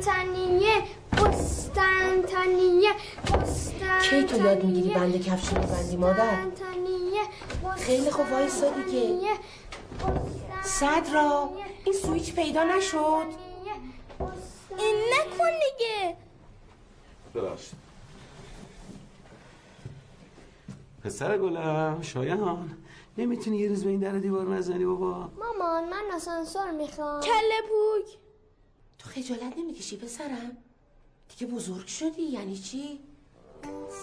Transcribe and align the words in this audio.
قسطنطنیه 0.00 0.82
قسطنطنیه 1.12 2.90
کی 4.10 4.22
تو 4.22 4.44
یاد 4.44 4.64
می‌گیری 4.64 4.94
بند 4.94 5.22
کفش 5.22 5.48
رو 5.48 5.62
ببندی 5.62 5.96
مادر 5.96 6.38
خیلی 7.76 8.10
خوب 8.10 8.32
وایسا 8.32 8.70
دیگه. 8.70 9.18
صدرا 10.62 11.50
این 11.84 11.94
سویچ 11.94 12.34
پیدا 12.34 12.64
نشد. 12.64 13.26
این 14.78 14.96
نکن 15.12 15.50
دیگه. 15.78 16.16
ببخشید. 17.34 17.78
پسر 21.04 21.38
گلم 21.38 22.02
شایان. 22.02 22.76
نمی‌تونی 23.18 23.58
یه 23.58 23.68
روز 23.68 23.84
به 23.84 23.90
این 23.90 24.00
در 24.00 24.12
دیوار 24.12 24.48
نزنی 24.48 24.84
بابا. 24.84 25.28
مامان 25.38 25.88
من 25.88 26.02
آسانسور 26.16 26.70
می‌خوام. 26.70 27.20
کله 27.20 27.60
پوک. 27.68 28.18
تو 29.02 29.08
خجالت 29.08 29.58
نمی‌کشی 29.58 29.96
پسرم؟ 29.96 30.56
دیگه 31.28 31.52
بزرگ 31.52 31.86
شدی 31.86 32.22
یعنی 32.22 32.58
چی؟ 32.58 32.98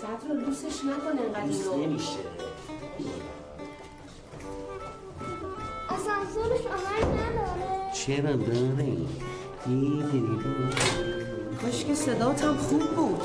صدر 0.01 0.27
رو 0.29 0.35
لوسش 0.39 0.85
نکن 0.85 1.19
انقدر 1.19 1.45
دوست 1.47 1.67
اینو. 1.67 1.85
نمیشه. 1.85 2.19
آسانسورش 5.89 6.65
آهنگ 6.65 7.19
نداره. 7.19 7.93
چرا 7.93 8.35
داره؟ 8.35 8.97
کاش 11.61 11.85
که 11.85 11.95
صداتم 11.95 12.57
خوب 12.57 12.83
بود. 12.95 13.21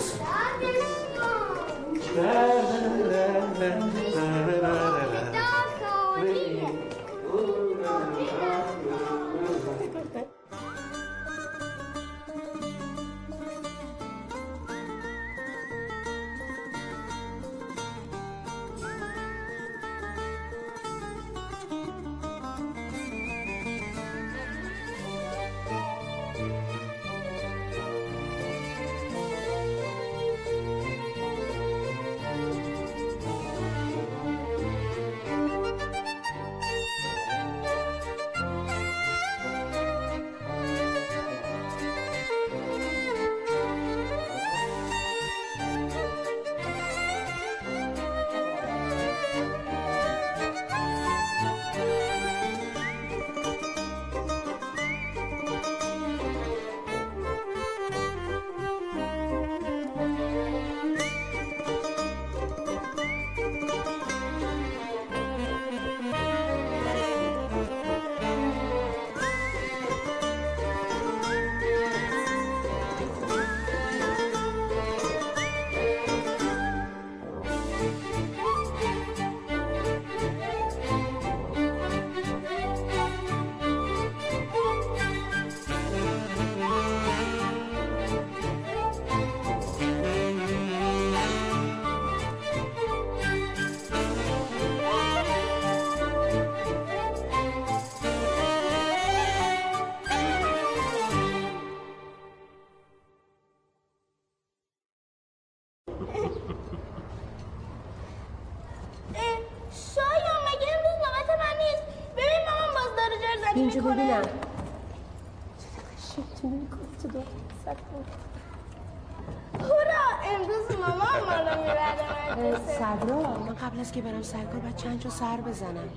صدرا؟ 122.78 123.38
من 123.38 123.54
قبل 123.54 123.80
از 123.80 123.92
که 123.92 124.02
برم 124.02 124.22
سرکار 124.22 124.60
باید 124.60 124.76
چند 124.76 125.00
جا 125.00 125.10
سر 125.10 125.36
بزنم. 125.36 125.88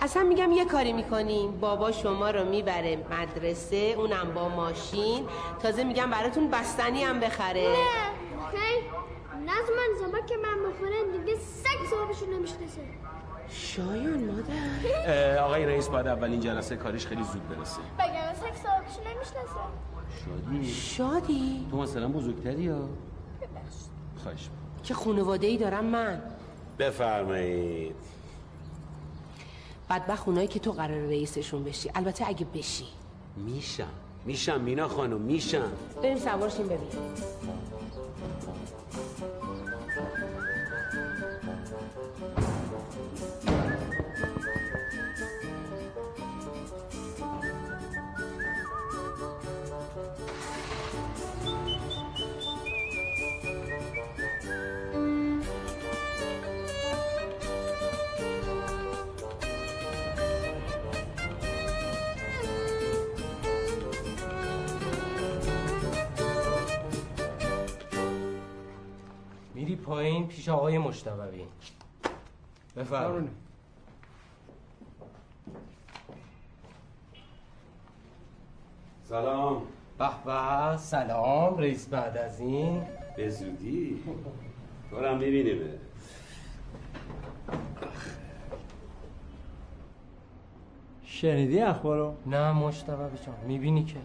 اصلا 0.00 0.22
میگم 0.22 0.52
یه 0.52 0.64
کاری 0.64 0.92
می‌کنیم. 0.92 1.60
بابا 1.60 1.92
شما 1.92 2.30
رو 2.30 2.44
می‌بره 2.44 3.04
مدرسه 3.10 3.94
اونم 3.98 4.34
با 4.34 4.48
ماشین. 4.48 5.26
تازه 5.62 5.84
میگم 5.84 6.10
براتون 6.10 6.50
بستنی 6.50 7.04
هم 7.04 7.20
بخره. 7.20 7.74
خیلی 8.50 8.86
نظم 9.42 9.72
من 9.76 10.06
زمان 10.06 10.26
که 10.26 10.36
من 10.36 10.70
بخورم 10.70 11.18
دیگه 11.18 11.38
سگ 11.38 11.90
صاحبشون 11.90 12.34
نمی‌شناسه 12.34 12.80
شایان 13.48 14.24
مادر. 14.24 15.38
آقای 15.38 15.66
رئیس 15.66 15.88
باید 15.88 16.06
اولین 16.06 16.40
جلسه 16.40 16.76
کاریش 16.76 17.06
خیلی 17.06 17.22
زود 17.22 17.48
برسه. 17.48 17.80
بگم 17.98 18.34
سک 18.34 18.62
صاحبشو 18.62 19.00
نمی‌شناسه 19.00 19.60
شادی. 20.24 20.72
شادی؟ 20.72 21.66
تو 21.70 21.76
مثلا 21.76 22.08
بزرگتری 22.08 22.62
یا؟ 22.62 22.88
خواهش 24.22 24.48
که 24.86 24.94
خانواده 24.94 25.46
ای 25.46 25.56
دارم 25.56 25.84
من؟ 25.84 26.22
بفرمایید. 26.78 27.94
بدبخت 29.90 30.28
اونایی 30.28 30.48
که 30.48 30.58
تو 30.58 30.72
قرار 30.72 30.98
رئیسشون 30.98 31.64
بشی. 31.64 31.90
البته 31.94 32.28
اگه 32.28 32.46
بشی. 32.54 32.84
میشم. 33.36 33.88
میشم 34.24 34.60
مینا 34.60 34.88
خانم 34.88 35.20
میشم. 35.20 35.72
بریم 36.02 36.18
سوارشیم 36.18 36.66
ببین 36.66 36.78
پایین 69.86 70.28
پیش 70.28 70.48
آقای 70.48 70.78
مشتبوی 70.78 71.44
بفرمایید. 72.76 73.30
سلام. 79.08 79.62
به 79.98 80.08
به 80.24 80.76
سلام. 80.76 81.58
رئیس 81.58 81.88
بعد 81.88 82.16
از 82.16 82.40
این. 82.40 82.82
به 83.16 83.30
زودی. 83.30 84.02
تو 84.90 85.06
هم 85.06 85.18
می‌بینیم. 85.18 85.60
شنیدی 91.04 91.60
اخبارو؟ 91.60 92.14
نه 92.26 92.52
مشتبه 92.52 92.94
جان 93.26 93.34
می‌بینی 93.46 93.84
که؟ 93.84 93.96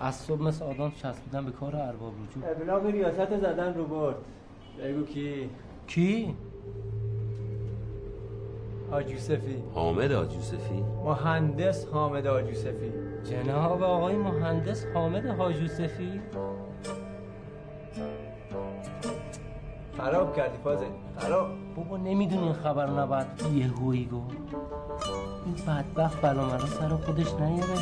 از 0.00 0.14
صبح 0.14 0.42
مثل 0.42 0.64
آدم 0.64 0.90
چسبیدن 0.90 1.44
به 1.44 1.52
کار 1.52 1.76
ارباب 1.76 2.12
رجوع. 2.30 2.50
ابلاغ 2.50 2.86
ریاست 2.86 3.38
زدن 3.38 3.74
رو 3.74 3.84
برد. 3.84 4.16
بگو 4.78 5.04
کی؟ 5.04 5.50
کی؟ 5.86 6.36
حاج 8.90 9.10
یوسفی. 9.10 9.62
حامد 9.74 10.12
آج 10.12 10.34
یوسفی. 10.34 10.84
مهندس 11.04 11.86
حامد 11.86 12.26
حاج 12.26 12.48
یوسفی. 12.48 12.92
جناب 13.24 13.82
آقای 13.82 14.16
مهندس 14.16 14.86
حامد 14.94 15.26
حاج 15.26 15.62
یوسفی. 15.62 16.20
خراب 19.96 20.36
کردی 20.36 20.58
فازه 20.64 20.86
خراب. 21.18 21.48
بابا 21.76 21.96
نمی‌دونی 21.96 22.42
این 22.42 22.52
خبر 22.52 22.86
نباید 22.86 23.26
یه 23.54 23.66
هوی 23.66 24.04
گو 24.04 24.22
این 25.46 25.54
بدبخت 25.66 26.20
بلا 26.22 26.46
مرا 26.46 26.66
سر 26.66 26.88
خودش 26.88 27.34
نیاره. 27.34 27.78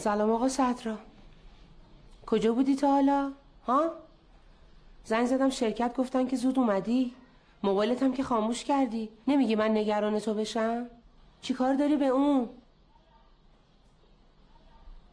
سلام 0.00 0.30
آقا 0.30 0.48
صدرا 0.48 0.98
کجا 2.26 2.52
بودی 2.52 2.76
تا 2.76 2.88
حالا؟ 2.88 3.32
ها؟ 3.66 3.92
زنگ 5.04 5.26
زدم 5.26 5.50
شرکت 5.50 5.96
گفتن 5.96 6.26
که 6.26 6.36
زود 6.36 6.58
اومدی 6.58 7.14
موبایلت 7.62 8.02
هم 8.02 8.12
که 8.12 8.22
خاموش 8.22 8.64
کردی 8.64 9.08
نمیگی 9.28 9.54
من 9.54 9.76
نگران 9.76 10.18
تو 10.18 10.34
بشم؟ 10.34 10.86
چی 11.40 11.54
کار 11.54 11.74
داری 11.74 11.96
به 11.96 12.06
اون؟ 12.06 12.48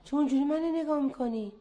چون 0.04 0.20
اونجوری 0.20 0.44
من 0.44 0.62
نگاه 0.76 1.00
می‌کنی؟ 1.00 1.52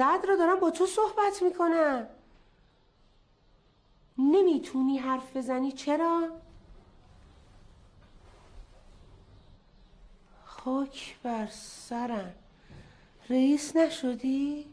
صدر 0.00 0.36
دارم 0.38 0.60
با 0.60 0.70
تو 0.70 0.86
صحبت 0.86 1.42
می‌کنم 1.42 2.06
نمی‌تونی 4.18 4.98
حرف 4.98 5.36
بزنی. 5.36 5.72
چرا؟ 5.72 6.28
خاک 10.44 11.16
بر 11.22 11.46
سرم. 11.50 12.34
رئیس 13.30 13.76
نشدی؟ 13.76 14.66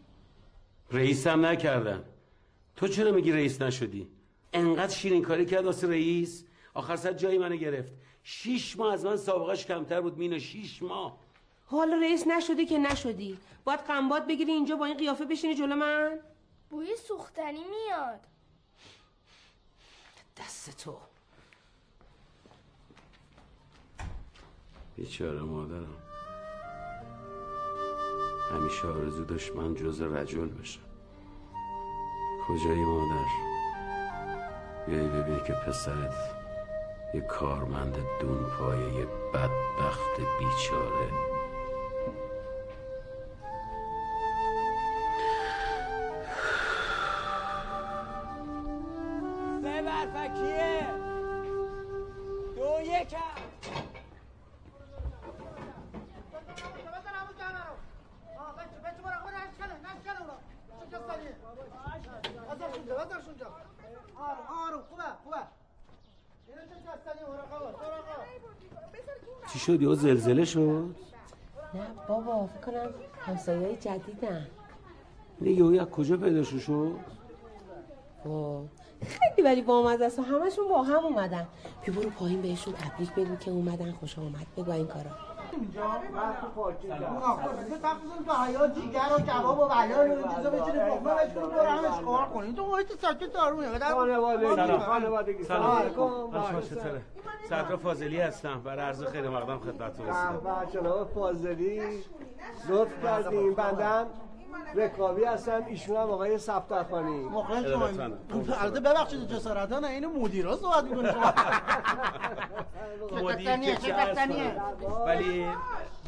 رئیسم 0.92 1.46
نکردم. 1.46 2.04
تو 2.76 2.88
چرا 2.88 3.12
میگی 3.12 3.32
رئیس 3.32 3.62
نشدی؟ 3.62 4.08
انقدر 4.54 4.94
شیرین 4.94 5.24
کاری 5.24 5.46
کرد 5.46 5.66
واسه 5.66 5.88
رئیس؟ 5.88 6.46
آخر 6.74 6.96
سر 6.96 7.14
جایی 7.14 7.38
منو 7.38 7.56
گرفت. 7.56 7.92
شیش 8.24 8.78
ماه 8.78 8.94
از 8.94 9.06
من 9.06 9.18
سابقش 9.18 9.66
کمتر 9.66 10.02
بود 10.02 10.18
مینا 10.18 10.40
شیش 10.40 10.84
ماه. 10.84 11.27
حالا 11.70 11.98
رئیس 11.98 12.28
نشدی 12.28 12.66
که 12.66 12.78
نشدی. 12.78 13.38
باید 13.64 13.80
قنبات 13.80 14.28
بگیری 14.28 14.52
اینجا 14.52 14.76
با 14.76 14.86
این 14.86 14.98
قیافه 14.98 15.26
بشینی 15.26 15.56
جلو 15.56 15.76
من. 15.76 16.20
بوی 16.70 16.96
سوختنی 16.96 17.64
میاد. 17.64 18.20
دست 20.38 20.84
تو. 20.84 20.98
بیچاره 24.96 25.40
مادرم. 25.40 26.04
همیشه 28.52 28.88
آرزو 28.88 29.26
داشت 29.26 29.56
من 29.56 29.76
جز 29.76 30.02
رجل 30.02 30.48
بشم. 30.48 30.82
کجایی 32.48 32.86
مادر؟ 32.86 33.26
بیایی 34.88 35.08
ببینی 35.08 35.44
که 35.48 35.54
پسرت 35.54 36.14
یه 37.14 37.22
کارمند 37.22 37.98
دون 38.22 38.50
پایه 38.50 38.94
یه 38.94 39.06
بدبخت 39.06 40.20
بیچاره. 40.40 41.37
شد 69.78 69.82
یا 69.84 69.96
زلزله 69.96 70.46
شد؟ 70.46 70.96
نه 71.74 71.82
بابا 72.08 72.48
فکر 72.48 72.72
کنم 72.72 72.90
همسایه 73.20 73.76
جدیدن. 73.76 74.48
نه 75.42 75.52
یهو 75.52 75.82
از 75.82 75.88
کجا 75.90 76.18
پیدا 76.18 76.44
شد؟ 76.44 76.96
خیلی 79.02 79.48
ولی 79.48 79.62
با 79.62 79.92
است 79.92 80.20
و 80.20 80.22
همشون 80.22 80.68
با 80.68 80.84
هم 80.84 81.06
اومدن. 81.06 81.48
بی 81.86 81.92
برو 81.92 82.10
پایین 82.10 82.42
بهشون 82.42 82.74
تبریک 82.74 83.14
بگو 83.14 83.36
که 83.36 83.52
اومدن 83.52 83.92
خوش 83.92 84.20
آمد. 84.20 84.48
بگو 84.58 84.72
این 84.72 84.88
کارا. 84.88 85.12
تقصیم 87.84 88.24
تو 88.26 88.34
حیات 88.34 88.76
جیگر 88.76 89.00
و 89.18 89.22
کباب 89.22 89.60
و 89.60 89.66
بلال 89.66 90.12
و 90.12 90.36
چیزا 90.36 90.50
بچینی 90.50 90.78
لقمه 90.78 91.14
بچینی 91.16 91.46
برو 91.46 91.62
هم 91.62 91.86
اشغال 91.94 92.26
کنی 92.26 92.54
تو 92.54 92.66
باید 92.66 92.88
ساکت 93.02 93.34
دارونه 93.34 93.80
خانواده 93.80 94.78
خانوادگی. 94.78 95.44
سلام. 95.44 95.78
علیکم 95.78 96.00
شما 96.32 96.62
چطوره 96.62 97.02
صدر 97.50 97.76
فاضلی 97.76 98.22
هستم. 98.22 98.62
برای 98.62 98.86
عرض 98.86 99.04
خیر 99.04 99.30
مقدم 99.30 99.60
خدمتتون 99.60 100.08
رسیدم. 100.08 100.42
و 100.46 100.66
جناب 100.66 101.08
فاضلی. 101.14 102.04
لطف 102.70 103.04
کردیم 103.04 103.54
بندن 103.54 104.06
رکابی 104.76 105.24
هستن 105.24 105.64
ایشون 105.68 105.96
هم 105.96 106.02
آقای 106.10 106.38
سفترخانی 106.38 107.24
مخلص 107.24 107.66
ارادتمندم. 107.66 108.18
البته 108.62 108.80
ببخشید 108.80 109.28
جسارتا 109.28 109.80
نه 109.80 109.88
اینو 109.88 110.10
مدیرا 110.10 110.56
صحبت 110.58 110.84
می‌کنه. 110.84 111.12
شما 111.12 111.34
مدیر 113.32 113.76
که. 113.76 113.96
ولی 115.06 115.46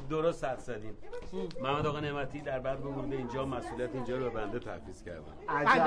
درست 0.09 0.43
حد 0.43 0.59
زدیم 0.59 0.97
محمد 1.61 1.85
آقا 1.85 1.99
نعمتی 1.99 2.41
در 2.41 2.59
بعد 2.59 2.79
بمونده 2.79 3.15
اینجا 3.15 3.45
مسئولیت 3.45 3.89
اینجا 3.93 4.17
رو 4.17 4.23
به 4.23 4.29
بنده 4.29 4.59
تحویز 4.59 5.03
کردم 5.03 5.33
عجب. 5.49 5.81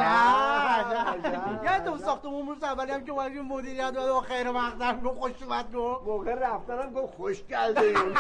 عجب 1.27 1.65
یادتون 1.65 1.99
ساختمون 1.99 2.47
روز 2.49 2.63
اولی 2.63 2.93
هم 2.93 3.05
که 3.05 3.13
اومدیم 3.13 3.43
مدیریت 3.43 3.97
و 3.97 4.21
خیر 4.21 4.51
مقدم 4.51 5.01
گفت 5.01 5.21
خوش 5.21 5.43
اومد 5.43 5.73
گفت. 5.73 6.07
موقع 6.07 6.35
رفتنم 6.35 6.93
گفت 6.93 7.15
خوش 7.15 7.43
کردیم 7.43 8.15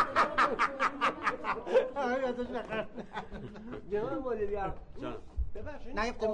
یادش 2.23 2.51
نخیر 2.51 2.87
جناب 3.91 4.27
مدیریت. 4.27 4.73
ببخشید. 5.55 6.01
نیفته 6.01 6.29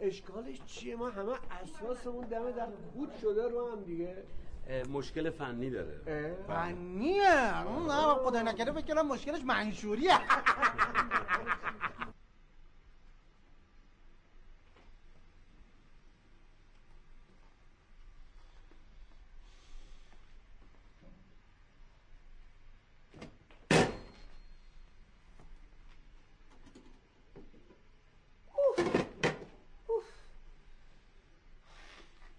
اشکالش 0.00 0.64
چیه؟ 0.66 0.96
ما 0.96 1.08
همه 1.08 1.32
اساسمون 1.62 2.24
دم 2.24 2.50
در 2.50 2.66
خود 2.92 3.12
شده 3.22 3.48
رو 3.48 3.70
هم 3.70 3.80
دیگه. 3.80 4.16
مشکل 4.72 5.30
فنی 5.30 5.70
داره. 5.70 6.00
فنیه. 6.48 7.66
اون 7.66 7.86
نه 7.86 8.14
خدا 8.14 8.42
نکرده 8.42 8.72
فکر 8.72 8.94
کنم 8.94 9.06
مشکلش 9.08 9.44
منشوریه. 9.44 10.18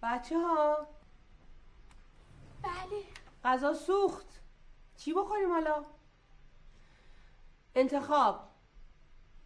بچه 0.01 0.37
ها 0.37 0.87
غذا 3.43 3.73
سوخت. 3.73 4.39
چی 4.97 5.13
بخوریم 5.13 5.51
حالا؟ 5.51 5.85
انتخاب. 7.75 8.49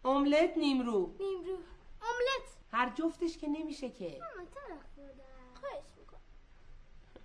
املت 0.04 0.56
نیمرو. 0.56 1.16
نیمرو. 1.20 1.58
املت. 2.02 2.48
هر 2.72 2.90
جفتش 2.90 3.38
که 3.38 3.48
نمیشه 3.48 3.90
که. 3.90 4.20
ماما 4.20 4.48
تو 4.50 4.60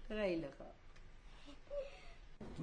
خیلی 0.08 0.48
خوب. 0.58 0.83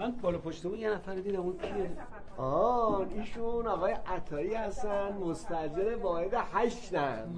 من 0.00 0.10
بالا 0.10 0.38
پشتمون 0.38 0.78
یه 0.78 0.90
نفر 0.90 1.14
دیدم 1.14 1.40
اون 1.40 1.58
کیه؟ 1.58 1.90
آن 2.36 3.10
ایشون 3.10 3.66
آقای 3.66 3.92
عطایی 3.92 4.54
هستن 4.54 5.12
مستجر 5.12 5.96
واحد 5.96 6.34
هشتن. 6.34 7.34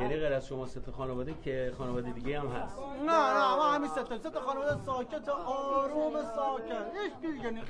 یعنی 0.00 0.16
غیر 0.16 0.32
از 0.32 0.46
شما 0.46 0.66
سه 0.66 0.80
تا 0.80 0.92
خانواده 0.92 1.34
که 1.44 1.72
خانواده 1.78 2.10
دیگه 2.10 2.40
هم 2.40 2.46
هست. 2.48 2.78
نه 3.06 3.12
نه 3.12 3.56
ما 3.56 3.72
همین 3.72 3.88
سه 3.88 4.02
تا 4.30 4.40
خانواده 4.40 4.84
ساکت 4.84 5.28
آروم 5.28 6.22
ساکت. 6.22 6.86
هیچ 7.02 7.14
دیگه 7.20 7.64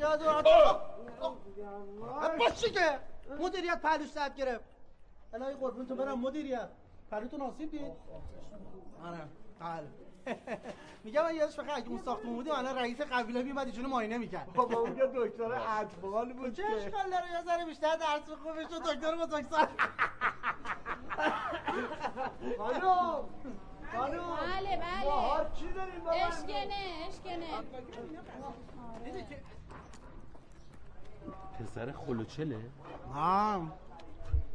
راحت 2.01 2.39
باشی 2.39 2.71
که 2.71 3.01
مدیریت 3.41 3.83
پهلوش 3.83 4.09
ساعت 4.09 4.35
گرفت. 4.35 4.65
الهی 5.35 5.55
قربون 5.55 5.87
تو 5.87 5.95
برم 5.95 6.21
مدیریت. 6.21 6.69
پهلوتون 7.11 7.41
آسیب 7.41 7.71
دید 7.71 7.93
آره 9.05 9.19
بله. 9.61 10.06
میگم 11.05 11.23
من 11.23 11.35
یادش 11.35 11.57
بخیر 11.59 11.71
اگه 11.75 11.89
اون 11.89 11.99
ساختمون 11.99 12.35
بودیم 12.35 12.53
الان 12.53 12.77
رئیس 12.79 13.01
قبیله 13.01 13.43
میومد 13.43 13.67
ایشونو 13.67 13.89
معاینه 13.89 14.19
می‌کرد. 14.19 14.53
بابا 14.53 14.79
اونجا 14.81 15.07
دکتر 15.07 15.53
اطفال 15.81 16.33
بود 16.33 16.53
چه 16.55 16.63
که. 16.63 16.69
اشکال 16.77 17.11
داره؟ 17.11 17.31
یه 17.33 17.43
ذره 17.43 17.65
بیشتر 17.65 17.97
درس 17.97 18.31
خوبش 18.43 18.67
و 18.73 18.79
دکتر 18.95 19.17
بزرگسال 19.17 19.67
خانم! 22.59 22.81
خانم! 23.93 24.37
بله 24.37 24.77
بله. 24.77 25.05
باهات 25.05 25.53
چی 25.55 25.73
داریم 25.73 26.01
بابا 26.01 26.11
اشکنه 26.11 26.75
اشکنه. 27.09 27.47
پسر 31.61 31.93
خلوچله؟ 31.93 32.59
هم 33.15 33.73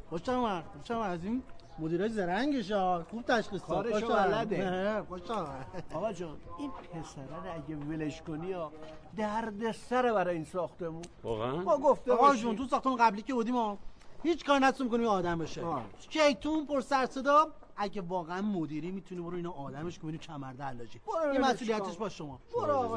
خوشم 0.09 0.31
اومد 0.31 0.63
خوشم. 0.77 0.97
از 0.99 1.23
این 1.23 1.43
مدیرای 1.81 2.09
زرنگش 2.09 2.71
ها 2.71 3.05
خوب 3.09 3.21
تشخیص 3.21 3.61
داد 3.69 3.89
کارشو. 3.89 4.07
بلده. 4.07 4.69
نه، 4.69 5.03
خوشا. 5.03 5.47
آقا 5.93 6.13
جان 6.13 6.37
این 6.59 6.71
پسره 6.71 7.23
رو 7.23 7.53
اگه 7.55 7.75
ولش 7.75 8.21
کنی 8.21 8.51
ها 8.51 8.71
درد 9.17 9.71
سره 9.71 10.13
برای 10.13 10.35
این 10.35 10.45
ساختمون 10.45 11.01
واقعا 11.23 11.55
ما 11.55 11.77
گفته 11.77 12.11
آقا. 12.11 12.35
جون 12.35 12.55
تو 12.55 12.65
ساختمون 12.67 12.95
قبلی 12.97 13.21
که 13.21 13.33
بودیم 13.33 13.53
ما 13.53 13.77
هیچ 14.23 14.45
کار 14.45 14.59
نتونیم 14.59 14.91
کنیم 14.91 15.07
آدم 15.07 15.39
بشه. 15.39 15.63
شیطون 16.09 16.65
پر 16.65 16.81
سر 16.81 17.05
صدا 17.05 17.47
اگه 17.77 18.01
واقعا 18.01 18.41
مدیری 18.41 18.91
می‌تونی 18.91 19.21
برو 19.21 19.35
اینو 19.35 19.51
آدمش 19.51 19.99
کنی 19.99 20.17
کمرده 20.17 20.63
علاجی 20.63 20.99
برو 21.07 21.31
این 21.31 21.41
مسئولیتش. 21.41 21.97
با 21.97 22.09
شما 22.09 22.39
برو 22.55 22.73
آقا 22.73 22.95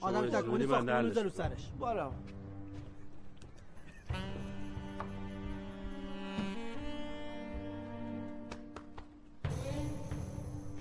آدم 0.00 0.26
تکونی 0.26 0.66
ساختمون 0.66 1.12
رو. 1.12 1.30
سرش 1.30 1.70
برو 1.80 2.10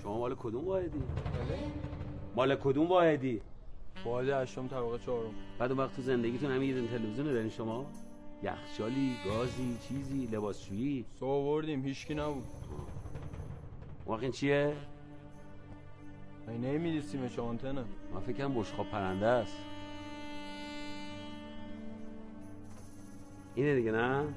شما 0.06 0.18
مال 0.18 0.36
کدوم 0.36 0.66
واحدی؟ 0.68 1.04
مال 2.36 2.56
کدوم 2.56 2.88
واحدی؟ 2.88 3.42
واحد 4.06 4.30
هشتم 4.30 4.68
طبقه 4.68 4.98
چهارم. 4.98 5.32
بعد 5.60 5.72
اون 5.72 5.80
وقت 5.80 5.96
تو 5.96 6.02
زندگیتون 6.02 6.52
همین 6.52 6.78
یه 6.78 6.88
تلویزیون 6.88 7.28
دارین 7.28 7.50
شما؟ 7.50 7.86
یخچالی 8.44 9.16
گازی 9.26 9.78
چیزی 9.88 10.26
لباسشویی؟ 10.26 11.06
صبح 11.20 11.30
آوردیم 11.30 11.86
هیچکی 11.86 12.16
نبود. 12.16 12.44
اون 14.06 14.20
این 14.20 14.32
چیه؟ 14.32 14.74
این 16.48 16.62
نمیدیستیمش 16.62 17.40
آنتنه. 17.40 17.84
من 18.14 18.20
فکرم 18.20 18.54
بشخاب 18.54 18.90
پرنده 18.90 19.28
است. 19.28 19.58
اینه 23.56 23.76
دیگه 23.76 23.92
نه؟ 23.92 24.20
این 24.20 24.28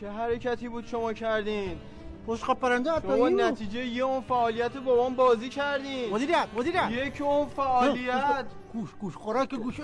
چه 0.00 0.10
حرکتی 0.10 0.68
بود 0.68 0.86
شما 0.86 1.12
کردین؟ 1.12 1.78
بشقاب 2.26 2.58
پرنده 2.60 2.90
حتی 2.92 3.08
شما 3.08 3.26
اینو. 3.26 3.48
نتیجه 3.50 3.86
یه 3.86 4.04
اون 4.04 4.20
فعالیت 4.20 4.76
بابام 4.76 5.14
بازی 5.14 5.48
کردین. 5.48 6.10
مدیریت 6.10 6.48
مدیریت. 6.56 6.90
یک 6.90 7.22
اون 7.22 7.48
فعالیت. 7.48 8.44
گوش 8.72 8.90
گوش 9.00 9.14
خوراک 9.14 9.54
گوش. 9.54 9.80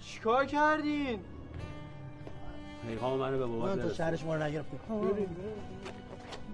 چیکار 0.00 0.44
کردین؟ 0.44 1.20
پیغام 2.88 3.18
منو 3.18 3.38
به 3.38 3.46
بابات 3.46 3.76
من 3.76 3.82
تو 3.82 3.94
شهرش 3.94 4.24
ما 4.24 4.34
رو 4.34 4.42
نگرفتیم 4.42 4.80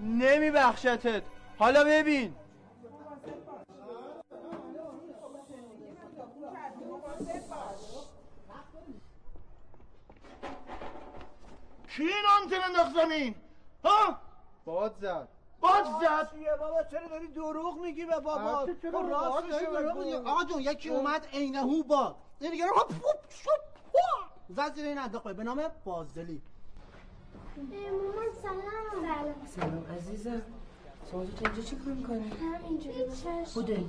نمیبخشتت. 0.03 1.21
حالا 1.57 1.83
ببین. 1.83 2.33
کی 11.95 12.03
این 12.03 12.25
آنتن 12.41 12.63
انداخت 12.63 12.95
زمین؟ 12.95 13.35
ها؟ 13.85 14.17
باد 14.65 14.95
زد. 15.01 15.27
باد 15.59 15.85
زد؟ 16.01 16.31
چیه 16.33 16.55
بابا؟ 16.59 16.83
چرا 16.83 17.07
داری 17.07 17.27
دروغ 17.27 17.77
میگی 17.81 18.05
به 18.05 18.19
بابا؟ 18.19 18.65
تو 18.65 18.73
چرا 18.81 18.99
خب 19.03 19.09
راست 19.09 19.47
بگو. 19.47 20.29
آقا 20.29 20.43
جون 20.43 20.61
یکی 20.61 20.89
اومد 20.89 21.27
عینه 21.33 21.59
هو 21.59 21.83
باد. 21.83 22.15
این 22.39 22.51
دیگه 22.51 22.67
هاپ 22.67 22.91
هوپ 22.91 23.29
شوپ 23.29 23.61
هوا 23.87 24.29
زد 24.49 24.73
زیر 24.75 24.85
این 24.85 24.97
انداخت 24.97 25.27
به 25.27 25.43
نام 25.43 25.71
بازدلی. 25.85 26.41
مامان 27.57 28.33
سلام. 28.41 28.61
سلام 29.01 29.47
سلام 29.47 29.85
عزیزم. 29.97 30.41
شما 31.11 31.25
تو 31.25 31.45
اینجا 31.45 31.61
چی 31.61 31.75
کار 31.75 31.93
می‌کنی؟ 31.93 32.29
همینجوری 32.29 33.03
بوده. 33.55 33.83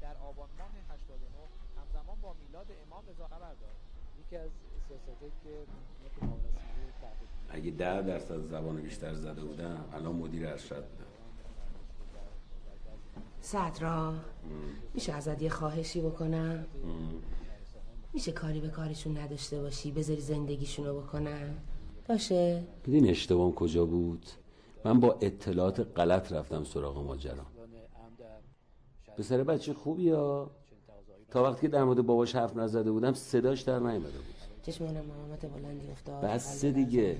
در 0.00 0.16
آبان 0.28 0.48
ماه 0.58 0.68
89 0.94 1.28
همزمان 1.78 2.20
با 2.22 2.34
میلاد 2.46 2.66
امام 2.86 3.04
رضا 3.08 3.26
خبر 3.26 3.54
داد. 3.54 3.76
یکی 4.20 4.36
از 4.36 4.50
اگه 7.48 7.70
ده 7.70 8.02
درصد 8.02 8.40
زبان 8.40 8.82
بیشتر 8.82 9.14
زده 9.14 9.44
بودم 9.44 9.84
الان 9.92 10.16
مدیر 10.16 10.46
ارشد 10.46 10.74
بودم. 10.74 11.04
صدرا 13.40 14.14
میشه 14.94 15.12
ازت 15.12 15.42
یه 15.42 15.50
خواهشی 15.50 16.00
بکنم؟ 16.00 16.66
میشه 18.12 18.32
کاری 18.32 18.60
به 18.60 18.68
کارشون 18.68 19.18
نداشته 19.18 19.60
باشی 19.60 19.92
بذاری 19.92 20.20
زندگیشونو 20.20 21.00
بکنن؟ 21.00 21.54
باشه. 22.08 22.64
دیدین 22.84 23.10
اشتباهم 23.10 23.52
کجا 23.52 23.84
بود؟ 23.84 24.26
من 24.84 25.00
با 25.00 25.18
اطلاعات 25.20 25.98
غلط 25.98 26.32
رفتم 26.32 26.64
سراغ 26.64 26.98
ماجرا. 26.98 27.46
پسر 29.18 29.44
بچه 29.44 29.74
خوبی 29.74 30.10
ها؟ 30.10 30.50
تا 31.30 31.42
وقتی 31.42 31.60
که 31.60 31.68
در 31.68 31.84
مورد 31.84 32.06
باباش 32.06 32.34
حرف 32.34 32.56
نزده 32.56 32.92
بودم 32.92 33.12
صداش 33.12 33.60
در 33.60 33.78
نیامده 33.78 34.18
بود. 34.18 34.33
چشم 34.66 34.84
منم 34.84 35.04
محمد 35.04 35.52
بلندی 35.52 35.90
افتاد 35.90 36.24
بس 36.24 36.64
دیگه. 36.64 37.16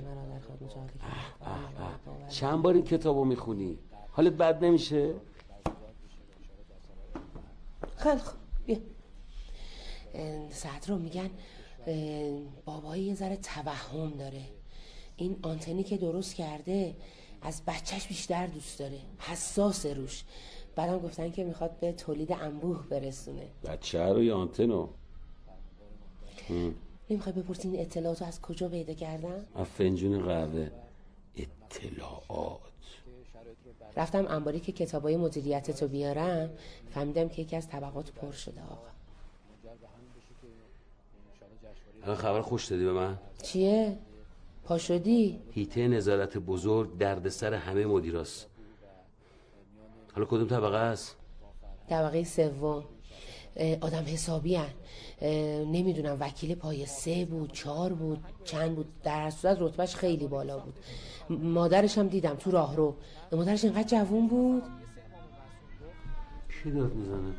اه 1.00 1.48
اه. 1.48 2.28
چند 2.28 2.62
بار 2.62 2.74
این 2.74 2.84
کتابو 2.84 3.24
می‌خونی؟ 3.24 3.78
حالت 4.12 4.32
بد 4.32 4.64
نمیشه؟ 4.64 5.14
خیلی 7.96 8.18
خوب. 8.18 8.40
بیا. 8.66 8.76
اه، 10.14 10.50
صدرا 10.50 10.98
میگن 10.98 11.30
بابایی 12.64 13.02
یه 13.02 13.14
ذره 13.14 13.36
توهم 13.36 14.10
داره. 14.10 14.42
این 15.16 15.36
آنتنی 15.42 15.82
که 15.82 15.96
درست 15.96 16.34
کرده 16.34 16.96
از 17.42 17.62
بچهش 17.66 18.06
بیشتر 18.06 18.46
دوست 18.46 18.78
داره. 18.78 18.98
حساس 19.18 19.86
روش. 19.86 20.24
بعدم 20.76 20.98
گفتن 20.98 21.30
که 21.30 21.44
می‌خواد 21.44 21.80
به 21.80 21.92
تولید 21.92 22.32
انبوه 22.32 22.86
برسونه. 22.88 23.46
بچه 23.64 24.04
رو 24.04 24.22
یا 24.22 24.36
آنتنو. 24.36 24.88
نمی‌خوای 27.10 27.34
بپرسی 27.34 27.68
این 27.68 27.80
اطلاعات 27.80 28.22
رو 28.22 28.28
از 28.28 28.40
کجا 28.40 28.68
پیدا 28.68 28.94
کردن 28.94 29.46
از 29.54 29.66
فنجون 29.66 30.26
قهوه. 30.26 30.70
اطلاعات. 31.36 32.60
رفتم 33.96 34.26
انباری 34.28 34.60
که 34.60 34.72
کتابای 34.72 35.16
مدیریت 35.16 35.82
رو 35.82 35.88
بیارم 35.88 36.50
فهمیدم 36.90 37.28
که 37.28 37.42
یکی 37.42 37.56
از 37.56 37.68
طبقات 37.68 38.10
پر 38.10 38.32
شده 38.32 38.62
آقا. 38.62 38.78
الان 42.02 42.16
خبر 42.16 42.40
خوش 42.40 42.66
دادی 42.66 42.84
به 42.84 42.92
من؟ 42.92 43.18
چیه؟ 43.42 43.98
پا 44.64 44.78
شدی؟ 44.78 45.40
هیته 45.50 45.88
نظارت 45.88 46.38
بزرگ 46.38 46.98
دردسر 46.98 47.54
همه 47.54 47.86
مدیراست. 47.86 48.46
حالا 50.14 50.26
کدوم 50.26 50.48
طبقه 50.48 50.76
است؟ 50.76 51.16
طبقه 51.88 52.24
سوم. 52.24 52.84
آدم 53.80 54.04
حسابی 54.06 54.54
هن. 54.54 54.70
نمی‌دونم 55.66 56.16
وکیل 56.20 56.54
پای 56.54 56.86
سه 56.86 57.24
بود 57.24 57.52
چهار 57.52 57.92
بود 57.92 58.18
چند 58.44 58.76
بود 58.76 58.86
در 59.02 59.30
صورت 59.30 59.56
رتبهش 59.60 59.94
خیلی 59.94 60.26
بالا 60.26 60.58
بود. 60.58 60.74
مادرش 61.30 61.98
هم 61.98 62.08
دیدم 62.08 62.34
تو 62.34 62.50
راه 62.50 62.76
رو. 62.76 62.94
مادرش 63.32 63.64
اینقدر 63.64 63.88
جوون 63.88 64.28
بود؟ 64.28 64.62
کی 66.62 66.70
داد 66.70 66.94
می‌زنه؟ 66.94 67.34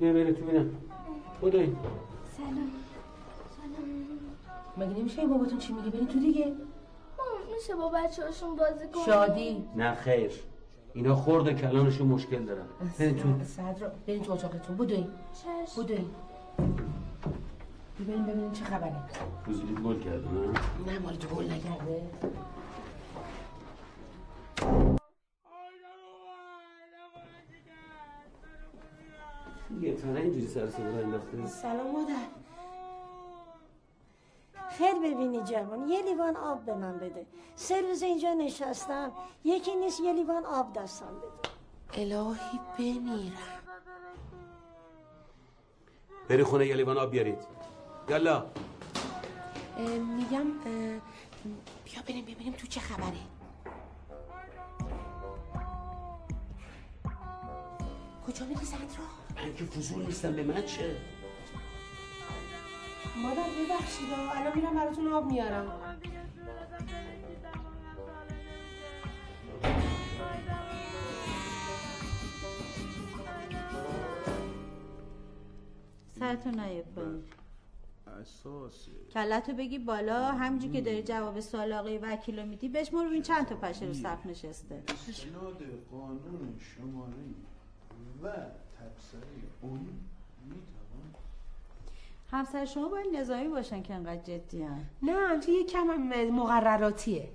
بیا 0.00 0.12
بریم 0.12 0.34
تو 0.34 0.44
بینم 0.44 0.70
بودین 1.40 1.76
سلام. 2.36 2.70
مگه 4.76 5.00
نمیشه 5.00 5.20
این 5.20 5.30
باباتون 5.30 5.58
چی 5.58 5.72
میگه؟ 5.72 5.90
بریم 5.90 6.06
تو 6.06 6.18
دیگه. 6.18 6.52
میشه 7.56 7.74
با 7.74 7.88
بچه 7.88 8.24
هاشون 8.24 8.56
بازی 8.56 8.88
کنیم 8.88 9.06
شادی. 9.06 9.68
نه 9.76 9.94
خیر. 9.94 10.32
اینا 10.94 11.14
خورده 11.14 11.54
کلانشون 11.54 12.06
مشکل 12.06 12.44
دارن. 12.44 12.66
بریم 12.98 13.38
تو 13.38 13.44
صدر 13.44 13.88
بریم 14.06 14.22
تو 14.22 14.32
اتاقتون 14.32 14.76
بودین 14.76 15.08
چشم. 15.32 15.76
بودین 15.76 16.10
ببینیم 18.00 18.26
ببینیم 18.26 18.52
چه 18.52 18.64
خبره. 18.64 18.96
فوزیلی 19.46 19.74
گل 19.74 20.00
کرده 20.00 20.28
نه؟ 20.30 20.92
نه 20.92 20.98
مال 20.98 21.14
تو 21.14 21.28
گل 21.28 21.44
نکرده. 21.44 22.02
یه 29.80 29.94
تنه 29.94 30.20
اینجوری 30.20 30.46
سر 30.46 30.70
صدا 30.70 30.90
رو 30.90 30.96
انداخته. 30.96 31.46
سلام 31.46 31.92
مادر. 31.92 32.45
خیر 34.78 34.94
ببینی 34.94 35.40
جوان؟ 35.42 35.88
یه 35.88 36.02
لیوان 36.02 36.36
آب 36.36 36.64
به 36.64 36.74
من 36.74 36.98
بده. 36.98 37.26
سه 37.56 37.80
روز 37.80 38.02
اینجا 38.02 38.34
نشستم. 38.34 39.12
یکی 39.44 39.76
نیست 39.76 40.00
یه 40.00 40.12
لیوان 40.12 40.44
آب 40.46 40.72
دستم 40.72 41.06
بده. 41.06 41.50
الهی 42.02 42.60
بمیرم. 42.78 43.32
بری 46.28 46.42
خونه 46.44 46.66
یه 46.66 46.74
لیوان 46.74 46.98
آب 46.98 47.10
بیارید. 47.10 47.38
یالا. 48.08 48.46
میگم 50.16 50.46
بیا 51.84 52.02
بریم 52.08 52.24
ببینیم 52.24 52.52
تو 52.52 52.66
چه 52.66 52.80
خبره؟ 52.80 53.16
کجا 58.26 58.46
میری 58.46 58.64
صدرا 58.64 58.86
من 59.36 59.54
که 59.54 59.64
فضول 59.64 60.06
نیستم 60.06 60.32
به 60.32 60.42
من 60.42 60.62
چه؟ 60.64 60.96
مادر 63.22 63.42
ببخشید. 63.42 64.08
الان 64.36 64.52
میرم 64.56 64.74
براتون 64.74 65.12
آب 65.12 65.26
میارم. 65.26 65.66
سرتو 76.18 76.50
نیاد 76.50 76.84
پایین. 76.84 77.22
اساسه 78.20 78.90
کلتو 79.14 79.52
بگی 79.52 79.78
بالا 79.78 80.32
همینجور 80.32 80.72
که 80.72 80.80
داری 80.80 81.02
جواب 81.02 81.40
سوال 81.40 81.72
آقای 81.72 81.98
وکیل 81.98 82.38
رو 82.38 82.46
میدی 82.46 82.68
بشمر 82.68 83.06
ببین 83.06 83.22
چند 83.22 83.46
تا 83.46 83.54
پشه 83.54 83.86
رو 83.86 83.94
صف 83.94 84.26
نشسته؟ 84.26 84.82
اسناد 84.88 85.62
قانون 85.90 86.58
شماره 86.58 87.12
و 88.22 88.28
تبصره 88.28 89.42
اون 89.60 89.80
می‌توان 90.44 90.75
همسر 92.30 92.64
شما 92.64 92.88
باید 92.88 93.16
نظامی 93.16 93.48
باشن 93.48 93.82
که 93.82 93.94
انقدر 93.94 94.22
جدی 94.22 94.62
هن. 94.62 94.84
نه 95.02 95.40
تو 95.40 95.50
یه 95.50 95.64
کم 95.64 95.86
مقرراتیه. 96.30 97.28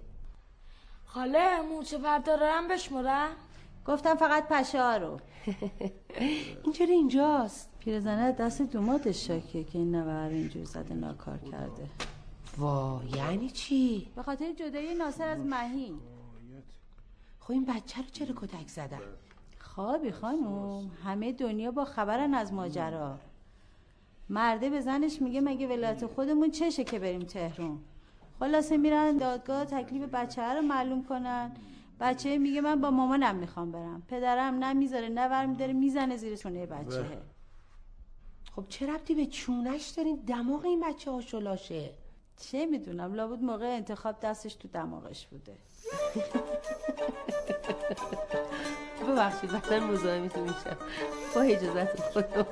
خاله 1.05 1.61
موچه 1.61 1.97
پردارم 1.97 2.67
بشمرم 2.67 3.31
گفتم 3.85 4.15
فقط 4.15 4.47
پشه 4.47 4.81
ها 4.81 4.97
رو. 4.97 5.19
اینجوری 6.63 6.91
اینجاست. 6.91 7.69
پیرزنه 7.79 8.31
دست 8.31 8.61
دوماتش 8.61 9.27
شاکیه 9.27 9.63
که 9.63 9.77
این 9.77 9.95
نوه 9.95 10.27
رو 10.27 10.33
اینجور 10.33 10.65
زده 10.65 10.93
ناکار 10.93 11.37
کرده. 11.37 11.89
وا 12.57 13.01
یعنی 13.15 13.49
چی؟ 13.49 14.11
به 14.15 14.23
خاطر 14.23 14.53
جدایی 14.53 14.95
ناصر 14.95 15.27
از 15.27 15.45
مهین. 15.45 15.99
خب 17.39 17.51
این 17.51 17.65
بچه 17.65 18.01
رو 18.01 18.07
چرا 18.11 18.35
کتک 18.35 18.67
زدن؟ 18.67 18.99
خوابی 19.59 20.11
خانوم 20.11 20.91
همه 21.03 21.31
دنیا 21.31 21.71
با 21.71 21.85
خبرن 21.85 22.33
از 22.33 22.53
ماجرا. 22.53 23.17
مرده 24.31 24.69
به 24.69 24.81
زنش 24.81 25.21
میگه 25.21 25.41
مگه 25.41 25.67
ولایت 25.67 26.05
خودمون 26.05 26.51
چشه 26.51 26.83
که 26.83 26.99
بریم 26.99 27.19
تهرون 27.19 27.79
خلاصه 28.39 28.77
میرن 28.77 29.17
دادگاه 29.17 29.65
تکلیف 29.65 30.03
بچه 30.03 30.41
رو 30.41 30.61
معلوم 30.61 31.03
کنن. 31.03 31.51
بچه 31.99 32.37
میگه 32.37 32.61
من 32.61 32.81
با 32.81 32.91
مامانم 32.91 33.35
می‌خوام 33.35 33.71
برم. 33.71 34.03
پدرم 34.07 34.55
نه 34.55 34.73
می‌ذاره 34.73 35.09
نه 35.09 35.27
ور 35.27 35.45
میداره 35.45 35.73
می‌زنه 35.73 36.17
زیر 36.17 36.35
چونه 36.35 36.65
بچه. 36.65 37.05
خب 38.55 38.65
چه 38.69 38.87
ربطی 38.93 39.15
به 39.15 39.25
چونش 39.25 39.87
دارین؟ 39.87 40.15
دماغ 40.15 40.65
این 40.65 40.79
بچه 40.79 41.11
هاشولاشه 41.11 41.89
چه 42.37 42.65
می‌دونم 42.65 43.13
لابد 43.13 43.43
موقع 43.43 43.75
انتخاب 43.75 44.19
دستش 44.19 44.55
تو 44.55 44.67
دماغش 44.67 45.27
بوده. 45.27 45.53
ببخشید 49.07 49.51
من 49.51 49.79
مزاحمتون 49.79 50.43
میشم. 50.43 50.77
با 51.35 51.41
اجازت 51.41 51.99
خودم 51.99 52.45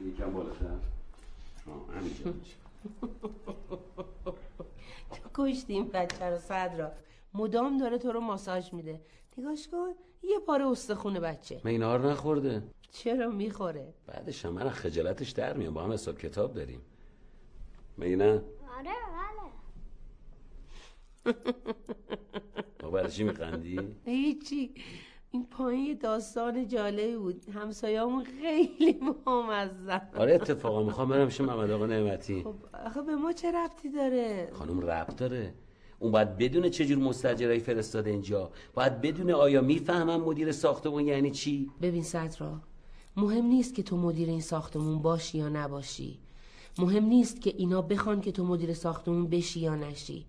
یکم 0.00 0.32
بالاتر. 0.32 0.66
آه، 0.66 1.96
همینجا. 1.96 2.32
تو 5.10 5.28
کشتی 5.34 5.72
این 5.72 5.88
بچه 5.88 6.24
رو 6.24 6.38
صدرا 6.38 6.92
مدام 7.34 7.78
داره 7.78 7.98
تو 7.98 8.12
رو 8.12 8.20
ماساژ 8.20 8.72
میده. 8.72 9.00
نگاش 9.38 9.68
کن 9.68 9.88
یه 10.22 10.38
پاره 10.46 10.66
استخونه 10.66 11.20
بچه. 11.20 11.60
مینار 11.64 12.10
نخورده. 12.10 12.62
چرا 12.90 13.30
می‌خوره؟ 13.30 13.94
بعدش 14.06 14.44
هم 14.44 14.52
من 14.52 14.70
خجالتش 14.70 15.30
در 15.30 15.52
میام 15.56 15.74
با 15.74 15.82
هم 15.82 15.92
حساب 15.92 16.18
کتاب 16.18 16.54
داریم. 16.54 16.80
مگه 17.98 18.16
نه؟ 18.16 18.42
آره 18.78 18.90
بله. 19.16 19.50
برای 22.92 23.10
چی 23.10 23.24
میخندی؟ 23.24 23.80
هیچی. 24.04 24.74
این 25.30 25.46
پایین 25.46 25.86
یه 25.86 25.94
داستان 25.94 26.68
جالبی 26.68 27.16
بود. 27.16 27.48
همسایه‌مون 27.48 28.24
خیلی 28.24 28.92
بامزه. 29.24 30.00
آره 30.16 30.34
اتفاقا 30.34 30.82
می‌خوام 30.82 31.08
برم 31.08 31.26
پیش 31.28 31.40
محمد 31.40 31.70
آقا 31.70 31.86
نعمتی. 31.86 32.42
خب 32.42 32.54
آخه 32.86 33.02
به 33.02 33.16
ما 33.16 33.32
چه 33.32 33.52
ربطی 33.52 33.90
داره؟ 33.90 34.48
خانم 34.52 34.80
ربط 34.80 35.16
داره. 35.16 35.54
اون 35.98 36.12
باید 36.12 36.36
بدونه 36.36 36.70
چجور 36.70 36.98
مستجرایی 36.98 37.60
فرستاده 37.60 38.10
اینجا. 38.10 38.50
باید 38.74 39.00
بدونه 39.00 39.34
آیا 39.34 39.60
می‌فهمم 39.62 40.20
مدیر 40.20 40.52
ساختمون 40.52 41.06
یعنی 41.06 41.30
چی؟ 41.30 41.70
ببین 41.82 42.02
صدرا 42.02 42.60
مهم 43.16 43.44
نیست 43.44 43.74
که 43.74 43.82
تو 43.82 43.96
مدیر 43.96 44.28
این 44.28 44.40
ساختمون 44.40 45.02
باشی 45.02 45.38
یا 45.38 45.48
نباشی. 45.48 46.20
مهم 46.78 47.04
نیست 47.04 47.40
که 47.40 47.54
اینا 47.56 47.82
بخوان 47.82 48.20
که 48.20 48.32
تو 48.32 48.44
مدیر 48.44 48.74
ساختمون 48.74 49.26
بشی 49.26 49.60
یا 49.60 49.74
نشی. 49.74 50.26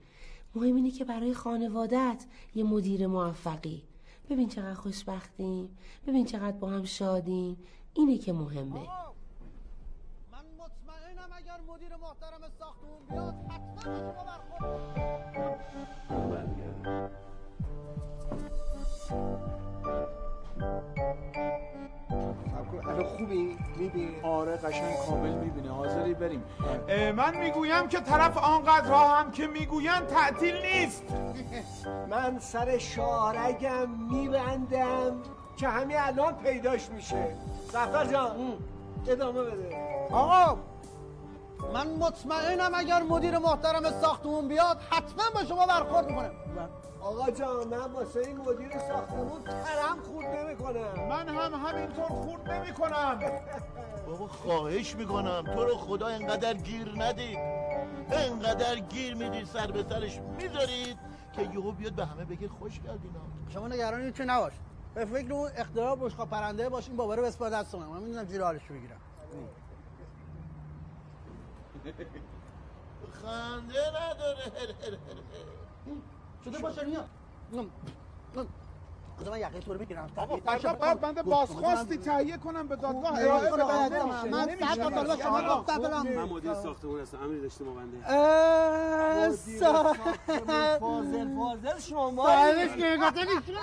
مهم 0.55 0.75
اینه 0.75 0.91
که 0.91 1.05
برای 1.05 1.33
خانوادت 1.33 2.25
یه 2.55 2.63
مدیر 2.63 3.07
موفقی. 3.07 3.83
ببین 4.29 4.47
چقدر 4.47 4.73
خوشبختیم 4.73 5.77
ببین 6.07 6.25
چقدر 6.25 6.57
با 6.57 6.69
هم 6.69 6.83
شادیم. 6.83 7.57
اینه 7.93 8.17
که 8.17 8.33
مهمه. 8.33 8.73
من 10.31 10.45
مطمئنم 10.57 11.29
اگر 11.31 11.59
مدیر 11.67 11.95
محترم 11.95 12.49
ساختمون 12.59 13.07
بیاد 13.09 13.35
حتما 13.49 14.23
برخورد. 14.23 15.17
الان 22.97 23.17
خوبی؟ 23.17 23.57
می‌بینی؟ 23.77 24.21
آره 24.23 24.57
قشنگ 24.57 24.95
کامل 25.09 25.33
می‌بینه 25.33 25.71
حاضری؟ 25.71 26.13
بریم. 26.13 26.43
من 27.15 27.37
می‌گویم 27.37 27.87
که 27.87 27.99
طرف 27.99 28.37
آنقدرها 28.37 29.15
هم 29.15 29.31
که 29.31 29.47
می‌گوین 29.47 29.99
تعطیل 29.99 30.55
نیست. 30.65 31.03
من 32.11 32.39
سر 32.39 32.77
شارگم 32.77 33.89
میبندم 34.11 35.21
که 35.57 35.67
همین 35.67 35.97
الان 35.99 36.35
پیداش 36.35 36.89
میشه. 36.89 37.35
سفر 37.71 38.05
جان 38.05 38.53
ادامه 39.07 39.41
بده. 39.41 39.75
آقا 40.11 40.57
من 41.73 41.87
مطمئنم 41.87 42.71
اگر 42.73 43.03
مدیر 43.03 43.37
محترم 43.37 44.01
ساختمون 44.01 44.47
بیاد 44.47 44.77
حتما 44.89 45.39
به 45.39 45.47
شما 45.47 45.65
برخورد 45.65 46.09
می‌کنه. 46.09 46.29
آقا 47.01 47.31
جان 47.31 47.67
من 47.67 47.91
واسه 47.91 48.19
این 48.19 48.37
مدیر 48.37 48.79
ساختمون 48.79 49.43
ترم 49.43 49.99
خورد 50.03 50.25
نمی‌کنم. 50.27 51.07
من 51.09 51.29
هم 51.29 51.53
همینطور 51.53 52.05
خورد 52.05 52.51
نمی 52.51 52.73
کنم 52.73 53.19
بابا 54.07 54.27
خواهش 54.27 54.95
می‌کنم 54.95 55.43
تو 55.55 55.65
رو 55.65 55.77
خدا 55.77 56.07
انقدر 56.07 56.53
گیر 56.53 56.93
ندید. 56.97 57.37
انقدر 58.11 58.79
گیر 58.79 59.15
می‌دید 59.15 59.45
سر 59.45 59.71
به 59.71 59.83
سرش 59.83 60.19
می‌ذارید 60.19 60.97
که 61.33 61.41
یهو 61.41 61.71
بیاد 61.71 61.93
به 61.93 62.05
همه 62.05 62.25
بگه 62.25 62.47
خوش 62.47 62.79
کردینا 62.79 63.19
شما 63.49 63.67
نگران 63.67 64.01
این 64.01 64.13
که 64.13 64.25
نباش. 64.25 64.53
به 64.93 65.05
فکر 65.05 65.33
اون 65.33 65.49
اختراع 65.55 65.95
بشقا 65.95 66.25
پرنده 66.25 66.69
باش 66.69 66.87
این 66.87 66.97
بابا 66.97 67.15
رو 67.15 67.23
بسپار 67.23 67.49
دست 67.49 67.75
من 67.75 67.85
من 67.85 67.99
می‌دونم 67.99 68.25
زیر 68.25 68.43
حالش 68.43 68.63
بگیرم. 68.63 68.99
خنده 73.11 73.81
نداره. 73.89 74.97
شده 76.47 76.59
باشه 76.59 76.85
میاد 76.85 77.09
خدا 79.19 79.31
من 79.31 79.39
یقه 79.39 79.59
تو 79.59 79.73
رو 79.73 79.79
بگیرم 79.79 80.09
آقا 80.15 80.37
فردا 80.37 80.73
بعد 80.73 81.01
بنده 81.01 81.23
بازخواستی 81.23 81.97
تهیه 81.97 82.37
کنم 82.37 82.67
به 82.67 82.75
دادگاه 82.75 83.19
ارائه 83.19 83.51
خدا 83.51 83.65
بدم. 83.65 83.95
نمیشه. 83.95 84.29
من. 84.29 84.45
صد 84.75 84.81
تا 84.81 84.89
طالب 84.89 85.21
شما 85.21 85.55
گفتم 85.59 85.77
برم. 85.81 86.01
خوب 86.03 86.11
من. 86.11 86.23
مدیر 86.23 86.53
ساختمون 86.53 86.99
هستم 87.01 87.17
امیر 87.23 87.41
داشته 87.41 87.63
ما 87.63 87.71
بنده. 87.71 87.97
فاضل 90.79 91.35
فاضل 91.35 91.79
شما 91.79 92.25
صاحبش 92.25 92.75
که 92.77 92.97
گفته 93.01 93.25
نیستونه 93.25 93.59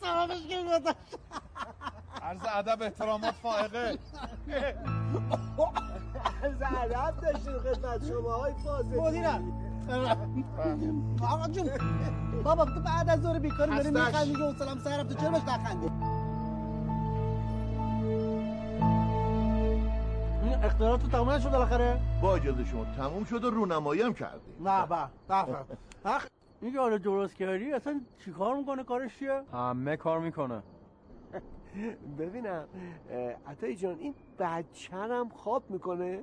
صاحبش 0.00 0.46
که 0.48 0.56
گفته 0.64 0.94
عرض 2.22 2.40
ادب 2.54 2.82
احترامات 2.82 3.34
فائقه. 3.42 3.98
از 6.42 6.62
ادب 6.62 7.20
داشتیم 7.20 7.58
خدمت 7.58 8.06
شما 8.08 8.32
های 8.32 8.52
فاضل 8.64 8.96
مدیرم 9.00 9.71
آقا 11.22 11.48
جون 11.48 11.70
بابا 12.44 12.64
تو 12.64 12.80
بعد 12.80 13.08
از 13.08 13.20
ظهر 13.22 13.38
بیکاری 13.38 13.70
داری. 13.70 13.90
میخندی 13.90 14.32
که 14.32 14.58
سلام 14.58 14.78
سهرم 14.78 15.08
تو 15.08 15.14
چرا 15.14 15.30
بهش 15.30 15.42
نخندی؟ 15.42 15.86
این 20.42 20.64
اختیارات 20.64 21.02
تو 21.02 21.08
تمام 21.08 21.38
شد 21.38 21.50
بالاخره؟ 21.50 22.00
با 22.22 22.36
اجازه 22.36 22.64
شما 22.64 22.84
تموم 22.84 23.24
شد 23.24 23.44
و 23.44 23.50
رونمایی 23.50 24.02
هم 24.02 24.14
کردی 24.14 24.52
نه 24.60 24.86
به 24.86 24.96
به 25.28 25.44
به. 25.46 25.56
اخ 26.04 26.26
این 26.60 26.72
که 26.72 26.78
حالا 26.80 26.98
درست 26.98 27.34
کردی 27.36 27.72
اصلا 27.72 28.00
چیکار 28.24 28.56
می‌کنه؟ 28.56 28.84
کارش 28.84 29.18
چیه؟ 29.18 29.42
همه 29.52 29.96
کار 29.96 30.20
می‌کنه. 30.20 30.62
ببینم 32.18 32.64
اه، 33.10 33.52
عطایی 33.52 33.76
جان 33.76 33.98
این 33.98 34.14
بچه 34.38 34.96
هم 34.96 35.28
خواب 35.28 35.62
می‌کنه؟ 35.70 36.20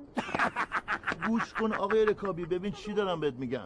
گوش 1.14 1.54
کن 1.54 1.72
آقای 1.72 2.04
رکابی 2.06 2.46
ببین 2.46 2.72
چی 2.72 2.94
دارم 2.94 3.20
بهت 3.20 3.34
میگم. 3.34 3.64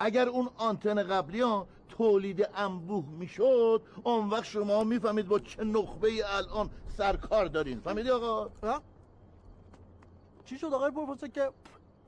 اگر 0.00 0.28
اون 0.28 0.48
آنتن 0.56 1.02
قبلی 1.02 1.40
ها 1.40 1.68
تولید 1.88 2.48
انبوه 2.54 3.08
می‌شد 3.10 3.86
اون 4.04 4.28
وقت 4.28 4.44
شما 4.44 4.84
می‌فهمید 4.84 5.28
با 5.28 5.38
چه 5.38 5.64
نخبه 5.64 6.08
ای 6.08 6.22
الان 6.22 6.70
سرکار 6.88 7.46
دارین. 7.46 7.80
فهمیدی 7.80 8.10
آقا؟ 8.10 8.50
چی 10.44 10.58
شد 10.58 10.66
آقای 10.66 10.90
پروفسور 10.90 11.28
که 11.28 11.50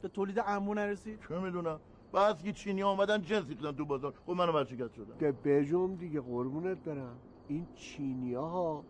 به 0.00 0.08
تولید 0.08 0.38
انبوه 0.46 0.76
نرسید؟ 0.76 1.20
چه 1.28 1.38
می‌دونم. 1.38 1.80
بعد 2.12 2.42
که 2.42 2.52
چینی 2.52 2.80
ها 2.80 2.90
اومدن 2.90 3.22
جنس 3.22 3.48
ریختن 3.48 3.72
تو 3.72 3.84
بازار. 3.84 4.14
خب 4.26 4.32
منم 4.32 4.54
ورشکست 4.54 4.94
شدم 4.94 5.16
ده 5.18 5.32
بجم 5.32 5.96
دیگه 5.96 6.20
قربونت 6.20 6.78
برم. 6.78 7.22
این 7.48 7.68
چینی 7.74 8.34
ها 8.34 8.84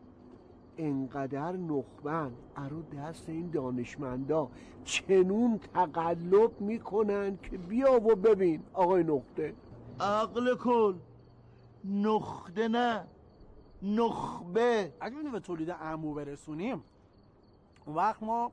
انقدر 0.78 1.52
نخبن. 1.52 2.32
ارو 2.56 2.82
دست 2.82 3.28
این 3.28 3.50
دانشمندا 3.50 4.50
چنون 4.84 5.58
تقلب 5.58 6.60
می‌کنن 6.60 7.38
که 7.42 7.58
بیا 7.58 7.92
و 7.92 8.14
ببین 8.16 8.62
آقای 8.72 9.02
نقطه 9.04 9.54
عقل 10.00 10.56
کل 10.56 10.94
نخده 11.84 12.68
نه 12.68 13.06
نخبه. 13.82 14.92
اگه 15.00 15.16
اینو 15.16 15.30
به 15.30 15.40
تولید 15.40 15.70
انبوه 15.70 16.24
برسونیم 16.24 16.84
اون 17.86 17.96
وقت 17.96 18.22
ما 18.22 18.52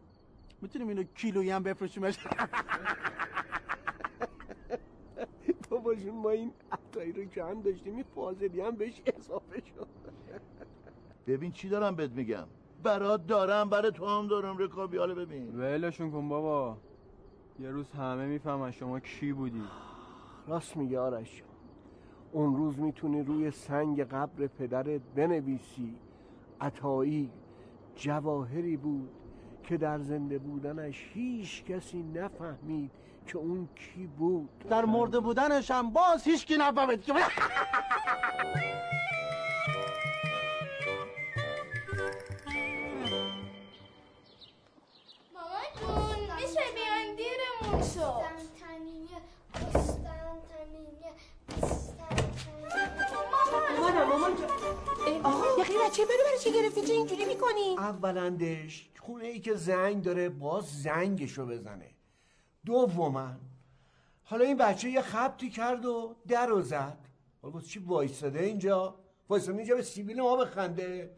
می‌تونیم 0.61 0.87
اینو 0.87 1.03
کیلویی 1.03 1.49
هم 1.49 1.63
بفروشیمش 1.63 2.17
تو 5.69 5.79
باشون 5.85 6.15
ما 6.15 6.29
این 6.29 6.53
عطایی 6.71 7.11
رو 7.11 7.25
کم 7.25 7.61
داشتیم 7.61 7.95
این 7.95 8.05
فاضلی 8.15 8.61
هم 8.61 8.75
بهش 8.75 9.01
اضافه 9.05 9.61
شد. 9.65 9.87
ببین 11.27 11.51
چی 11.51 11.69
دارم 11.69 11.95
بهت 11.95 12.11
میگم. 12.11 12.47
برات 12.83 13.27
دارم 13.27 13.69
برای 13.69 13.91
تو 13.91 14.05
هم 14.07 14.27
دارم 14.27 14.57
رکابی 14.57 14.97
حالا 14.97 15.15
ببین. 15.15 15.59
ولشون 15.59 16.11
کن 16.11 16.29
بابا. 16.29 16.77
یه 17.59 17.69
روز 17.69 17.91
همه 17.91 18.25
می‌فهمن 18.25 18.71
شما 18.71 18.99
کی 18.99 19.33
بودی. 19.33 19.63
راست 20.47 20.77
میگه 20.77 20.99
آرش 20.99 21.37
جان. 21.37 21.47
اون 22.31 22.55
روز 22.55 22.79
می‌تونی 22.79 23.23
روی 23.23 23.51
سنگ 23.51 24.03
قبر 24.03 24.47
پدرت 24.47 25.01
بنویسی. 25.15 25.95
عطایی 26.61 27.31
جواهری 27.95 28.77
بود 28.77 29.09
که 29.63 29.77
در 29.77 29.99
زنده 29.99 30.39
بودنش 30.39 31.09
هیچ 31.13 31.65
کسی 31.65 32.03
نفهمید 32.03 32.91
که 33.27 33.37
اون 33.37 33.69
کی 33.75 34.07
بود. 34.07 34.49
در 34.69 34.85
مرده 34.85 35.19
بودنش 35.19 35.71
هم 35.71 35.89
باز 35.89 36.23
هیچ 36.23 36.45
کی 36.45 36.57
نفهمید. 36.57 37.01
که 37.01 37.13
مامان 54.11 54.31
آقا 55.23 55.61
یقی 55.61 55.73
بچه 55.85 56.03
منو 56.03 56.23
برای 56.25 56.39
چی 56.43 56.51
گرفتی؟ 56.51 56.81
چه 56.81 56.93
اینجوری 56.93 57.25
می‌کنی؟ 57.25 57.75
اولندش 57.77 58.89
خونه 58.99 59.25
ای 59.25 59.39
که 59.39 59.53
زنگ 59.53 60.03
داره 60.03 60.29
باز 60.29 60.81
زنگشو 60.83 61.45
بزنه. 61.45 61.89
دوما 62.65 63.31
حالا 64.23 64.45
این 64.45 64.57
بچه 64.57 64.89
یه 64.89 65.01
خبتی 65.01 65.49
کرد 65.49 65.85
و 65.85 66.15
در 66.27 66.45
رو 66.45 66.61
زد. 66.61 66.97
حالا 67.41 67.61
چی 67.61 67.79
وایستاده 67.79 68.39
اینجا؟ 68.43 68.95
وایستاده 69.29 69.57
اینجا 69.57 69.75
به 69.75 69.81
سیبیل 69.81 70.21
ما 70.21 70.35
بخنده. 70.35 71.11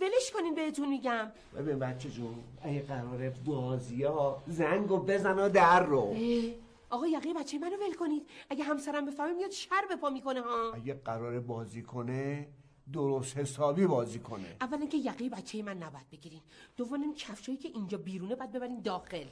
ولش 0.00 0.30
کنین 0.34 0.54
بهتون 0.54 0.88
میگم. 0.88 1.32
ببین 1.56 1.78
بچه 1.78 2.10
جون 2.10 2.34
اگه 2.62 2.82
قراره 2.82 3.30
بازی 3.44 4.02
ها 4.02 4.42
زنگ 4.46 4.90
و 4.90 4.98
بزن 4.98 5.38
و 5.38 5.48
در 5.48 5.82
رو. 5.84 6.00
اه، 6.00 6.65
آقا 6.96 7.06
یقه 7.06 7.34
بچه 7.34 7.58
منو 7.58 7.76
ول 7.76 7.94
کنید. 7.94 8.28
اگه 8.50 8.64
همسرم 8.64 9.06
بفهمه 9.06 9.32
میاد 9.32 9.50
شر 9.50 9.84
به 9.88 9.96
پا 9.96 10.10
می‌کنه 10.10 10.40
ها. 10.40 10.72
اگه 10.74 10.94
قراره 10.94 11.40
بازی 11.40 11.82
کنه 11.82 12.48
درست 12.92 13.36
حسابی 13.36 13.86
بازی 13.86 14.18
کنه. 14.18 14.56
اولا 14.60 14.86
که 14.86 14.96
یقه 14.96 15.28
بچه 15.28 15.62
من 15.62 15.78
نباید 15.78 16.10
بگیرین. 16.10 16.40
دوم 16.76 17.02
این 17.02 17.14
کفشایی 17.14 17.58
که 17.58 17.68
اینجا 17.68 17.98
بیرونه 17.98 18.34
باید 18.34 18.52
ببرین 18.52 18.80
داخل. 18.80 19.26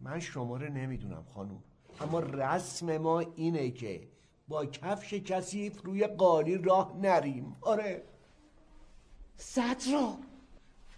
من 0.00 0.20
شماره 0.20 0.68
نمی‌دونم 0.68 1.24
خانوم. 1.34 1.62
اما 2.00 2.20
رسم 2.20 2.98
ما 2.98 3.20
اینه 3.20 3.70
که 3.70 4.08
با 4.48 4.66
کفش 4.66 5.14
کثیف 5.14 5.82
روی 5.82 6.06
قالی 6.06 6.58
راه 6.58 6.96
نریم. 7.02 7.56
آره. 7.60 8.02
زد 9.36 9.82
رو 9.92 10.16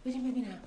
بریم 0.04 0.30
ببینم. 0.30 0.62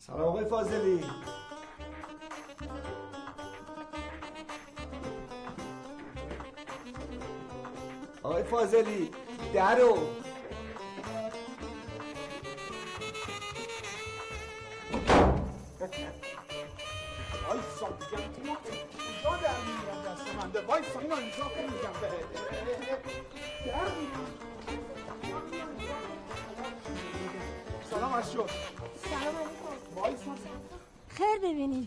سلام 0.00 0.20
آقای 0.20 0.44
فاضلی. 0.44 1.04
آقای 8.22 8.42
فاضلی 8.42 9.10
درو. 9.54 9.98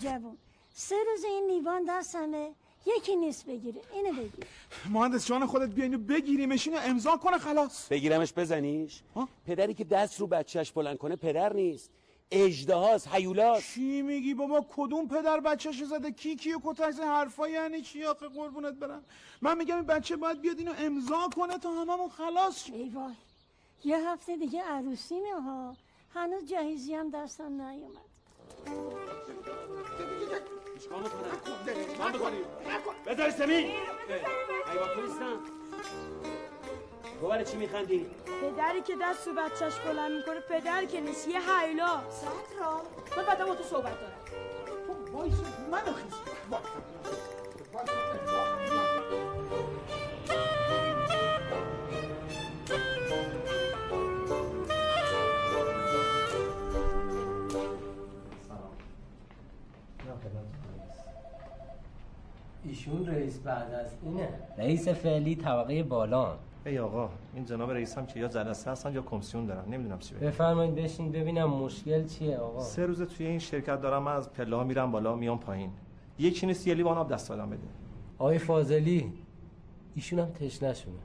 جوون. 0.03 0.37
سه 0.73 0.95
روز 1.11 1.23
این 1.23 1.47
لیوان 1.51 1.85
دستمه 1.89 2.51
یکی 2.97 3.15
نیست 3.15 3.45
بگیره. 3.45 3.81
اینو 3.93 4.13
بگیر. 4.13 4.45
مهندس 4.89 5.27
جان 5.27 5.45
خودت 5.45 5.69
بیا 5.69 5.83
اینو 5.83 5.97
بگیریمش 5.97 6.67
اینو 6.67 6.79
امضا 6.83 7.17
کنه 7.17 7.37
خلاص. 7.37 7.87
بگیرمش 7.87 8.33
بزنیش. 8.33 9.01
پدری 9.47 9.73
که 9.73 9.83
دست 9.83 10.19
رو 10.19 10.27
بچهش 10.27 10.71
بلند 10.71 10.97
کنه 10.97 11.15
پدر 11.15 11.53
نیست. 11.53 11.89
اجدهاست 12.31 13.07
هیولاست 13.07 13.73
چی 13.73 14.01
میگی 14.01 14.33
بابا؟ 14.33 14.65
کدوم 14.75 15.07
پدر 15.07 15.39
بچهش 15.39 15.83
زده؟ 15.83 16.11
کی 16.11 16.35
کیو 16.35 16.59
کتک 16.63 16.99
حرفا 16.99 17.49
یعنی 17.49 17.81
چی 17.81 18.03
آخه؟ 18.03 18.27
قربونت 18.27 18.73
برم. 18.73 19.03
من 19.41 19.57
میگم 19.57 19.75
این 19.75 19.85
بچه 19.85 20.15
باید 20.15 20.41
بیاد 20.41 20.59
اینو 20.59 20.73
امضا 20.77 21.29
کنه 21.35 21.57
تا 21.57 21.71
هممون 21.71 22.09
خلاص 22.09 22.65
شیم. 22.65 22.75
ای 22.75 22.89
وای. 22.89 23.13
یه 23.83 24.09
هفته 24.09 24.37
دیگه 24.37 24.61
عروسیمه 24.61 25.41
ها. 25.41 25.75
هنوز 26.13 26.45
جهیزی 26.45 26.95
هم 26.95 27.09
دستم 27.09 27.61
نیومد. 27.61 28.12
چیکار؟ 30.83 30.99
من 31.99 32.11
بکنیم 32.11 32.43
سمین 33.37 33.71
حیوان 34.67 34.89
نیستم 35.03 35.39
تو 37.21 37.27
برای 37.27 37.45
چی 37.45 37.57
میخندی؟ 37.57 38.05
پدری 38.41 38.81
که 38.81 38.95
دست 39.01 39.27
و 39.27 39.33
بچهش 39.33 39.79
بلند 39.79 40.11
می‌کنه 40.11 40.39
پدر 40.39 40.85
که 40.85 41.01
نیست 41.01 41.27
یه 41.27 41.39
حیلا 41.39 42.01
را 42.59 42.81
من 43.17 43.25
بعدا 43.25 43.45
با 43.45 43.55
تو 43.55 43.63
صحبت 43.63 43.93
دارم 44.01 44.13
وایسا 45.13 45.43
منو 45.71 45.93
خیز 45.93 46.13
ایشون 62.65 63.05
رئیس 63.05 63.39
بعد 63.39 63.73
از 63.73 63.87
اینه. 64.03 64.29
رئیس 64.57 64.87
فعلی 64.87 65.35
طبقه 65.35 65.83
بالا. 65.83 66.37
ای 66.65 66.79
آقا 66.79 67.09
این 67.33 67.45
جناب 67.45 67.71
رئیس 67.71 67.97
هم 67.97 68.05
که 68.05 68.19
یا 68.19 68.27
جلسه 68.27 68.71
هستن 68.71 68.93
یا 68.93 69.01
کمیسیون 69.01 69.45
دارن 69.45 69.69
نمی‌دونم 69.69 69.99
چی 69.99 70.15
بگم. 70.15 70.27
بفرمایید 70.27 70.75
بشین 70.75 71.11
ببینم 71.11 71.49
مشکل 71.49 72.07
چیه 72.07 72.37
آقا. 72.37 72.59
سه 72.59 72.85
روز 72.85 73.01
توی 73.01 73.25
این 73.25 73.39
شرکت 73.39 73.81
دارم 73.81 74.03
من 74.03 74.15
از 74.15 74.33
پله 74.33 74.55
ها 74.55 74.63
میرم 74.63 74.91
بالا 74.91 75.15
میام 75.15 75.39
پایین. 75.39 75.71
یکی 76.19 76.45
نیست 76.45 76.67
یه 76.67 76.73
لیوان 76.73 76.97
آب 76.97 77.13
دست 77.13 77.31
آدم 77.31 77.49
بده. 77.49 77.59
آقای 78.17 78.37
فاضلی 78.37 79.13
ایشون 79.95 80.19
هم 80.19 80.25
تشنشونه 80.25 80.95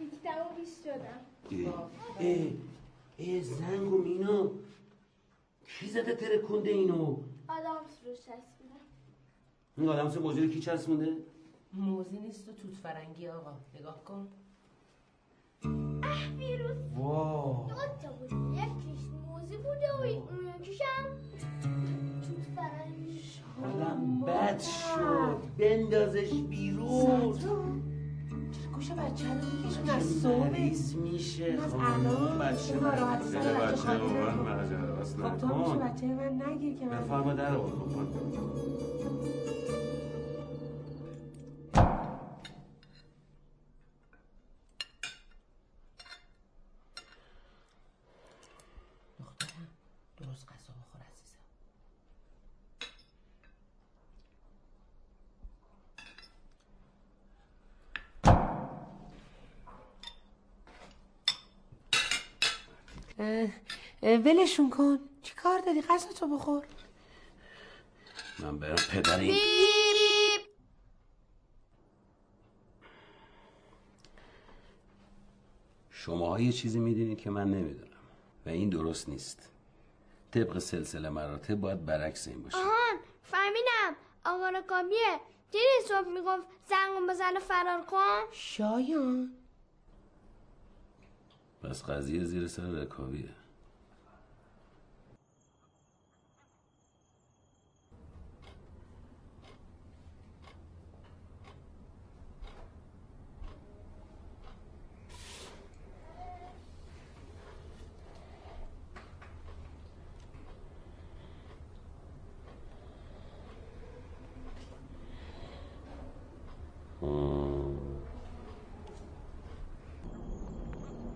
یکیتم 0.00 0.30
و 0.30 0.56
بیست 0.56 0.84
شدم. 0.84 1.20
ای 2.18 2.28
ای. 2.28 2.52
زنگ 3.42 3.92
و 3.92 3.98
مینا. 3.98 4.50
کی 5.66 5.86
زده 5.86 6.14
ترکونده 6.14 6.70
اینو؟ 6.70 7.16
آدامس 7.48 8.02
روش 8.06 8.18
چسبیدم 8.18 8.80
این 9.76 9.88
آدم 9.88 10.08
سه 10.08 10.20
موجود 10.20 10.50
کی 10.50 10.60
چسبونده؟ 10.60 11.16
موزی 11.72 12.18
نیست 12.18 12.48
و 12.48 12.52
توت 12.52 12.74
فرنگی 12.74 13.28
آقا. 13.28 13.52
نگاه 13.74 14.04
کن. 14.04 14.28
اه 16.02 16.36
ویروس 16.38 16.76
واو. 16.96 17.68
دو 17.68 17.74
تا 17.74 18.12
بود. 18.12 18.32
یکیش 18.32 19.00
موزی 19.28 19.56
بوده 19.56 19.92
و 19.92 20.00
اون 20.02 20.48
یکیشم 20.60 21.04
توت 22.22 22.44
فرنگی. 22.56 23.20
حالم 23.62 24.20
بد 24.20 24.60
شد. 24.60 25.38
بندازش 25.58 26.32
بیرون. 26.32 27.38
چرا 28.52 28.72
گوشم 28.74 28.94
بچه 28.94 29.24
رو 29.28 29.34
میکشون 29.34 29.90
از 29.90 30.04
صبح 30.04 30.58
میشه؟ 31.02 31.44
از 31.44 31.72
خب 31.72 31.80
الان 31.80 32.38
بچه 32.38 32.80
ناراحت 32.80 33.22
سر 33.22 33.38
بچه 33.38 33.90
اصلا 35.00 35.30
خب 35.30 35.36
تو 35.36 35.48
کن 35.48 35.78
بچه 35.78 36.06
من 36.06 36.42
نگیر 36.48 36.74
که 36.74 36.86
من 36.86 36.98
بفرما 36.98 37.32
در 37.32 37.50
رو 37.54 37.62
ولشون 64.02 64.70
کن. 64.70 64.98
چی 65.22 65.34
کار 65.34 65.60
داری؟ 65.60 65.82
غذا 65.82 66.12
تو 66.12 66.26
بخور. 66.26 66.66
من 68.38 68.58
برم 68.58 68.76
پدر 68.90 69.18
این 69.18 69.36
شما 75.90 76.40
یه 76.40 76.52
چیزی 76.52 76.78
می‌دونید 76.78 77.18
که 77.18 77.30
من 77.30 77.50
نمی‌دونم 77.50 77.88
و 78.46 78.48
این 78.48 78.68
درست 78.68 79.08
نیست. 79.08 79.50
طبق 80.30 80.58
سلسله 80.58 81.08
مراتب 81.08 81.54
باید 81.54 81.86
برعکس 81.86 82.28
این 82.28 82.42
باشه. 82.42 82.56
آهان 82.56 82.98
فهمیدم. 83.22 83.96
آقا 84.24 84.48
رکابیه 84.48 85.20
دیدی 85.50 85.88
صبح 85.88 86.08
می‌گفت 86.08 86.42
زنگون 86.68 87.06
بزن 87.06 87.36
و 87.36 87.40
فرار 87.40 87.84
کن؟ 87.84 88.32
شایان. 88.32 89.32
پس 91.62 91.82
قضیه 91.84 92.24
زیر 92.24 92.46
سر 92.48 92.62
رکابیه 92.62 93.28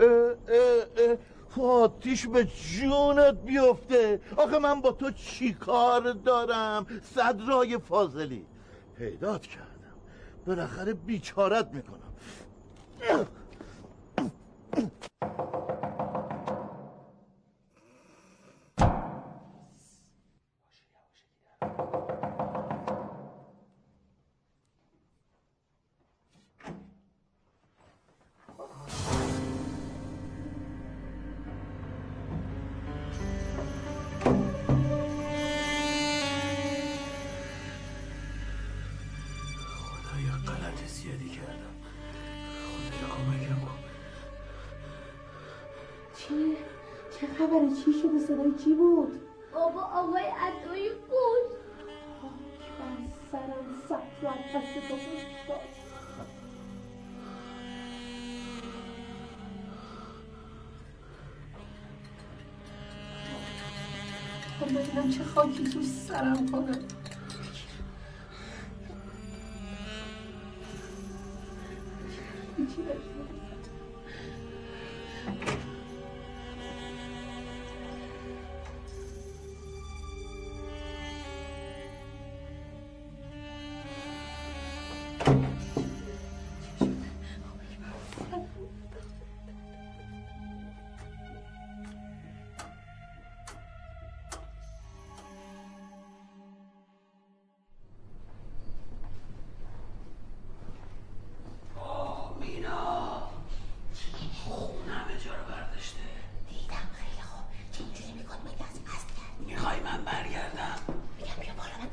اه، 0.01 0.37
اه، 0.49 0.87
اه، 0.97 1.19
آتیش 2.03 2.27
به 2.27 2.45
جونت 2.45 3.35
بیفته. 3.35 4.21
آخه 4.37 4.59
من 4.59 4.81
با 4.81 4.93
تو 4.93 5.11
چی 5.11 5.53
کار 5.53 6.13
دارم؟ 6.13 6.87
صدرای 7.15 7.79
فاضلی. 7.79 8.47
پیدات 8.99 9.47
کردم. 9.47 9.67
بالاخره 10.47 10.93
بیچارت 10.95 11.69
می‌کنم. 11.73 12.13
صدای 48.33 48.53
چی 48.65 48.75
بود؟ 48.75 49.21
بابا 49.55 49.81
آقای 49.81 50.23
عطایی 50.25 50.89
بود. 50.89 51.59
بر 52.79 52.97
سرم 53.33 53.67
سطرم 53.89 54.39
پس 54.55 54.85
بزرگ 54.93 55.27
باز. 55.49 55.59
خب 64.61 64.79
ببینم 64.79 65.11
چه 65.11 65.25
خاکی 65.25 65.65
تو 65.65 65.83
سرم 65.83 66.47
کنم؟ 66.53 67.02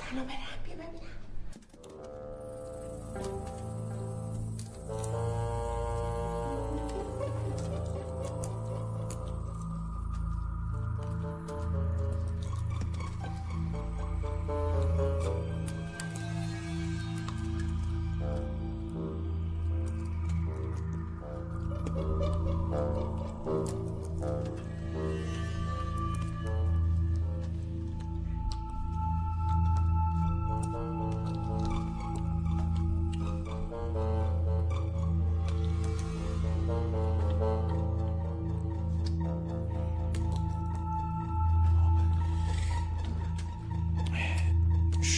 بیا 0.10 0.24
بالا 0.24 0.59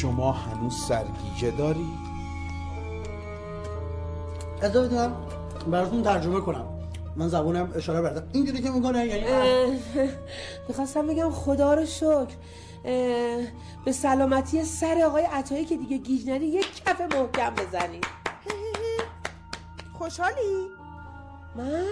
شما 0.01 0.31
هنوز 0.31 0.73
سرگیجه 0.73 1.51
داری؟ 1.51 1.87
اجازه 4.61 4.87
بدم 4.87 5.15
براتون 5.71 6.03
ترجمه 6.03 6.39
کنم 6.39 6.65
من 7.15 7.27
زبونم 7.27 7.71
اشاره 7.75 8.01
بردم 8.01 8.27
اینجوری 8.33 8.61
که 8.61 8.69
می‌کنه 8.69 9.05
یعنی 9.05 9.79
می‌خواستم 10.67 11.07
بگم 11.07 11.29
خدا 11.29 11.73
رو 11.73 11.85
شکر 11.85 12.35
به 13.85 13.91
سلامتی 13.91 14.63
سر 14.63 15.01
آقای 15.05 15.23
عطایی 15.23 15.65
که 15.65 15.77
دیگه 15.77 15.97
گیج 15.97 16.29
نری 16.29 16.47
یک 16.47 16.83
کف 16.85 17.01
محکم 17.01 17.55
بزنی 17.55 18.01
خوشحالی؟ 19.93 20.67
من؟ 21.55 21.85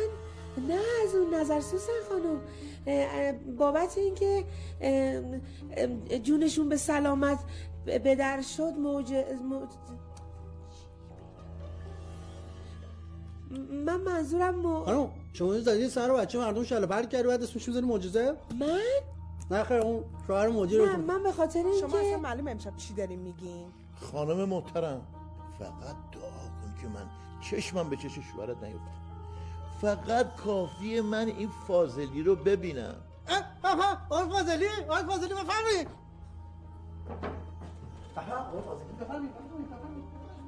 نه 0.67 0.73
از 0.73 1.15
اون 1.15 1.35
نظر 1.35 1.61
سوسن 1.61 1.91
خانم 2.09 2.41
بابت 3.57 3.97
اینکه 3.97 4.45
جونشون 6.23 6.69
به 6.69 6.77
سلامت 6.77 7.39
به 7.97 8.15
در 8.15 8.41
شد 8.41 8.73
موج... 8.77 9.13
موج... 9.49 9.69
من 13.85 14.01
منظورم 14.01 14.55
مو... 14.55 14.85
خانم 14.85 15.09
شما 15.33 15.59
زدی 15.59 15.89
سر 15.89 16.13
بچه 16.13 16.39
مردم 16.39 16.63
شله 16.63 16.85
پرد 16.85 17.09
کردی 17.09 17.27
بعد 17.27 17.43
اسمش 17.43 17.67
می‌ذاری 17.67 17.85
معجزه؟ 17.85 18.35
من؟ 18.59 18.79
نه 19.51 19.63
خیر 19.63 19.77
اون 19.77 20.03
شوهر 20.27 20.47
مدیر 20.47 20.85
نه 20.85 20.95
من 20.95 21.23
به 21.23 21.31
خاطر 21.31 21.59
اینکه 21.59 21.79
شما 21.79 21.99
اصلا 21.99 22.17
معلوم 22.17 22.47
امشب 22.47 22.75
چی 22.77 22.93
داریم 22.93 23.19
میگین؟ 23.19 23.67
خانم 24.11 24.49
محترم 24.49 25.01
فقط 25.59 25.95
دعا 26.11 26.29
کن 26.31 26.81
که 26.81 26.87
من 26.87 27.05
چشمم 27.41 27.89
به 27.89 27.95
چش 27.95 28.19
شوهرت 28.33 28.63
نیفته 28.63 28.91
فقط 29.81 30.35
کافیه 30.35 31.01
من 31.01 31.27
این 31.27 31.49
فاضلی 31.67 32.23
رو 32.23 32.35
ببینم. 32.35 32.95
اه 33.27 33.43
اه 33.63 34.07
آقای 34.09 34.29
فاضلی 34.29 34.65
آقای 38.27 38.61
فاضلی 38.61 38.93
بفرمایید. 38.99 39.33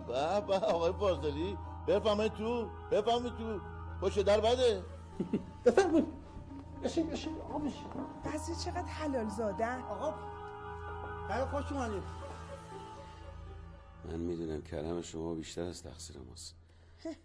به 0.07 0.41
به 0.47 0.65
آقای 0.65 0.93
فاضلی 0.93 1.57
بفرمایید 1.87 2.33
تو 2.33 2.69
بفرمایید 2.91 3.37
تو. 3.37 3.59
پشت 4.01 4.21
در 4.21 4.39
بده. 4.39 4.83
بفرمایید. 5.65 6.07
بشین 6.83 7.07
بشین. 7.07 7.41
آقا 7.41 7.57
بشین. 7.59 7.87
بعضی 8.23 8.55
چقدر 8.55 8.81
حلال 8.87 9.27
زادن 9.29 9.81
آقا 9.81 10.13
خیلی 11.27 11.45
خوش 11.45 11.71
اومدید. 11.71 12.03
من 14.05 14.15
می‌دونم 14.19 14.61
کرم 14.61 15.01
شما 15.01 15.33
بیشتر 15.33 15.61
از 15.61 15.83
تقصیر 15.83 16.17
ماست. 16.29 16.55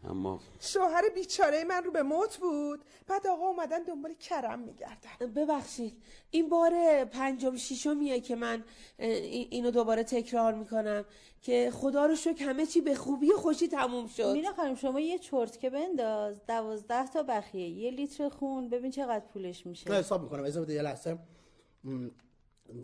اما 0.04 0.40
شوهر 0.60 1.02
بیچاره 1.14 1.64
من 1.64 1.84
رو 1.84 1.90
به 1.90 2.02
موت 2.02 2.36
بود. 2.36 2.84
بعد 3.06 3.26
آقا 3.26 3.46
اومدن 3.46 3.82
دنبال 3.82 4.14
کرم 4.14 4.58
میگردن. 4.58 5.32
ببخشید 5.36 6.02
این 6.30 6.48
بار 6.48 7.04
پنجم 7.04 7.56
ششمیه 7.56 8.20
که 8.20 8.36
من 8.36 8.64
اینو 8.98 9.70
دوباره 9.70 10.04
تکرار 10.04 10.54
می‌کنم 10.54 11.04
که 11.42 11.70
خدا 11.74 12.06
رو 12.06 12.14
شکر 12.14 12.44
همه 12.44 12.66
چی 12.66 12.80
به 12.80 12.94
خوبی 12.94 13.32
و 13.32 13.36
خوشی 13.36 13.68
تموم 13.68 14.06
شد. 14.06 14.32
مینا 14.32 14.52
خانم 14.52 14.74
شما 14.74 15.00
یه 15.00 15.18
چرتکه 15.18 15.70
بنداز. 15.70 16.46
دوازده 16.46 17.06
تا 17.06 17.22
بخیه 17.22 17.68
یه 17.68 17.90
لیتر 17.90 18.28
خون. 18.28 18.68
ببین 18.68 18.90
چقدر 18.90 19.24
پولش 19.24 19.66
نه 19.66 19.70
میشه 19.70 19.92
حساب 19.92 20.22
می‌کنم. 20.22 20.42
اجازه 20.42 20.60
بده 20.60 20.74
یه 20.74 20.82
لحظه. 20.82 21.18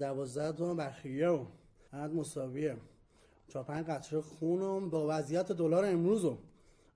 دوازده 0.00 0.52
تا 0.52 0.74
بخیه 0.74 1.28
و 1.28 1.44
عدد 1.92 2.14
مساویه. 2.14 2.76
چهار 3.48 3.64
پنج 3.64 3.87
قطره 3.87 4.20
خونم 4.20 4.90
با 4.90 5.07
وضعیت 5.09 5.52
دلار 5.52 5.85
امروز 5.85 6.24
و. 6.24 6.37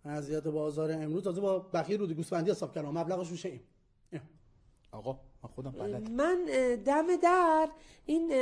وضعیت 0.07 0.45
بازار 0.45 0.92
امروز 0.92 1.25
تازه 1.25 1.40
با 1.40 1.59
بخیه 1.59 1.97
رودی 1.97 2.14
گوسفندی 2.14 2.51
حساب 2.51 2.75
کردم. 2.75 2.99
مبلغش 2.99 3.31
میشه 3.31 3.49
این. 3.49 3.61
آقا 4.92 5.21
من 5.42 5.51
خودم 5.51 5.71
بلد 5.71 6.11
من 6.11 6.45
دم 6.85 7.16
در 7.16 7.69
این 8.07 8.33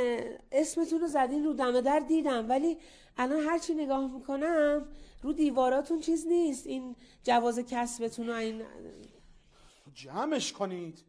اسمتون 0.51 0.99
رو 0.99 1.07
زدین 1.07 1.43
رو 1.43 1.53
دم 1.53 1.81
در 1.81 1.99
دیدم. 1.99 2.49
ولی 2.49 2.77
الان 3.17 3.39
هرچی 3.39 3.73
نگاه 3.73 4.13
می‌کنم 4.13 4.85
رو 5.21 5.33
دیواراتون 5.33 5.99
چیز 5.99 6.27
نیست. 6.27 6.67
این 6.67 6.95
جواز 7.23 7.59
کسبتون 7.59 8.29
و 8.29 8.33
این 8.33 8.61
جمعش 9.93 10.53
کنید. 10.53 11.03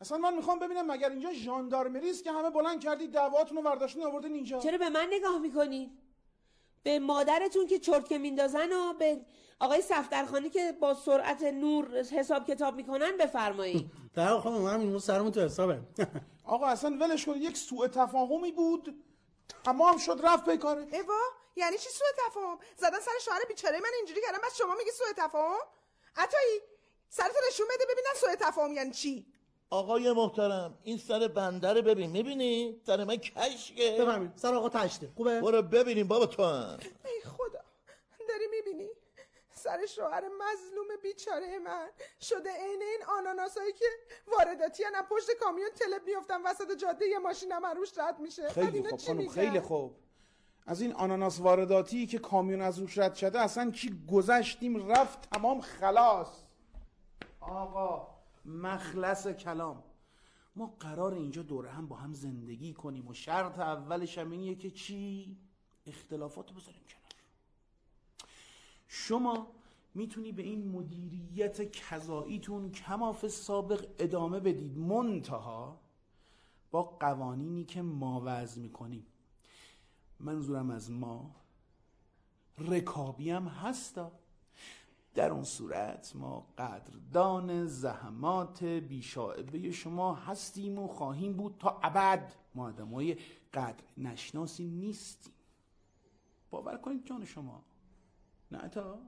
اصلا 0.00 0.18
من 0.18 0.36
می‌خوام 0.36 0.58
ببینم 0.58 0.92
مگر 0.92 1.10
اینجا 1.10 1.32
ژاندارمری 1.32 2.10
است 2.10 2.24
که 2.24 2.32
همه 2.32 2.50
بلند 2.50 2.80
کردید 2.80 3.12
دعواتون 3.12 3.56
رو 3.56 3.62
برداشتین 3.62 4.02
آوردین 4.02 4.32
اینجا؟ 4.32 4.58
چرا 4.58 4.78
به 4.78 4.88
من 4.88 5.06
نگاه 5.12 5.38
می‌کنین؟ 5.38 5.90
به 6.84 6.98
مادرتون 6.98 7.66
که 7.66 7.78
چرتکه 7.78 8.18
میندازن 8.18 8.72
و 8.72 8.92
به 8.92 9.20
آقای 9.60 9.82
صفدرخانی 9.82 10.50
که 10.50 10.72
با 10.80 10.94
سرعت 10.94 11.42
نور 11.42 12.02
حساب 12.02 12.46
کتاب 12.46 12.74
می‌کنن 12.74 13.16
بفرمایید. 13.16 13.90
در 14.16 14.40
خانم 14.40 14.60
من 14.60 14.80
این 14.80 14.98
سرمون 14.98 15.32
تو 15.32 15.40
حسابه. 15.40 15.80
آقا 16.44 16.66
اصلا 16.66 16.96
ولش 17.00 17.26
کنید 17.26 17.42
یک 17.42 17.56
سوء 17.56 17.88
تفاهمی 17.88 18.52
بود. 18.52 19.04
تمام 19.64 19.98
شد 19.98 20.20
رفت 20.24 20.44
به 20.44 20.56
کاره 20.56 20.86
ایوا 20.92 21.20
یعنی 21.56 21.78
چی 21.78 21.88
سوء 21.88 22.26
تفاهم؟ 22.28 22.58
زدن 22.76 23.00
سر 23.00 23.10
شوهر 23.24 23.40
بیچاره 23.48 23.80
من 23.80 23.90
اینجوری 23.96 24.20
کردم 24.26 24.38
بعد 24.42 24.52
شما 24.58 24.74
میگی 24.74 24.90
سوء 24.90 25.26
تفاهم؟ 25.26 25.60
عطایی 26.16 26.60
سرتو 27.08 27.38
نشون 27.48 27.66
بده 27.74 27.84
ببینم 27.84 28.14
سوء 28.14 28.48
تفاهم 28.48 28.72
یعنی 28.72 28.90
چی. 28.90 29.26
آقای 29.74 30.12
محترم 30.12 30.78
این 30.82 30.98
سر 30.98 31.28
بنده 31.28 31.72
رو 31.72 31.82
ببین. 31.82 32.10
می‌بینی؟ 32.10 32.80
سر 32.86 33.04
من 33.04 33.16
کشکه. 33.16 33.96
بفهمید 34.00 34.32
سر 34.36 34.54
آقا 34.54 34.68
تشته. 34.68 35.08
خوبه؟ 35.16 35.40
برو 35.40 35.62
ببینیم 35.62 36.08
بابا 36.08 36.26
تو 36.26 36.44
هم. 36.44 36.78
ای 37.04 37.20
خدا. 37.24 37.60
داری 38.28 38.44
می‌بینی؟ 38.50 38.88
سر 39.50 39.86
شوهر 39.86 40.20
مظلوم 40.20 40.86
بیچاره 41.02 41.58
من. 41.58 41.88
شده 42.20 42.50
عین 42.50 42.82
این 42.82 43.04
آناناسایی 43.18 43.72
که 43.72 43.84
وارداتی 44.26 44.84
از 44.84 45.04
پشت 45.10 45.26
کامیون 45.40 45.70
تلپ 45.70 46.02
میفتن 46.06 46.42
وسط 46.42 46.76
جاده 46.80 47.06
یه 47.06 47.18
ماشین 47.18 47.58
من 47.58 47.76
روش 47.76 47.98
رد 47.98 48.18
میشه. 48.18 48.48
خیلی 48.48 48.82
خوب 48.82 49.00
خانم؟ 49.00 49.28
خیلی 49.28 49.60
خوب. 49.60 49.96
از 50.66 50.80
این 50.80 50.92
آناناس 50.92 51.40
وارداتی 51.40 52.06
که 52.06 52.18
کامیون 52.18 52.60
از 52.60 52.78
روش 52.78 52.98
رد 52.98 53.14
شده 53.14 53.40
اصلا 53.40 53.70
چی 53.70 54.04
گذشتیم 54.12 54.88
رفت 54.88 55.30
تمام 55.30 55.60
خلاص. 55.60 56.28
آقا. 57.40 58.13
مخلص 58.44 59.26
کلام. 59.26 59.82
ما 60.56 60.66
قرار 60.80 61.14
اینجا 61.14 61.42
دوره 61.42 61.70
هم 61.70 61.86
با 61.86 61.96
هم 61.96 62.14
زندگی 62.14 62.72
کنیم 62.72 63.08
و 63.08 63.14
شرط 63.14 63.58
اولش 63.58 64.18
هم 64.18 64.30
اینیه 64.30 64.54
که 64.54 64.70
چی؟ 64.70 65.36
اختلافات 65.86 66.52
بذاریم 66.52 66.82
کنار. 66.88 67.12
شما 68.88 69.46
می‌تونی 69.94 70.32
به 70.32 70.42
این 70.42 70.68
مدیریت 70.68 71.72
کذاییتون 71.72 72.70
کماف 72.70 73.28
سابق 73.28 73.86
ادامه 73.98 74.40
بدید. 74.40 74.78
منتها 74.78 75.80
با 76.70 76.82
قوانینی 76.82 77.64
که 77.64 77.82
ما 77.82 78.22
وضع 78.24 78.60
می‌کنیم. 78.60 79.06
منظورم 80.20 80.70
از 80.70 80.90
ما 80.90 81.36
رکابی 82.58 83.30
هم 83.30 83.48
هستا. 83.48 84.12
در 85.14 85.30
اون 85.30 85.42
صورت 85.42 86.12
ما 86.16 86.46
قدردان 86.58 87.66
زحمات 87.66 88.64
بیشاعبه 88.64 89.70
شما 89.70 90.14
هستیم 90.14 90.78
و 90.78 90.88
خواهیم 90.88 91.32
بود 91.32 91.56
تا 91.58 91.80
ابد. 91.82 92.34
ما 92.54 92.66
آدمای 92.66 93.16
قدر 93.54 93.84
نشناسی 93.96 94.64
نیستیم. 94.64 95.34
باور 96.50 96.76
کنید 96.76 97.04
جان 97.06 97.24
شما. 97.24 97.64
نه 98.50 98.68
تا. 98.68 98.98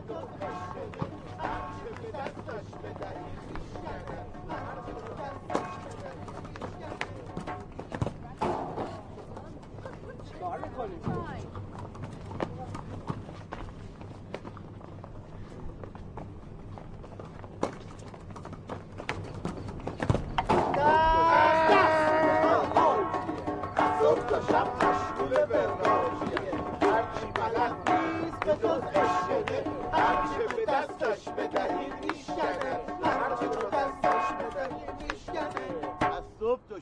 صبح 0.00 0.36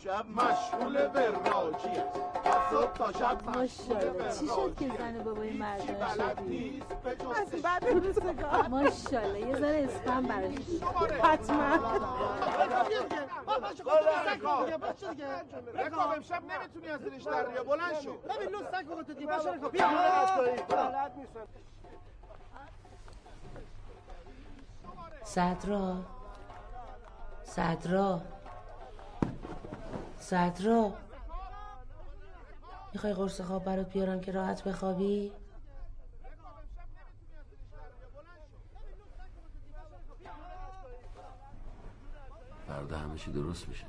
شب 0.04 0.26
مشغول 0.30 0.96
وراجیه 1.06 2.04
از 2.44 2.70
صبح 2.70 2.92
تا 2.92 3.12
شب 3.12 3.38
ماشاءالله. 3.48 4.32
چی 4.32 4.46
شد 4.46 4.76
که 4.78 4.88
زن 4.98 5.22
بابای 5.24 5.50
مردان 5.52 6.34
شدی 6.36 6.82
به 7.04 7.10
از 7.40 7.62
بعد 7.62 7.86
روزگار 7.88 8.68
ماشاءالله 8.68 9.40
یه 9.40 9.56
ذره 9.56 9.88
اسپم 9.90 10.22
براش 10.22 10.54
حتما. 11.22 11.76
رکاب. 15.74 16.12
امشب 16.16 16.42
نمی‌تونی 16.44 16.88
از 16.88 17.00
در 17.24 17.44
بیا 17.44 17.64
بلند 17.64 18.00
شو. 18.00 18.12
ببین 18.12 18.48
لوس 18.48 18.66
نکن 18.74 19.02
تو 19.02 19.14
دیگه. 19.14 19.26
باشه، 19.26 19.50
بیا. 19.50 19.68
بیا. 19.68 19.86
بلد 20.68 21.12
نیستن 21.16 21.40
صدرا. 25.24 25.96
صدرا. 27.44 28.20
صدرا 30.24 30.92
می‌خوای 32.92 33.12
قرص 33.12 33.40
خواب 33.40 33.64
برات 33.64 33.92
بیارم 33.92 34.20
که 34.20 34.32
راحت 34.32 34.64
بخوابی؟ 34.64 35.32
فردا 42.68 42.98
همه 42.98 43.18
چی 43.18 43.32
درست 43.32 43.68
میشه. 43.68 43.84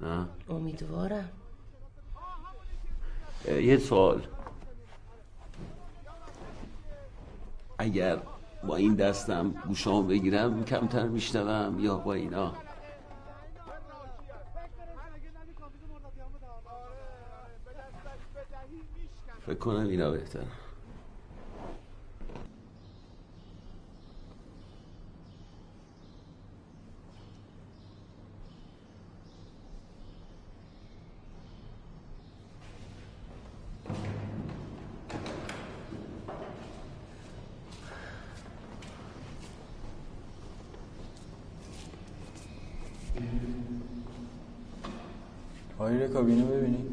نه؟ 0.00 0.28
امیدوارم. 0.48 1.28
یه 3.46 3.78
سوال. 3.78 4.26
اگر 7.78 8.18
با 8.64 8.76
این 8.76 8.94
دستم 8.94 9.50
گوشام 9.50 10.06
بگیرم 10.06 10.64
کمتر 10.64 11.08
میشنوم 11.08 11.80
یا 11.80 11.96
با 11.96 12.14
اینا؟ 12.14 12.54
فکر 19.50 19.58
کنم 19.58 19.88
اینا 19.88 20.10
بهتر 20.10 20.40
آیره 45.78 46.08
کابینه 46.08 46.44
ببینی 46.44 46.89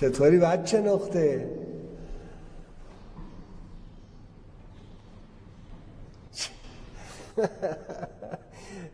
چطوری 0.00 0.38
بچه 0.38 0.80
نقطه 0.80 1.56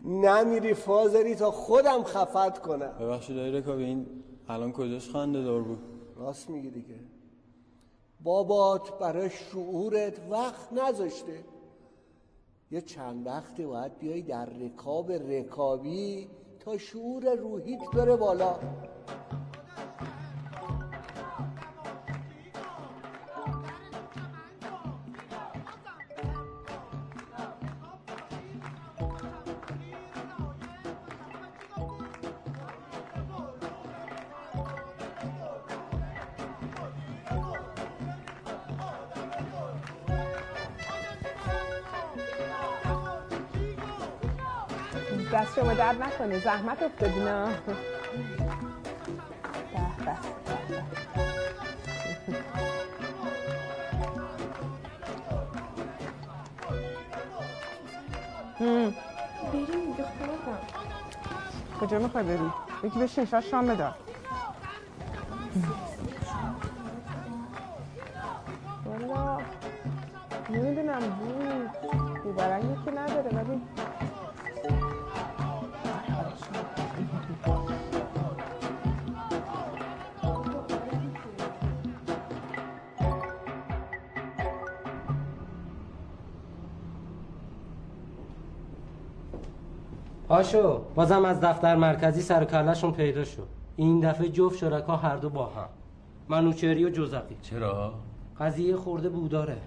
نمیری 0.05 0.73
فازری 0.73 1.35
تا 1.35 1.51
خودم 1.51 2.03
خفت 2.03 2.59
کنم. 2.59 2.91
ببخشید 2.99 3.37
آیره 3.37 3.61
کابی 3.61 3.83
این 3.83 4.05
الان 4.47 4.71
کجاش 4.71 5.09
خنده 5.09 5.43
دار 5.43 5.61
بود؟ 5.61 5.79
راست 6.15 6.49
میگی 6.49 6.69
دیگه. 6.69 6.99
بابات 8.23 8.99
برای 8.99 9.29
شعورت 9.29 10.19
وقت 10.29 10.73
نذاشته. 10.73 11.43
یه 12.71 12.81
چند 12.81 13.27
وقتی 13.27 13.65
باید 13.65 13.97
بیای 13.99 14.21
در 14.21 14.45
رکاب 14.45 15.11
رکابی 15.11 16.27
تا 16.59 16.77
شعور 16.77 17.35
روحیت 17.35 17.81
بره 17.93 18.15
بالا. 18.15 18.59
نکنه 46.17 46.39
زحمت 46.39 46.83
به. 46.83 47.47
هم. 58.59 58.93
بریم 59.53 59.65
دیگه 59.65 60.05
کجا 61.81 61.99
می‌خوای 61.99 62.23
بری؟ 62.23 62.51
یکی 62.83 62.99
به 62.99 63.07
شیشه 63.07 63.41
شام 63.41 63.67
بده 63.67 64.06
پاشو 90.37 90.81
بازم 90.95 91.25
از 91.25 91.41
دفتر 91.41 91.75
مرکزی 91.75 92.21
سر 92.21 92.43
و 92.43 92.45
کلهشون 92.45 92.91
پیدا 92.91 93.23
شد. 93.23 93.47
این 93.75 93.99
دفعه 93.99 94.29
جفت 94.29 94.57
شرکا 94.57 94.95
هر 94.95 95.15
دو 95.15 95.29
با 95.29 95.45
هم. 95.45 95.69
منوچهری 96.29 96.85
و 96.85 96.89
جوزقی. 96.89 97.37
چرا؟ 97.41 97.93
قضیه 98.39 98.75
خورده 98.75 99.09
بوداره. 99.09 99.57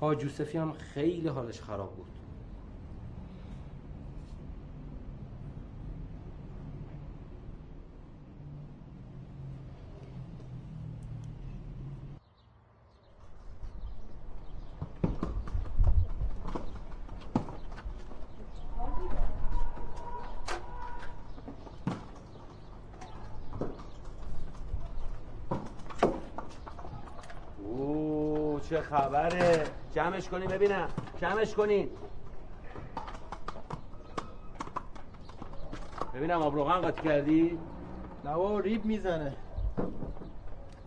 حاج 0.00 0.24
یوسفی 0.24 0.58
هم 0.58 0.72
خیلی 0.72 1.28
حالش 1.28 1.60
خراب 1.60 1.90
بود 1.96 2.06
اوه 27.64 28.60
چه 28.60 28.77
خبره 28.90 29.70
جمعش 29.94 30.28
کنی 30.28 30.46
ببینم. 30.46 30.88
جمعش 31.20 31.54
کنین 31.54 31.88
ببینم 36.14 36.42
آب 36.42 36.54
روغن 36.54 36.80
قاطی 36.80 37.02
کردی؟ 37.02 37.58
نه 38.24 38.34
بابا 38.34 38.58
ریب 38.58 38.84
می‌زنه. 38.84 39.36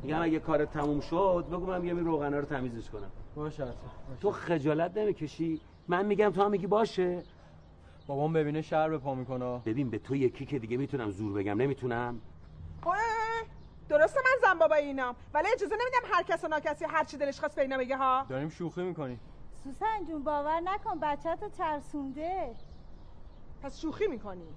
میگم 0.04 0.22
اگه 0.22 0.40
کارت 0.40 0.72
تموم 0.72 1.00
شد 1.00 1.46
بگو 1.52 1.66
من 1.66 1.82
میگم 1.82 1.98
این 1.98 2.06
روغنا 2.06 2.40
رو 2.40 2.46
تمیزش 2.46 2.90
کنم. 2.90 3.12
باشه 3.36 3.64
حتما. 3.64 3.76
تو 4.22 4.32
خجالت 4.32 4.98
نمی‌کشی؟ 4.98 5.62
من 5.88 6.06
میگم 6.06 6.30
تو 6.30 6.42
هم 6.44 6.52
میگی 6.52 6.68
باشه. 6.68 7.24
بابام 8.08 8.34
ببینه 8.34 8.62
شهر 8.62 8.90
به 8.90 8.98
پا 8.98 9.16
می‌کنه. 9.16 9.62
ببین 9.66 9.90
به 9.90 10.00
تو 10.00 10.16
یکی 10.16 10.46
که 10.46 10.60
دیگه 10.60 10.78
می‌تونم 10.78 11.10
زور 11.10 11.34
بگم 11.34 11.62
نمی‌تونم. 11.62 12.22
درسته 13.92 14.20
من 14.20 14.42
زن 14.42 14.60
بابا 14.60 14.76
اینام. 14.76 15.16
ولی 15.34 15.48
اجازه 15.54 15.76
نمیدم 15.76 16.16
هر 16.16 16.24
کس 16.24 16.44
و 16.44 16.48
ناکسی 16.48 16.86
هر 16.86 17.04
چی 17.04 17.18
دلش 17.18 17.40
خواست 17.40 17.56
به 17.56 17.62
اینا 17.62 17.78
بگه 17.78 17.98
ها؟ 17.98 18.26
داریم 18.30 18.50
شوخی 18.50 18.82
می‌کنیم. 18.82 19.20
سوسن 19.64 20.06
جون 20.08 20.24
باور 20.24 20.60
نکن 20.60 21.00
بچه 21.00 21.36
تو 21.36 21.50
ترسونده. 21.50 22.56
پس 23.64 23.82
شوخی 23.82 24.08
می‌کنی؟ 24.08 24.48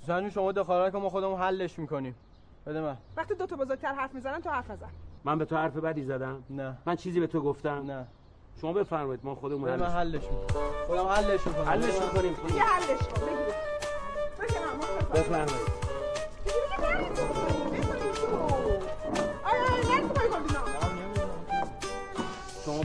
سوسن 0.00 0.20
جون 0.20 0.30
شما 0.30 0.52
دخالت 0.52 0.92
کن 0.92 0.98
ما 0.98 1.08
خودمون 1.08 1.40
حلش 1.40 1.78
می‌کنیم. 1.78 2.14
بده 2.66 2.80
من. 2.80 2.96
وقتی 3.16 3.34
دو 3.34 3.46
تا 3.46 3.56
بزرگتر 3.56 3.94
حرف 3.94 4.14
می‌زنن 4.14 4.40
تو 4.40 4.50
حرف 4.50 4.70
نزن. 4.70 4.90
من 5.24 5.38
به 5.38 5.44
تو 5.44 5.56
حرف 5.56 5.76
بدی 5.76 6.04
زدم؟ 6.04 6.44
نه. 6.50 6.78
من 6.86 6.96
چیزی 6.96 7.20
به 7.20 7.26
تو 7.26 7.40
گفتم؟ 7.40 7.90
نه. 7.90 8.06
شما 8.60 8.72
بفرمایید 8.72 9.20
ما 9.24 9.34
خودمون 9.34 9.62
بده 9.62 9.76
من 9.76 9.90
حلش 9.90 10.22
می‌کنم. 10.22 10.70
خودم 10.86 11.06
حلش 11.06 11.46
می‌کنم. 11.46 11.64
حلش 11.64 12.02
می‌کنیم. 12.02 12.34
دیگه 12.46 12.60
حلش 12.60 12.98
کن 12.98 13.26
بگیر. 13.26 13.54
بفرمایید. 15.14 15.69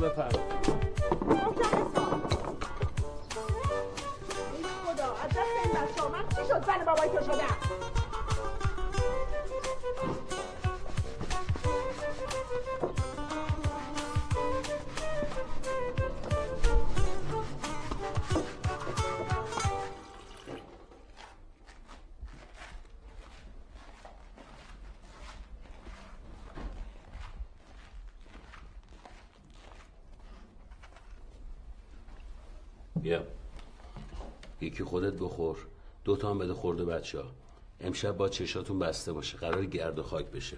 ای 0.05 0.11
خدا 4.85 5.09
از 5.23 6.85
بابای 6.85 7.09
یکی 34.75 34.83
خودت 34.83 35.13
بخور. 35.13 35.67
دو 36.03 36.17
تا 36.17 36.29
هم 36.29 36.37
بده 36.37 36.53
خورده 36.53 36.85
بچه 36.85 37.21
ها. 37.21 37.31
امشب 37.79 38.17
با 38.17 38.29
چشاتون 38.29 38.79
بسته 38.79 39.13
باشه. 39.13 39.37
قرار 39.37 39.65
گرد 39.65 39.99
و 39.99 40.03
خاک 40.03 40.25
بشه. 40.25 40.57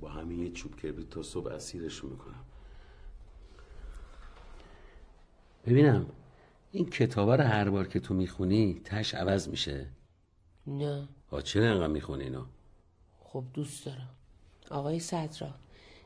با 0.00 0.08
همین 0.08 0.42
یه 0.42 0.50
چوب 0.50 0.76
کبریت 0.76 1.10
تا 1.10 1.22
صبح 1.22 1.52
اسیرشون 1.52 2.10
می‌کنم. 2.10 2.44
ببینم 5.66 6.06
این 6.72 6.90
کتابا 6.90 7.34
رو 7.34 7.44
هر 7.44 7.70
بار 7.70 7.88
که 7.88 8.00
تو 8.00 8.14
می‌خونی 8.14 8.80
تش 8.84 9.14
عوض 9.14 9.48
میشه؟ 9.48 9.86
نه. 10.66 11.08
ها 11.30 11.40
چرا 11.40 11.70
انقدر 11.70 11.86
می‌خونی 11.86 12.24
اینا 12.24 12.46
خب 13.18 13.44
دوست 13.54 13.86
دارم. 13.86 14.14
آقای 14.70 14.98
صدرا 14.98 15.54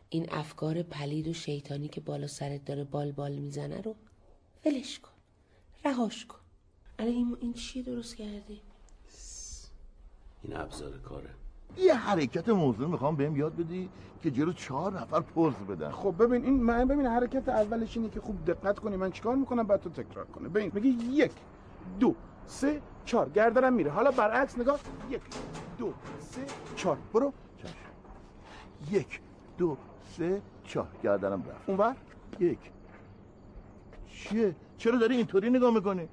این 0.09 0.33
افکار 0.33 0.83
پلید 0.83 1.29
و 1.29 1.33
شیطانی 1.33 1.89
که 1.89 2.01
بالا 2.01 2.27
سرت 2.27 2.65
داره 2.65 2.85
بال 2.85 3.13
بال 3.13 3.33
می‌زنه 3.33 3.81
رو 3.81 3.97
ولش 4.67 5.01
کن. 5.01 5.11
رهاش 5.85 6.27
کن. 6.27 6.39
الان 6.99 7.13
این, 7.13 7.37
این 7.41 7.53
چیه 7.53 7.83
درست 7.83 8.17
کردی؟ 8.17 8.61
این 10.43 10.57
ابزار 10.57 10.99
کاره. 10.99 11.31
یه 11.77 11.95
حرکت 11.95 12.49
موضوع 12.49 12.89
می‌خوام 12.89 13.17
بهم 13.17 13.37
یاد 13.37 13.57
بدی 13.57 13.89
که 14.23 14.31
جلو 14.31 14.53
چهار 14.53 15.01
نفر 15.01 15.21
پوز 15.21 15.55
بدن. 15.55 15.91
خب 15.91 16.15
ببین 16.19 16.45
این 16.45 16.63
من 16.63 16.89
ببین 16.89 17.07
حرکت 17.07 17.49
اولش 17.49 17.97
اینه 17.97 18.11
که 18.11 18.21
خوب 18.21 18.45
دقت 18.45 18.79
کنی 18.79 18.97
من 18.97 19.11
چیکار 19.11 19.37
می‌کنم؟ 19.37 19.67
بعد 19.67 19.81
تو 19.81 19.91
تکرار 19.91 20.25
کنه 20.25 20.49
ببین 20.49 20.71
میگه 20.75 20.89
یک 21.05 21.33
دو 22.01 22.15
سه 22.47 22.83
چهار. 23.05 23.29
گردنم 23.29 23.73
میره. 23.73 23.91
حالا 23.91 24.11
برعکس 24.11 24.59
نگاه. 24.59 24.81
یک 25.11 25.21
دو 25.79 25.95
سه 26.21 26.47
چهار. 26.77 26.99
برو. 27.13 27.33
یک 28.91 29.21
دو 29.59 29.77
سه 30.17 30.43
چهار. 30.65 30.89
گردنم 31.03 31.43
رفت. 31.49 31.69
اونور؟ 31.69 31.97
یک 32.41 32.59
چیه؟ 34.15 34.57
چرا 34.79 34.99
داری 34.99 35.17
اینطوری 35.17 35.51
نگاه 35.51 35.75
می‌کنی؟ 35.75 36.09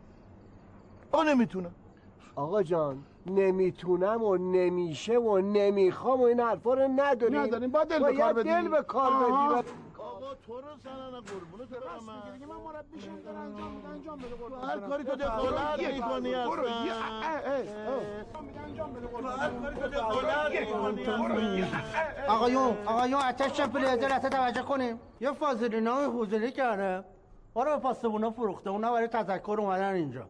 آ 1.11 1.23
نمی‌تونم. 1.23 1.71
آقا 2.35 2.63
جان 2.63 3.03
نمی‌تونم 3.25 4.23
و 4.23 4.37
نمیشه 4.37 5.17
و 5.17 5.37
نمی‌خوام 5.39 6.21
و 6.21 6.23
این 6.23 6.39
حرفا 6.39 6.73
رو 6.73 6.87
نداریم 6.87 7.39
نداریم 7.39 7.71
با 7.71 7.83
دل 7.83 7.99
به 7.99 8.13
کار 8.13 8.33
بدی. 8.33 8.49
دل 8.49 8.67
به 8.67 8.81
کار 8.81 9.11
بدی. 9.11 9.31
آقا 9.31 10.35
تو 10.35 10.61
رو 10.61 10.67
زنن 10.83 11.19
قربونت 11.19 11.69
برم. 11.69 12.05
من 12.07 12.33
دیگه 12.33 12.45
من 12.45 12.55
مربیشم 12.55 13.19
داره 13.25 13.37
انجام 13.37 13.71
میده 13.71 13.87
انجام 13.89 14.17
بده 14.17 14.27
قربون 14.35 14.69
هر 14.69 14.79
کاری 14.79 15.03
تو 15.03 15.15
دخالت 15.15 15.79
می‌کنی 15.93 16.31
برو. 16.33 16.51
اصلا. 16.65 16.85
یه- 16.85 16.93
اه، 16.93 17.25
اه، 17.25 17.53
اه. 17.53 18.65
انجام 18.67 18.93
بده 18.93 19.07
قربون 19.07 19.31
آقایون 22.27 22.77
آقایون 22.85 23.21
اتش 23.21 23.61
پلیزر 23.61 24.11
اصلا 24.11 24.29
توجه 24.29 24.61
کنیم. 24.61 24.99
یه 25.19 25.31
فاضلی 25.31 25.81
نام 25.81 26.19
حضوری 26.21 26.51
کرده 26.51 27.03
ما 27.55 27.65
به 27.65 27.77
پاسبونا 27.77 28.31
فروخته 28.31 28.69
اونا 28.69 28.91
برای 28.91 29.07
تذکر 29.07 29.55
اومدن 29.59 29.93
اینجا. 29.93 30.27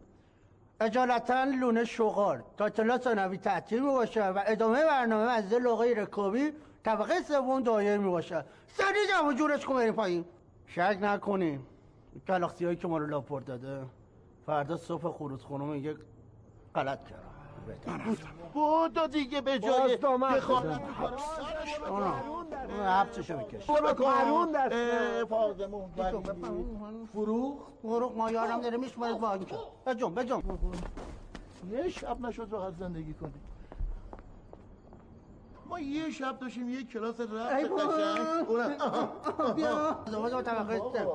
اجالتا 0.79 1.43
لونه 1.43 1.85
شغال. 1.85 2.41
تا 2.57 2.65
اطلاع 2.65 2.97
ثانوی 2.97 3.37
تعطیل 3.37 3.79
می 3.79 3.87
باشه 3.87 4.27
و 4.27 4.43
ادامه 4.47 4.85
برنامه 4.85 5.31
از 5.31 5.53
لغه 5.53 5.93
رکابی 6.01 6.51
طبقه 6.83 7.21
سوم 7.21 7.63
دایر 7.63 7.97
می 7.97 8.09
باشه 8.09 8.45
سریع 8.67 9.07
جمع 9.09 9.33
جورش 9.33 9.65
کن 9.65 9.75
بریم 9.75 9.93
پایین. 9.93 10.25
شک 10.67 10.97
نکنیم. 11.01 11.67
گلاخسی 12.27 12.65
هایی 12.65 12.77
که 12.77 12.87
ما 12.87 12.97
رو 12.97 13.07
لاپورت 13.07 13.45
داده. 13.45 13.85
فردا 14.45 14.77
صبح 14.77 15.11
خروج 15.11 15.41
خونه 15.41 15.63
میگه 15.65 15.95
غلط 16.75 17.05
کردم. 17.05 17.30
بودو 18.53 19.07
دیگه 19.07 19.41
به 19.41 19.59
جای 19.59 19.97
دخالت. 19.97 20.81
حبسشو 22.87 23.37
بکش 23.37 23.67
برو 23.69 23.93
قانون 23.93 24.51
دست 24.51 25.25
فاطمه، 25.25 27.05
فروخ 27.13 27.57
فروخ 27.81 28.17
ما 28.17 28.31
یارم 28.31 28.61
داره 28.61 28.77
میشمارد 28.77 29.19
با 29.19 29.33
اینجا 29.33 29.57
بجم 29.85 30.13
بجم 30.13 30.41
یه 31.71 31.89
شب 31.89 32.21
نشد 32.21 32.47
راحت 32.51 32.73
زندگی 32.79 33.13
کنی 33.13 33.31
ما 35.69 35.79
یه 35.79 36.09
شب 36.09 36.39
داشتیم 36.39 36.69
یه 36.69 36.83
کلاس 36.83 37.19
رفت. 37.19 37.31
قشنگ. 37.31 38.49
اونم- 38.49 39.53
بیا. 39.55 39.89
ازدواج 40.07 40.33
با 40.33 40.43
سه 40.93 41.07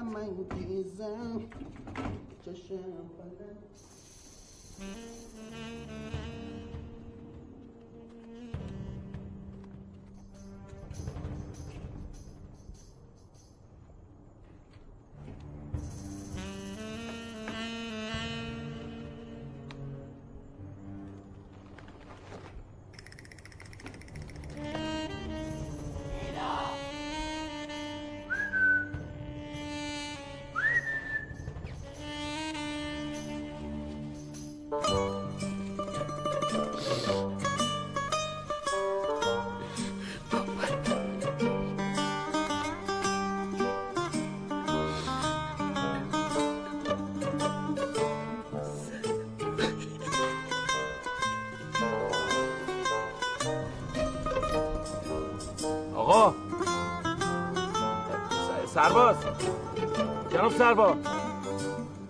سرباز 60.72 60.96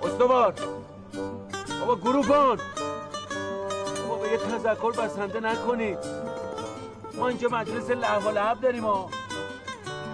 استوار. 0.04 0.54
بابا 1.80 1.96
گروبان 1.96 2.60
بابا 4.08 4.16
به 4.22 4.32
یه 4.32 4.38
تذکر 4.38 4.92
بسنده 4.92 5.40
نکنید 5.40 5.98
ما 7.18 7.28
اینجا 7.28 7.50
مجلس 7.50 7.90
لحو 7.90 8.30
لحب 8.30 8.62
داریم 8.62 8.86
ها. 8.86 9.10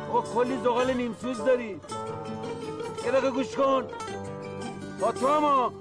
بابا 0.07 0.21
کلی 0.21 0.57
زغال 0.63 0.93
نیمسوز 0.93 1.37
دارید 1.37 1.81
یه 3.05 3.11
دقیقه 3.11 3.31
گوش 3.31 3.55
کن. 3.55 3.83
با 4.99 5.11
تو 5.11 5.27
هم 5.27 5.73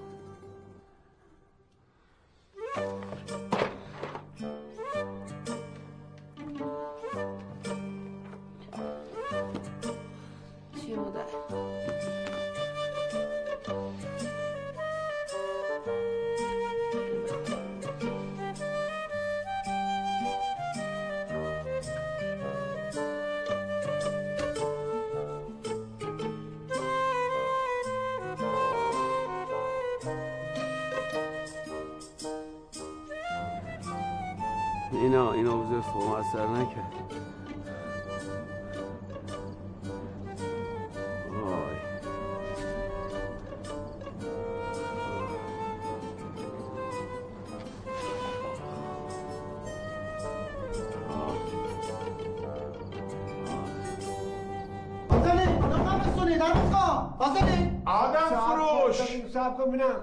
کن 59.56 59.64
ببینم. 59.64 59.96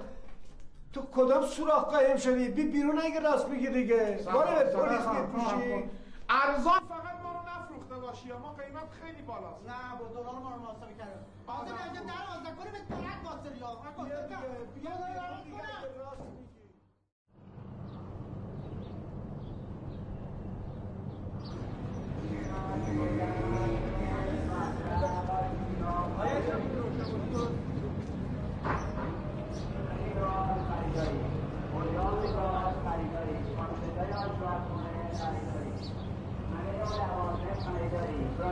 تو 0.94 1.02
کدام 1.16 1.46
سوراخ 1.46 1.84
قایم 1.84 2.18
شدی 2.18 2.48
بی 2.50 2.64
بیرون 2.64 3.00
اگه 3.00 3.20
راست 3.20 3.48
بگی 3.50 3.68
دیگه. 3.68 4.20
برو 4.26 4.40
به 4.42 4.64
پلیس 4.64 5.08
میپوشی 5.08 5.90
ارزان 6.30 6.80
فقط 6.90 7.18
ما 7.24 7.32
رو 7.32 7.40
نفروخته 7.50 7.96
باشی 7.96 8.28
ما 8.32 8.54
قیمت 8.54 8.90
خیلی 9.02 9.22
بالاست. 9.22 9.62
نه 9.68 10.00
با 10.00 10.06
دلار 10.22 10.40
ما 10.44 10.50
رو 10.56 10.62
محاسبه 10.62 10.94
کرده 11.00 11.20
فاضلی 11.48 11.74
اینجا 11.86 12.02
در 12.02 12.24
باز 12.30 12.42
نکنی 12.48 12.72
به 12.72 12.96
طرف 12.96 13.18
فاضلی 13.24 13.60
ها 13.60 14.04
بیا 14.04 14.28
بیا. 14.28 15.24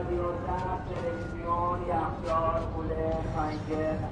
رادیو 0.02 0.32
تلویزیون 0.88 1.80
یخچال 1.88 2.62
کولر 2.74 3.22
پنکه 3.36 4.11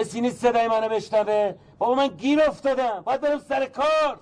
کسی 0.00 0.20
نیست 0.20 0.40
صدای 0.40 0.68
منو 0.68 0.88
بشنوه؟ 0.88 1.54
بابا 1.78 1.94
من 1.94 2.06
گیر 2.06 2.42
افتادم. 2.42 3.02
باید 3.04 3.20
برم 3.20 3.38
سر 3.38 3.66
کار. 3.66 4.20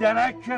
درک 0.00 0.40
که 0.40 0.56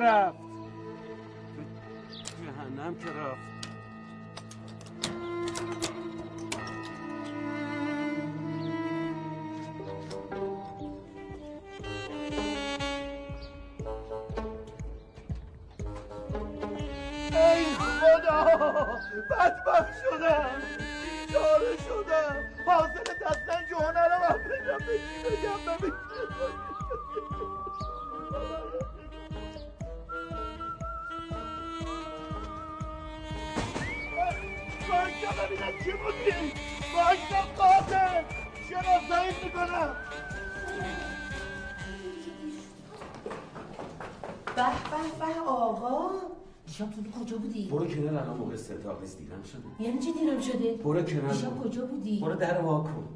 شده. 49.52 49.84
یعنی 49.86 49.98
چی 49.98 50.12
دیرم 50.12 50.40
شده؟ 50.40 50.74
برو 50.74 51.02
کنار 51.02 51.32
دیشب 51.32 51.62
کجا 51.62 51.86
بودی؟ 51.86 52.20
برو 52.20 52.34
در 52.34 52.60
وا 52.60 52.82
کن. 52.82 53.08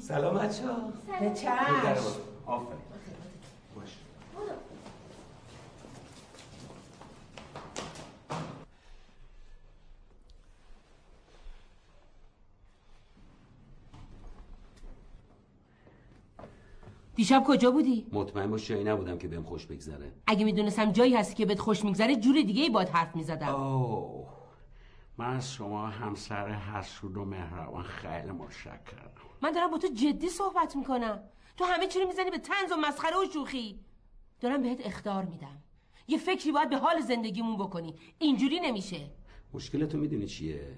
سلام 0.00 0.38
بچه 0.38 0.66
ها. 0.66 0.76
به 1.20 1.30
چشم. 1.34 1.50
آفرین. 2.46 2.78
باش. 3.76 3.96
دیشب 17.16 17.44
کجا 17.46 17.70
بودی؟ 17.70 18.06
مطمئن 18.12 18.50
باش 18.50 18.68
جایی 18.68 18.84
نبودم 18.84 19.18
که 19.18 19.28
بهم 19.28 19.42
خوش 19.42 19.66
بگذره. 19.66 20.12
اگه 20.26 20.44
می‌دونستم 20.44 20.92
جایی 20.92 21.14
هستی 21.14 21.34
که 21.34 21.46
بهت 21.46 21.58
خوش 21.58 21.84
میگذره 21.84 22.16
جور 22.16 22.34
دیگه 22.34 22.62
ای 22.62 22.70
باد 22.70 22.88
حرف 22.88 23.16
می‌زدم. 23.16 23.54
اوه. 23.54 24.39
من 25.20 25.36
از 25.36 25.52
شما 25.52 25.86
همسر 25.86 26.48
حسود 26.48 27.16
و 27.16 27.24
مهربان 27.24 27.82
خیلی 27.82 28.30
متشکرم 28.30 29.10
من 29.42 29.52
دارم 29.52 29.70
با 29.70 29.78
تو 29.78 29.88
جدی 29.88 30.28
صحبت 30.28 30.76
می‌کنم. 30.76 31.20
تو 31.56 31.64
همه 31.64 31.86
چی 31.86 32.00
رو 32.00 32.06
می‌زنی 32.06 32.30
به 32.30 32.38
تنز 32.38 32.72
و 32.72 32.76
مسخره 32.76 33.16
و 33.16 33.32
شوخی. 33.32 33.80
دارم 34.40 34.62
بهت 34.62 34.86
اختار 34.86 35.24
میدم. 35.24 35.62
یه 36.08 36.18
فکری 36.18 36.52
باید 36.52 36.70
به 36.70 36.76
حال 36.76 37.00
زندگیمون 37.00 37.56
بکنی. 37.56 37.94
اینجوری 38.18 38.60
نمیشه. 38.60 39.10
مشکلتو 39.54 39.98
می‌دونی 39.98 40.26
چیه؟ 40.26 40.68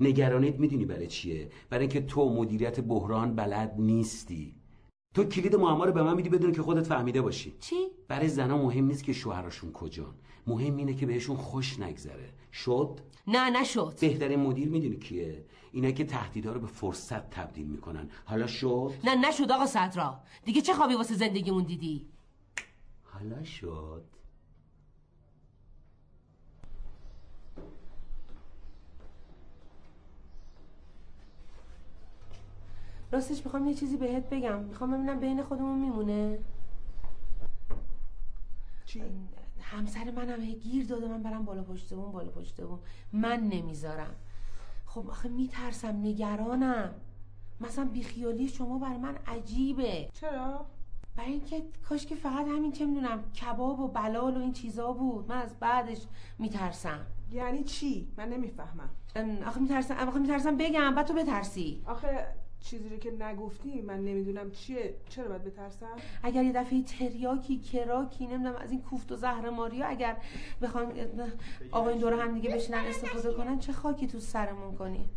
نگرانیت 0.00 0.58
می‌دونی 0.58 0.84
برای 0.84 1.06
چیه؟ 1.06 1.50
برای 1.70 1.82
اینکه 1.82 2.00
تو 2.00 2.28
مدیریت 2.34 2.80
بحران 2.80 3.34
بلد 3.34 3.74
نیستی. 3.78 4.54
تو 5.14 5.24
کلید 5.24 5.56
معما 5.56 5.84
رو 5.84 5.92
به 5.92 6.02
من 6.02 6.16
میدی 6.16 6.28
بدون 6.28 6.52
که 6.52 6.62
خودت 6.62 6.86
فهمیده 6.86 7.22
باشی. 7.22 7.56
چی؟ 7.60 7.76
برای 8.08 8.28
زنا 8.28 8.58
مهم 8.58 8.84
نیست 8.84 9.04
که 9.04 9.12
شوهرشون 9.12 9.72
کجان. 9.72 10.14
مهم 10.46 10.76
اینه 10.76 10.94
که 10.94 11.06
بهشون 11.06 11.36
خوش 11.36 11.78
نگذره. 11.80 12.32
شد؟ 12.52 13.00
نه 13.26 13.60
نشد. 13.60 13.96
بهترین 14.00 14.40
مدیر 14.40 14.68
می‌دونی 14.68 14.96
کیه؟ 14.96 15.44
اینا 15.72 15.90
که 15.90 16.04
تهدیدها 16.04 16.52
رو 16.52 16.60
به 16.60 16.66
فرصت 16.66 17.30
تبدیل 17.30 17.66
می‌کنن. 17.66 18.10
حالا 18.24 18.46
شد؟ 18.46 18.94
نه 19.04 19.28
نشد 19.28 19.52
آقا 19.52 19.66
صدرا. 19.66 20.20
دیگه 20.44 20.60
چه 20.60 20.74
خوابی 20.74 20.94
واسه 20.94 21.14
زندگیمون 21.14 21.64
دیدی؟ 21.64 22.06
حالا 23.04 23.44
شد. 23.44 24.04
راستش 33.12 33.44
می‌خوام 33.44 33.68
یه 33.68 33.74
چیزی 33.74 33.96
بهت 33.96 34.30
بگم. 34.30 34.58
می‌خوام 34.58 34.92
ببینم 34.92 35.20
بین 35.20 35.42
خودمون 35.42 35.78
میمونه. 35.78 36.38
چی؟ 38.86 39.02
همسر 39.70 40.10
منم 40.10 40.40
هی 40.40 40.54
گیر 40.54 40.86
داده 40.86 41.08
من 41.08 41.22
برم 41.22 41.44
بالا 41.44 41.62
پشت 41.62 41.94
بون 41.94 42.12
بالا 42.12 42.30
پشت 42.30 42.60
بون 42.60 42.78
من 43.12 43.40
نمی‌ذارم. 43.40 44.14
خب 44.86 45.10
آخه 45.10 45.28
میترسم 45.28 45.96
نگرانم. 45.96 46.94
مثلا 47.60 47.84
بیخیالی 47.84 48.48
شما 48.48 48.78
بر 48.78 48.96
من 48.96 49.16
عجیبه. 49.26 50.08
چرا؟ 50.12 50.66
برای 51.16 51.32
اینکه 51.32 51.62
کاش 51.88 52.06
که 52.06 52.14
فقط 52.14 52.46
همین 52.46 52.72
چه 52.72 52.86
می‌دونم 52.86 53.32
کباب 53.32 53.80
و 53.80 53.88
بلال 53.88 54.36
و 54.36 54.40
این 54.40 54.52
چیزا 54.52 54.92
بود. 54.92 55.28
من 55.28 55.42
از 55.42 55.54
بعدش 55.60 56.06
میترسم. 56.38 57.06
یعنی 57.32 57.64
چی؟ 57.64 58.08
من 58.16 58.28
نمی‌فهمم. 58.28 58.90
آخه 59.46 59.60
میترسم 59.60 59.94
آخه 59.94 60.18
میترسم 60.18 60.56
بگم 60.56 60.94
بعد 60.94 61.06
تو 61.06 61.14
بترسی. 61.14 61.82
آخه 61.86 62.26
چیزی 62.60 62.88
رو 62.88 62.96
که 62.96 63.10
نگفتی 63.10 63.80
من 63.80 64.04
نمی‌دونم 64.04 64.50
چیه. 64.50 64.94
چرا 65.08 65.28
باید 65.28 65.44
بترسم؟ 65.44 65.96
اگر 66.22 66.44
یه 66.44 66.52
دفعه 66.52 66.82
تریاکی 66.82 67.58
کراکی 67.58 68.26
نمی‌دونم 68.26 68.56
از 68.56 68.70
این 68.70 68.82
کوفت 68.82 69.12
و 69.12 69.16
زهر 69.16 69.50
ماریا 69.50 69.86
اگر 69.86 70.16
بخوان 70.62 70.92
آقا 71.72 71.88
این 71.88 71.98
دور 71.98 72.12
هم 72.12 72.34
دیگه 72.34 72.50
بشینن 72.50 72.78
استفاده 72.78 73.32
کنن 73.32 73.58
چه 73.58 73.72
خاکی 73.72 74.06
تو 74.06 74.20
سرمون 74.20 74.76
کنی؟ 74.76 75.08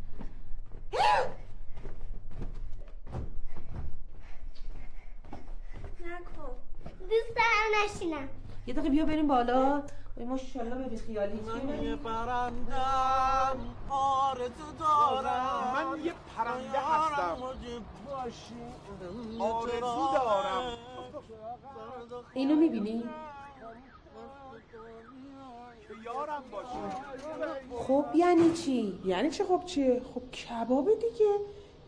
نکن. 6.02 6.52
دوست 7.00 7.36
دارم 7.36 7.86
نشینم. 7.86 8.30
یه 8.68 8.74
دقیقه 8.74 8.89
بیا 8.89 9.06
بریم 9.06 9.28
بالا. 9.28 9.84
وای 10.18 10.26
ماشاءالله 10.26 10.76
به 10.76 10.89
بیخیالی. 10.89 11.39
من 11.39 11.84
یه 11.84 11.95
پرندم 11.95 13.57
آرزو 13.89 14.72
دارم. 14.80 15.74
من 15.76 16.05
یه 16.05 16.14
پرنده 16.38 16.80
هستم. 16.80 17.38
آرزو 19.39 20.14
دارم. 20.14 20.78
اینو 22.34 22.55
می‌بینی؟ 22.55 23.03
یارم 26.05 26.43
باشه 26.51 26.78
خب 27.78 28.05
یعنی 28.16 28.53
چی؟ 28.53 28.99
یعنی 29.05 29.30
چه 29.30 29.43
خب 29.43 29.64
چیه؟ 29.66 30.01
خب 30.14 30.32
کباب 30.32 30.89
دیگه. 30.93 31.39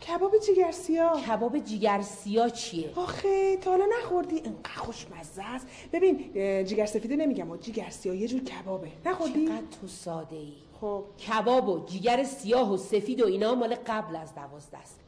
کباب 0.02 0.38
جیگر 0.38 0.72
سیاه. 0.72 1.22
کباب 1.22 1.60
جیگر 1.60 2.02
سیاه 2.02 2.50
چیه؟ 2.50 2.93
آخه 2.96 3.58
تا 3.58 3.72
حالا 3.72 3.86
نخوردی. 4.00 4.41
انقدر 4.46 4.78
خوشمزه 4.78 5.43
است. 5.43 5.68
ببین 5.93 6.34
جیگر 6.64 6.86
سفیده 6.86 7.16
نمیگم 7.16 7.52
و 7.52 7.58
جیگر 7.58 7.89
سیاه 7.89 8.16
یه 8.16 8.28
جور 8.28 8.43
کبابه. 8.43 8.91
نخوردی؟ 9.06 9.48
چقدر 9.48 9.62
تو 9.82 9.88
ساده 9.88 10.36
ای 10.36 10.54
خب. 10.82 11.04
کباب 11.30 11.70
و 11.70 11.86
جیگر 11.86 12.24
سیاه 12.24 12.74
و 12.74 12.78
سفید 12.78 13.22
و 13.22 13.26
اینا 13.26 13.56
مال 13.56 13.76
قبل 13.88 14.16
از 14.16 14.36
دوازده 14.36 14.78
است. 14.78 15.00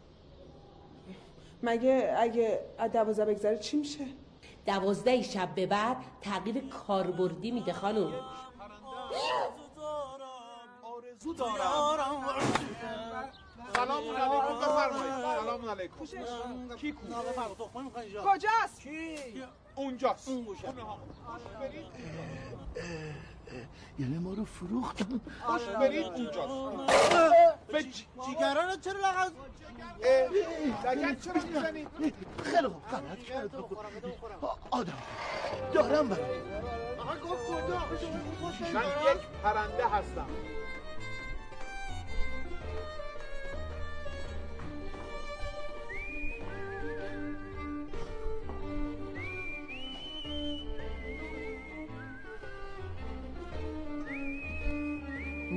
مگه 1.64 2.16
اگه 2.18 2.60
از 2.78 2.92
دوازده 2.92 3.26
بگذره 3.26 3.58
چی 3.58 3.78
میشه؟ 3.78 4.06
دوازده 4.66 5.22
شب 5.22 5.56
به 5.56 5.66
بعد 5.66 5.98
تغییر 6.22 6.70
کاربردی 6.70 7.52
میده 7.52 7.74
خانم 7.74 8.14
آرزو 10.84 11.34
دارم. 11.34 12.24
سلام 13.78 14.04
علیکم. 14.16 14.56
بفرمایید. 14.60 15.14
سلام 15.42 15.70
علیکم. 15.70 16.06
کی 16.76 16.92
کو؟ 16.92 17.02
کجاست؟ 18.26 18.82
اونجاست. 19.76 20.28
یعنی 24.00 24.18
ما 24.18 24.34
رو 24.34 24.46
فروختن. 24.46 25.22
خوش 25.44 25.62
برید. 25.62 26.06
اونجاست. 26.06 26.54
جیگران 28.26 28.70
رو 28.70 28.76
چرا 28.82 29.00
لغت 29.00 29.32
لگت 30.86 31.22
چرا 31.26 31.34
می‌زنید 31.34 31.88
خیلی 32.44 32.68
خوب 32.68 32.84
غلط 32.92 33.20
کردم 33.20 33.64
آدم. 34.72 34.94
دارم 35.74 36.08
برم. 36.10 36.20
آقا 37.00 37.16
گفت 37.16 37.46
کجا؟ 37.48 37.80
من 38.74 38.86
یک 39.12 39.22
پرنده 39.44 39.88
هستم. 39.88 40.28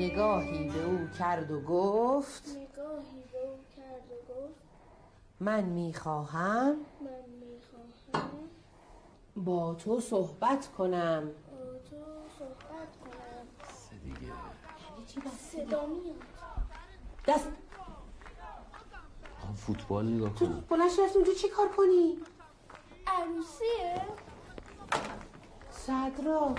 نگاهی 0.01 0.69
به 0.69 0.85
او 0.85 1.09
کرد 1.19 1.51
و 1.51 1.61
گفت 1.61 2.49
نگاهی 2.49 3.23
به 3.33 3.39
او 3.39 3.59
کرد 3.77 4.05
و 4.11 4.33
گفت 4.33 4.61
من 5.41 5.65
می‌خواهم 5.65 6.69
من 6.69 6.77
می‌خواهم 7.41 8.49
با 9.37 9.75
تو 9.75 10.01
صحبت 10.01 10.69
کنم. 10.79 11.27
با 11.27 11.33
تو 11.91 11.97
صحبت 12.39 12.97
کنم. 13.01 13.47
دیگه. 14.05 14.33
صدا 15.39 15.87
میاد. 15.87 16.17
دست 17.27 17.49
فوتبال 19.57 20.07
نگاه 20.07 20.35
تو 20.35 20.47
کن. 20.47 20.65
بلند 20.69 20.91
شدی 20.91 21.03
اونجا 21.15 21.33
چی 21.33 21.49
کار 21.49 21.69
کنی؟ 21.69 22.19
عروسیه. 23.07 24.03
صدرا. 25.71 26.55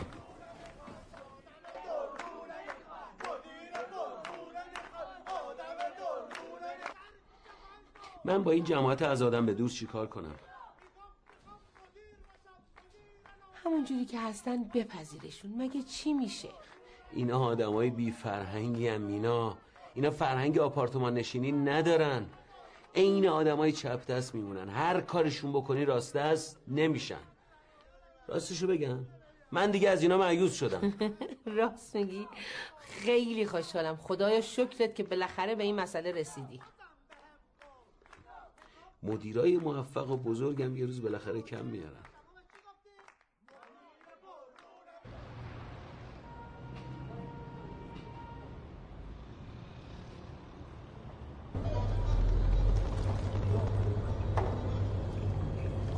من 8.25 8.43
با 8.43 8.51
این 8.51 8.63
جماعت 8.63 9.01
از 9.01 9.21
آدم 9.21 9.45
به 9.45 9.53
دور 9.53 9.69
چیکار 9.69 10.07
کنم؟ 10.07 10.35
همونجوری 13.53 14.05
که 14.05 14.19
هستن 14.19 14.63
بپذیرشون. 14.63 15.53
مگه 15.57 15.83
چی 15.83 16.13
میشه؟ 16.13 16.49
اینا 17.11 17.39
آدمای 17.39 17.89
بی 17.89 18.11
فرهنگی 18.11 18.87
هم 18.87 19.01
مینا 19.01 19.57
اینا 19.93 20.11
فرهنگ 20.11 20.57
آپارتمان 20.57 21.13
نشینی 21.13 21.51
ندارن. 21.51 22.25
عین 22.95 23.27
آدمای 23.27 23.71
چپ 23.71 24.05
دست 24.05 24.35
میمونن. 24.35 24.69
هر 24.69 25.01
کارشون 25.01 25.53
بکنی 25.53 25.85
راست 25.85 26.15
دست 26.15 26.59
نمیشن. 26.67 27.19
راستشو 28.27 28.67
بگم. 28.67 28.99
من 29.51 29.71
دیگه 29.71 29.89
از 29.89 30.01
اینا 30.01 30.17
معیوز 30.17 30.53
شدم. 30.53 30.93
راست 31.57 31.95
میگی. 31.95 32.27
خیلی 32.81 33.45
خوشحالم. 33.45 33.95
خدایا 33.95 34.41
شکرت 34.41 34.95
که 34.95 35.03
بالاخره 35.03 35.55
به 35.55 35.63
این 35.63 35.75
مسئله 35.75 36.11
رسیدی. 36.11 36.59
مدیرای 39.03 39.57
موفق 39.57 40.11
و 40.11 40.17
بزرگم 40.17 40.77
یه 40.77 40.85
روز 40.85 41.01
بالاخره 41.01 41.41
کم 41.41 41.65
میارن. 41.65 41.91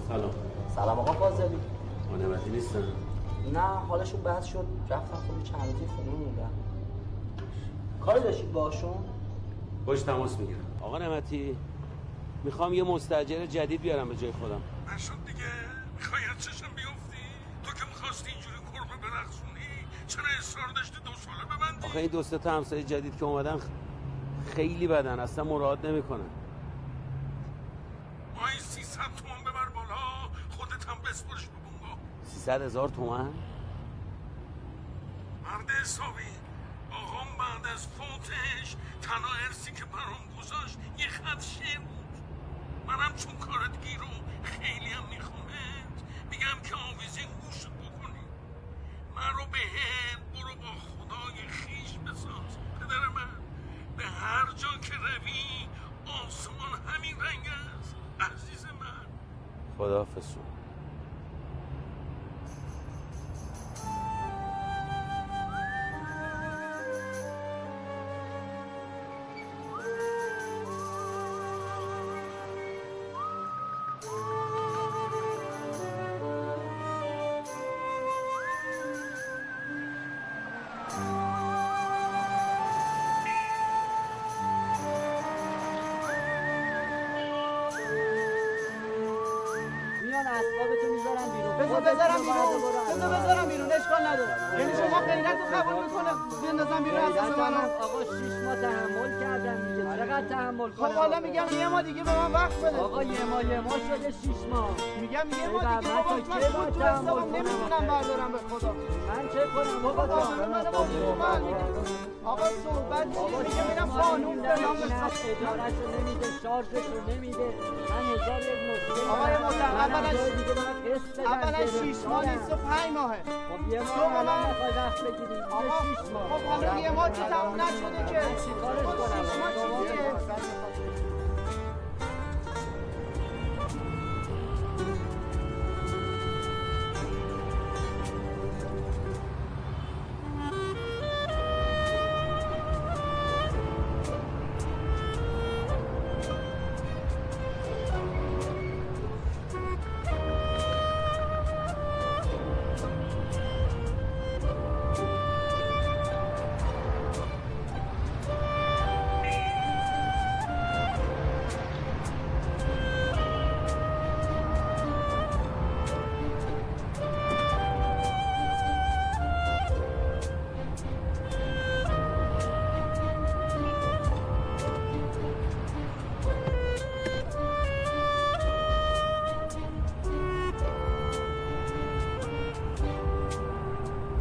سلام. 0.07 0.31
سلام 0.75 0.99
آقا 0.99 1.13
فاضلی. 1.13 1.57
آنمتی 2.13 2.49
نیستن؟ 2.49 2.83
نه 3.53 3.59
حالشون 3.59 4.23
بد 4.23 4.43
شد. 4.43 4.65
رفتن 4.89 5.15
خود 5.17 5.43
چند 5.43 5.61
روزی 5.61 5.85
خونه 5.85 6.09
موندن 6.09 6.49
کاری 8.01 8.19
داشتید 8.19 8.51
باشون 8.51 8.95
باش 9.85 10.01
تماس 10.01 10.37
می‌گیرم. 10.39 10.77
آقا 10.81 10.97
نمتی 10.97 11.57
می‌خوام 12.43 12.73
یه 12.73 12.83
مستجر 12.83 13.45
جدید 13.45 13.81
بیارم 13.81 14.09
به 14.09 14.15
جای 14.15 14.31
خودم. 14.31 14.61
نشد 14.95 15.11
دیگه. 15.25 15.45
می‌خوای 15.97 16.21
از 16.25 16.43
چشم 16.45 16.67
بیفتی؟ 16.75 17.23
تو 17.63 17.71
که 17.73 17.85
می‌خواستی 17.85 18.31
اینجوری 18.31 18.55
کربه 18.73 19.07
برقصونی؟ 19.07 19.59
چرا 20.07 20.23
اصرار 20.39 20.67
داشتی 20.75 20.95
دو 21.05 21.11
ساله 21.13 21.45
ببندی؟ 21.45 21.85
آخه 21.87 21.99
این 21.99 22.07
دوسته 22.07 22.37
تا 22.37 22.51
همسایه 22.57 22.83
جدید 22.83 23.17
که 23.17 23.25
اومدن 23.25 23.57
خ- 23.59 24.55
خیلی 24.55 24.87
بدن 24.87 25.19
اصلا 25.19 25.43
مراعات 25.43 25.85
نمی‌کنن. 25.85 26.29
ماهی 28.35 28.59
300 28.59 29.01
تومن 29.01 29.41
ببر 29.41 29.69
بالا. 29.75 29.95
خودت 30.49 30.85
هم 30.89 30.95
بسپرش 31.09 31.47
به 31.47 31.53
بونگا. 31.63 31.97
300 32.23 32.61
هزار 32.61 32.89
تومن 32.89 33.29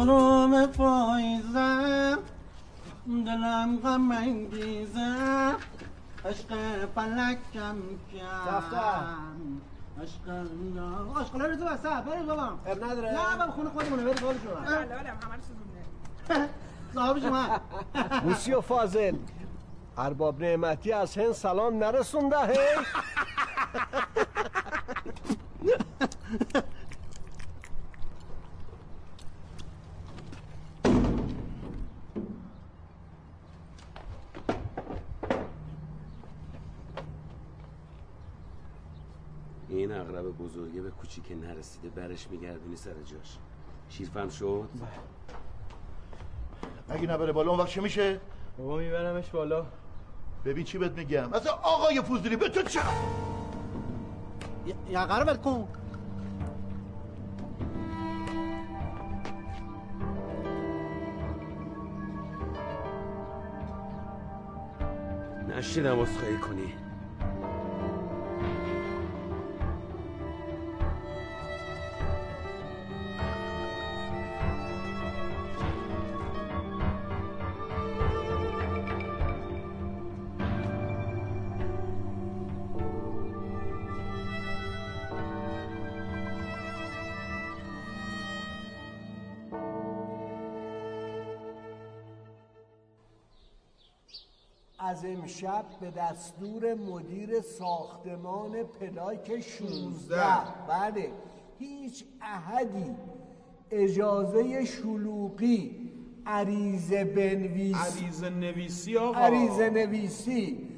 روم 0.06 0.66
پاییزم 0.66 2.18
دلم 3.06 3.78
غم 3.84 4.10
انگیزم. 4.10 5.56
عشق 6.24 6.48
فلکم 6.94 7.76
دفتر. 8.46 9.04
کم 9.96 10.02
عشق 10.02 10.26
آشقالا 11.16 11.46
رو 11.46 11.56
تو 11.56 11.64
بسته. 11.64 11.88
برید 11.88 12.26
بابا 12.26 12.42
اب 12.66 12.84
نداره. 12.84 13.10
نه 13.12 13.36
بابا 13.38 13.52
خونه 13.52 13.70
خودمونه. 13.70 14.02
برید 14.02 14.20
بابا 14.20 14.34
شما 14.34 14.52
لالم 14.74 15.18
همه 15.22 15.34
رو 15.36 15.42
سوزونده. 15.42 16.48
صاحب 16.94 17.18
شما. 17.18 17.60
موسی 18.28 18.52
و 18.52 18.60
فاضل 18.60 19.16
ارباب 19.98 20.42
نعمتی 20.42 20.92
از 20.92 21.18
هند 21.18 21.32
سلام 21.32 21.84
نرسونده 21.84 22.36
هی 22.46 22.56
این 39.68 39.92
اغرب 39.92 40.36
به 41.12 41.20
کوچیک 41.20 41.38
نرسیده 41.42 41.88
برش 41.88 42.28
میگردونی 42.30 42.76
سر 42.76 42.92
جاش. 42.92 43.38
شیرفهم 43.88 44.28
شد؟ 44.28 44.68
اگه 46.88 47.06
نبره 47.06 47.32
بالا 47.32 47.50
اون 47.50 47.60
وقت 47.60 47.68
چه 47.68 47.80
میشه؟ 47.80 48.20
بابا 48.58 48.76
میبرمش 48.76 49.30
بالا. 49.30 49.66
ببین 50.44 50.64
چی 50.64 50.78
بهت 50.78 50.92
میگم. 50.92 51.32
اصلا 51.32 51.52
آقای 51.52 52.02
فوزلی 52.02 52.36
به 52.36 52.48
تو 52.48 52.62
چه؟ 52.62 52.80
یا 54.90 55.06
قرار 55.06 55.36
کن. 55.36 55.68
نشیدم 65.48 66.00
عذرخواهی 66.00 66.38
کنی. 66.38 66.74
از 95.02 95.08
امشب 95.08 95.64
به 95.80 95.90
دستور 95.90 96.74
مدیر 96.74 97.40
ساختمان 97.40 98.62
پلاک 98.62 99.40
16 99.40 100.16
بله. 100.68 101.10
هیچ 101.58 102.04
احدی. 102.20 102.96
اجازه 103.70 104.64
شلوغی. 104.64 105.90
عریضه 106.26 107.04
بنویس. 107.04 107.76
عریضه 107.76 108.30
نویسی 108.30 108.96
آقا. 108.96 109.18
عریضه 109.18 109.70
نویسی. 109.70 110.68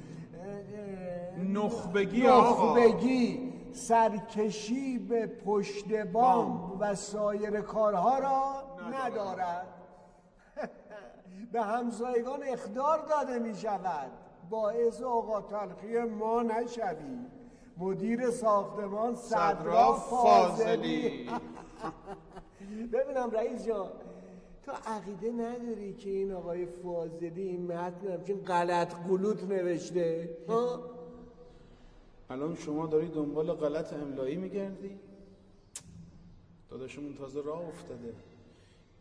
نخبگی 1.53 2.27
آقا. 2.27 2.79
نخبگی. 2.79 3.53
سرکشی 3.73 4.99
به 4.99 5.27
پشت 5.27 5.93
بام 5.93 6.77
و 6.81 6.95
سایر 6.95 7.61
کارها 7.61 8.19
را 8.19 8.55
ندارد. 8.93 9.67
به 11.55 11.63
همسایگان 11.63 12.43
اخدار 12.43 13.07
داده 13.09 13.39
می 13.39 13.55
شود 13.55 14.11
باعث 14.51 15.03
اوقات 15.03 15.51
تلخی 15.51 15.99
ما 15.99 16.43
نشوی 16.43 17.19
مدیر 17.79 18.31
ساختمان 18.31 19.15
صدرا 19.15 19.93
فاضلی. 19.93 21.31
ببینم 22.93 23.31
رئیس 23.31 23.67
جان 23.67 23.91
تو 24.63 24.73
عقیده 24.87 25.31
نداری 25.31 25.95
که 25.95 26.11
این 26.11 26.33
آقای 26.33 26.67
فاضلی 26.67 27.43
این 27.43 27.67
متن 27.67 28.13
همچین 28.13 28.37
غلط 28.37 28.95
قلوت 29.09 29.45
نوشته 29.45 30.37
ها؟ 30.49 30.81
الان 32.31 32.55
شما 32.55 32.87
داری 32.87 33.09
دنبال 33.09 33.53
غلط 33.53 33.93
املایی 33.93 34.37
میگردی؟ 34.37 34.99
داداشمون 36.71 37.15
تازه 37.15 37.43
راه 37.43 37.69
افتاده 37.69 38.15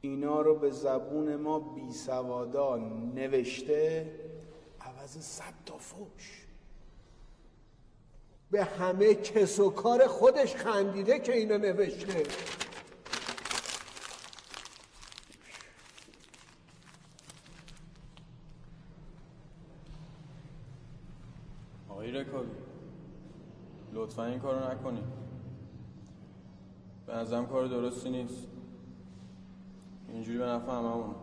اینا 0.06 0.42
رو 0.42 0.56
به 0.56 0.72
زبون 0.72 1.36
ما 1.36 1.60
بی 1.60 1.92
سوادا 1.92 2.78
نوشته 3.16 4.12
عوض 4.82 5.18
صد 5.18 5.54
تا 5.66 5.78
فوش. 5.78 6.46
به 8.52 8.64
همه 8.64 9.16
کس 9.16 9.60
و 9.60 9.70
کار 9.70 10.08
خودش 10.08 10.56
خندیده 10.56 11.20
که 11.20 11.34
اینو 11.34 11.58
نوشته. 11.58 12.24
آقای 21.90 22.12
رکابی 22.12 22.52
لطفا 23.94 24.26
این 24.26 24.40
کارو 24.40 24.72
نکنی. 24.72 25.04
به 27.06 27.14
نظرم 27.14 27.48
کار 27.48 27.68
درستی 27.68 28.10
نیست. 28.10 28.48
اینجوری 30.14 30.38
به 30.38 30.46
نفع 30.46 30.72
هممون 30.72 31.16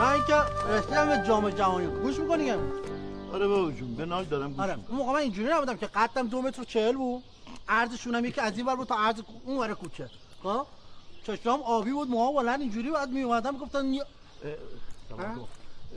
نه 0.00 0.12
اینکه 0.12 0.34
رسیدم 0.68 1.06
به 1.06 1.26
جام 1.28 1.50
جهانی. 1.50 1.86
گوش 1.86 2.18
می‌کنی؟ 2.18 2.50
آره 2.50 3.48
بابا 3.48 3.70
جون 3.70 3.94
به 3.94 4.06
ناگ 4.06 4.28
دارم 4.28 4.50
گوش 4.50 4.60
آره. 4.60 4.76
اون 4.88 4.98
موقع 4.98 5.12
من 5.12 5.18
اینجوری 5.18 5.48
نبودم 5.52 5.76
که 5.76 5.86
قدم 5.86 6.28
دو 6.28 6.42
متر 6.42 6.60
و 6.60 6.64
چهل 6.64 6.96
بود. 6.96 7.33
عرضشون 7.68 8.14
هم 8.14 8.24
یکی 8.24 8.40
از 8.40 8.56
این 8.56 8.66
ور 8.66 8.76
بود 8.76 8.88
تا 8.88 8.94
عرض 8.94 9.20
اون 9.44 9.58
ور 9.58 9.74
کوچه. 9.74 10.10
ها 10.44 10.66
چشمام 11.26 11.62
آبی 11.62 11.92
بود 11.92 12.08
موها 12.08 12.32
بلند 12.32 12.60
اینجوری 12.60 12.90
بعد 12.90 13.10
می 13.10 13.22
اومدم 13.22 13.58
گفتن. 13.58 13.98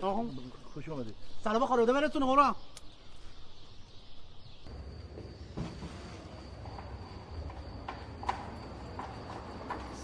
آقا 0.01 0.26
خوش 0.74 0.89
آمدید 0.89 1.15
سلام 1.43 1.65
خانواده 1.65 1.93
براتون 1.93 2.26
قرآن 2.26 2.55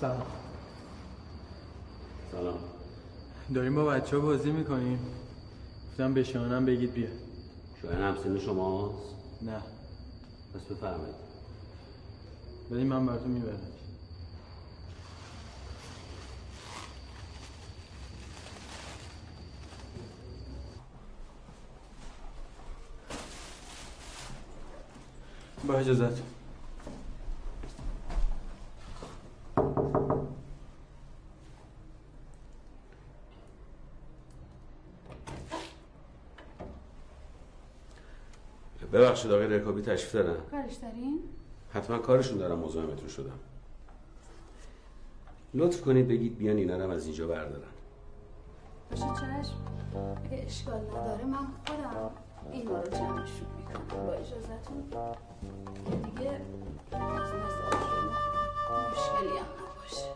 سلام. 0.01 0.25
سلام. 2.31 2.59
داریم 3.53 3.75
با 3.75 3.85
بچه 3.85 4.17
ها 4.17 4.21
بازی 4.21 4.51
می‌کنیم. 4.51 4.99
گفتم 5.91 6.13
به 6.13 6.23
شانم 6.23 6.65
بگید 6.65 6.93
بیا. 6.93 7.07
شاید 7.81 7.99
همسن 7.99 8.39
شماست؟ 8.39 9.15
نه. 9.41 9.61
پس 10.53 10.61
بفرمایید. 10.61 11.22
ولی 12.73 12.83
من 12.83 13.05
براتون 13.05 13.31
می‌برم 13.31 13.59
با 25.67 25.73
اجازت. 25.73 26.21
ببخشید 38.93 39.31
آقای 39.31 39.47
رکابی 39.47 39.81
تشریف 39.81 40.11
دارن. 40.15 40.35
کارش 40.51 40.73
دارین؟ 40.73 41.19
حتما 41.73 41.97
کارشون 41.97 42.37
دارم 42.37 42.59
مزاحمتون 42.59 43.07
شدم. 43.07 43.39
لطف 45.53 45.81
کنید 45.81 46.07
بگید 46.07 46.37
بیان 46.37 46.57
اینا 46.57 46.77
رو 46.77 46.91
از 46.91 47.05
اینجا 47.05 47.27
بردارن. 47.27 47.63
باشه 48.91 49.03
چشم. 49.03 49.55
اگه 50.25 50.43
اشکال 50.45 50.81
نداره 50.81 51.25
من 51.25 51.47
خودم 51.67 52.11
اینا 52.51 52.81
رو 52.81 52.89
جمعشون 52.89 53.47
می‌کنم. 53.57 54.05
با 54.05 54.13
اجازتون 54.13 54.83
دیگه 56.03 56.31
از 56.91 57.33
مشکلی 58.91 59.37
هم 59.37 59.45
نباشه. 59.59 60.09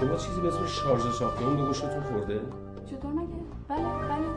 شما 0.00 0.16
چیزی 0.16 0.40
به 0.40 0.48
اسم 0.48 0.66
شارژ 0.66 1.14
ساختمون 1.14 1.56
به 1.56 1.64
گوشتون 1.64 2.02
خورده؟ 2.02 2.40
چطور 2.86 3.12
مگه؟ 3.12 3.28
بله 3.68 4.08
بله. 4.08 4.27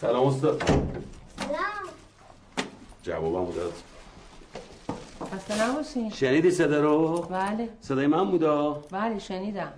سلام 0.00 0.26
استاد. 0.26 0.62
سلام. 1.38 1.86
جوابم 3.02 3.52
داد 3.52 3.72
خسته 5.34 5.62
نباشین. 5.68 6.10
شنیدی 6.10 6.50
صدا 6.50 6.80
رو؟ 6.80 7.20
بله. 7.30 7.68
صدای 7.80 8.06
من 8.06 8.30
بودا؟ 8.30 8.84
بله 8.90 9.18
شنیدم. 9.18 9.72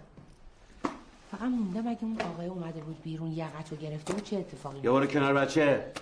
فقط 1.30 1.42
موندم 1.42 1.88
اگه 1.88 1.98
اون 2.04 2.20
آقای 2.20 2.46
اومده 2.46 2.80
بود 2.80 3.02
بیرون 3.02 3.32
یقت 3.32 3.70
رو 3.70 3.76
گرفته 3.76 4.12
بود 4.12 4.22
چه 4.22 4.36
اتفاقی 4.36 4.80
یه 4.84 4.90
بار 4.90 5.06
کنار 5.06 5.34
بچه. 5.34 5.92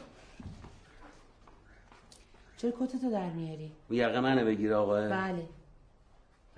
چرا 2.57 2.71
کتتو 2.71 3.11
در 3.11 3.31
میاری؟ 3.31 3.73
اون 3.91 3.99
یقه 3.99 4.21
منه 4.21 4.45
بگیر 4.45 4.75
آقا. 4.75 5.01
بله. 5.01 5.47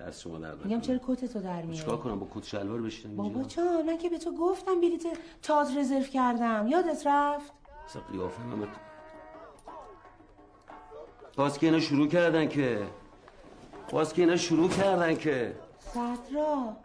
دست 0.07 0.21
شما 0.21 0.37
در 0.37 0.55
میگم 0.55 0.81
چرا 0.81 0.99
کتتو 1.07 1.39
در 1.39 1.61
میاری؟ 1.61 1.77
چیکار 1.77 1.97
کنم؟ 1.97 2.19
با 2.19 2.27
کت 2.35 2.43
شلوار 2.43 2.81
بشینم 2.81 3.15
بابا 3.15 3.43
جان 3.43 3.85
من 3.85 3.97
که 3.97 4.09
به 4.09 4.17
تو 4.17 4.31
گفتم 4.31 4.81
بلیت 4.81 5.03
تئاتر 5.41 5.79
رزرو 5.79 6.03
کردم. 6.03 6.67
یادت 6.67 7.07
رفت؟ 7.07 7.51
اصلا 7.85 8.01
قیافه 8.11 8.43
من 8.43 8.67
باز 11.35 11.57
که 11.57 11.65
اینا 11.65 11.79
شروع 11.79 12.07
کردن 12.07 12.47
که 12.47 12.87
باز 13.91 14.13
که 14.13 14.21
اینا 14.21 14.35
شروع 14.35 14.69
کردن 14.69 15.15
که 15.15 15.55
صدرا. 15.79 16.75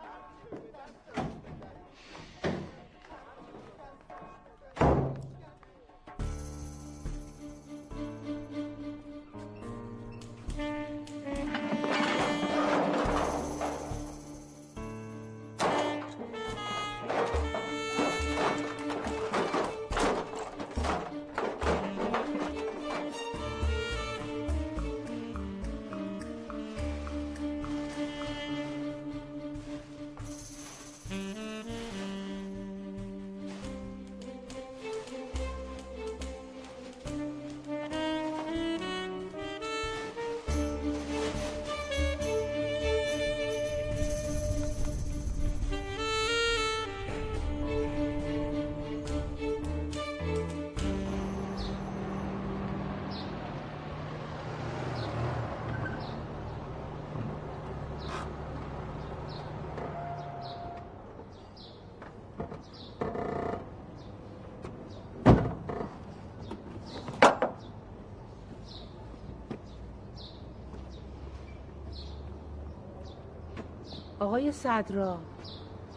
آقای 74.29 74.53
صدرا 74.53 75.18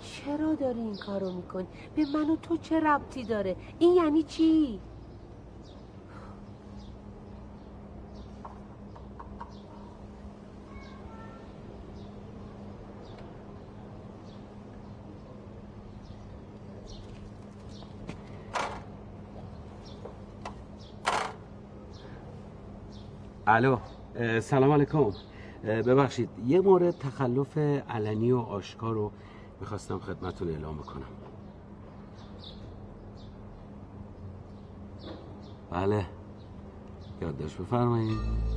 چرا 0.02 0.54
داری 0.54 0.80
این 0.80 0.96
کارو 0.96 1.32
می‌کنی؟ 1.32 1.68
به 1.96 2.06
من 2.14 2.30
و 2.30 2.36
تو 2.36 2.58
چه 2.58 2.80
ربطی 2.80 3.24
داره؟ 3.24 3.56
این 3.80 3.96
یعنی 3.96 4.24
چی؟ 4.24 4.80
الو 23.48 23.78
سلام 24.40 24.72
علیکم 24.72 25.12
ببخشید 25.64 26.30
یه 26.46 26.62
مورد 26.62 26.98
تخلف 26.98 27.58
علنی 27.90 28.32
و 28.32 28.38
آشکار 28.38 28.94
رو 28.94 29.12
می‌خواستم 29.60 30.00
خدمتون 30.00 30.50
اعلام 30.50 30.78
بکنم. 30.78 31.06
بله. 35.72 36.06
یادداشت 37.22 37.58
بفرمایید. 37.58 38.51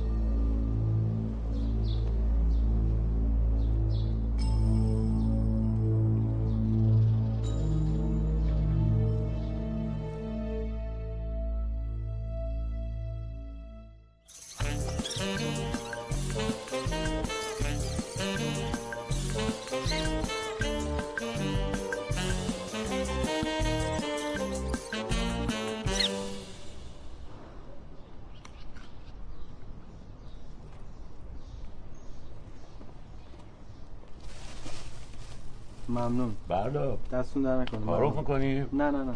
دستون 37.11 37.43
در 37.43 37.61
نکنه. 37.61 37.85
تعارف. 37.85 38.15
می‌کنی؟ 38.17 38.59
نه 38.59 38.91
نه 38.91 39.03
نه. 39.03 39.13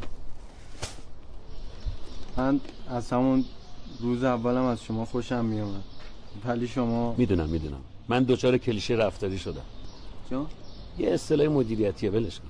من 2.38 2.60
از 2.90 3.10
همون 3.14 3.46
روز 4.00 4.24
اولم 4.24 4.64
از 4.64 4.84
شما 4.84 5.06
خوشم 5.06 5.46
میومد 5.46 5.84
ولی 6.46 6.68
شما 6.68 7.16
می‌دونم 7.18 7.50
می‌دونم. 7.50 7.82
من 8.10 8.24
دوچار 8.24 8.58
کلیشه 8.58 8.94
رفتاری 8.94 9.38
شدم. 9.38 9.62
جان 10.32 10.48
یه 10.98 11.10
اصطلاح 11.14 11.48
مدیریتیه 11.48 12.10
ولش 12.10 12.40
کن. 12.40 12.48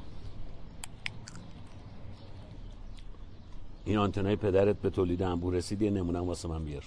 این 3.85 3.97
آنتنای 3.97 4.35
پدرت 4.35 4.75
به 4.75 4.89
تولید 4.89 5.23
انبور 5.23 5.53
رسید 5.53 5.81
یه 5.81 5.89
نمونه 5.91 6.19
واسه 6.19 6.47
من 6.47 6.65
بیار. 6.65 6.83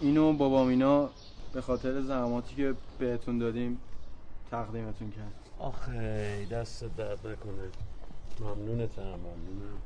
اینو 0.00 0.32
بابام 0.32 0.68
اینا 0.68 1.08
به 1.52 1.60
خاطر 1.60 2.02
زحماتی 2.02 2.54
که 2.54 2.74
بهتون 2.98 3.38
دادیم 3.38 3.78
تقدیمتون 4.50 5.10
کرد. 5.10 5.32
آخه 5.58 6.46
دست 6.50 6.84
درد 6.84 7.26
نکنه. 7.26 7.70
ممنونتم 8.40 9.02
ممنونم. 9.02 9.78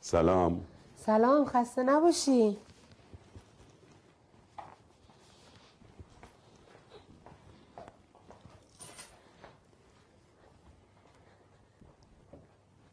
سلام. 0.00 0.60
سلام 0.96 1.44
خسته 1.44 1.82
نباشی. 1.82 2.56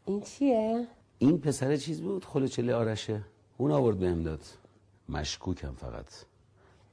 این 0.06 0.22
چیه؟ 0.22 0.88
این 1.18 1.40
پسر 1.40 1.76
چیز 1.76 2.02
بود؟ 2.02 2.26
خلوچله 2.26 2.76
آرشه. 2.76 3.22
اون 3.58 3.72
آورد 3.72 4.00
بهم 4.00 4.24
داد. 4.24 4.46
مشکوکم 5.10 5.74
فقط. 5.76 6.06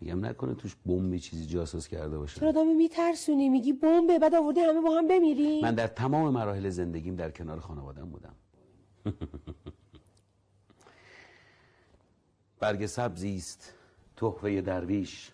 میگم 0.01 0.27
نکنه 0.27 0.55
توش 0.55 0.77
بمبی 0.87 1.19
چیزی 1.19 1.47
جاسوس 1.47 1.89
کرده 1.89 2.19
باشه. 2.19 2.41
چرا 2.41 2.49
آدمو 2.49 2.75
میترسونی؟ 2.75 3.49
میگی 3.49 3.73
بمبه 3.73 4.19
بعد 4.19 4.35
آوردی 4.35 4.61
همه 4.61 4.81
با 4.81 4.99
هم 4.99 5.09
بمیریم 5.09 5.63
من 5.63 5.75
در 5.75 5.87
تمام 5.87 6.33
مراحل 6.33 6.69
زندگیم 6.69 7.17
در 7.17 7.31
کنار 7.31 7.61
خانوادم 7.61 8.11
بودم. 8.11 8.35
برگ 12.61 12.87
سبزی 12.87 13.37
است 13.37 13.75
تحفه 14.17 14.61
درویش. 14.61 15.33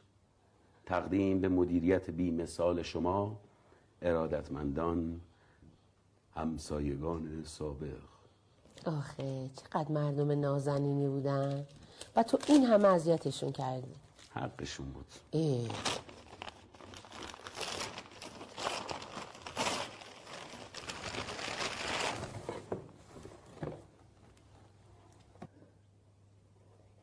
تقدیم 0.87 1.41
به 1.41 1.49
مدیریت 1.49 2.11
بی 2.11 2.31
مثال 2.31 2.83
شما 2.83 3.41
ارادتمندان 4.03 5.21
همسایگان 6.39 7.45
سابق. 7.45 7.99
آخه 8.87 9.51
چقدر 9.57 9.93
مردم 9.93 10.41
نازنینی 10.41 11.09
بودن. 11.09 11.67
و 12.17 12.23
تو 12.23 12.39
این 12.49 12.65
همه 12.65 12.89
اذیتشون 12.89 13.53
کردی. 13.53 13.95
حقشون 14.31 14.87
بود. 14.87 15.07
اه. 15.33 15.69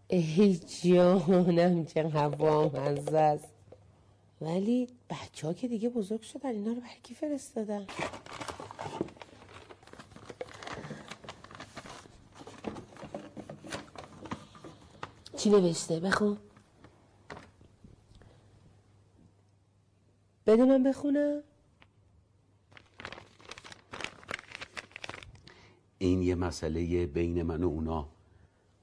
ای 0.07 0.59
جانم 0.83 1.86
چه 1.86 2.09
هوا 2.09 2.69
مزه 2.69 3.17
است 3.17 3.47
ولی 4.41 4.88
بچه 5.09 5.47
ها 5.47 5.53
که 5.53 5.67
دیگه 5.67 5.89
بزرگ 5.89 6.21
شدن 6.21 6.49
اینا 6.49 6.71
رو 6.71 6.81
بر 6.81 6.97
کی 7.03 7.13
فرستادن؟ 7.15 7.88
چی 15.45 15.51
نوشته؟ 15.51 15.99
بخون. 15.99 16.37
بده 20.47 20.65
من 20.65 20.83
بخونم. 20.83 21.41
این 25.97 26.21
یه 26.21 26.35
مسئله 26.35 27.05
بین 27.05 27.43
من 27.43 27.63
و 27.63 27.67
اونا. 27.67 28.07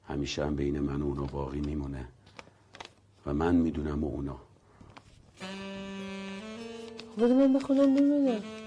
همیشه 0.04 0.46
هم 0.46 0.56
بین 0.56 0.80
من 0.80 1.02
و 1.02 1.06
اونا 1.06 1.24
باقی 1.24 1.60
میمونه. 1.60 2.08
و 3.26 3.34
من 3.34 3.54
می‌دونم 3.54 4.04
و 4.04 4.06
اونا. 4.06 4.36
بده 7.18 7.34
من 7.34 7.52
بخونم 7.52 7.94
ببینم 7.94 8.61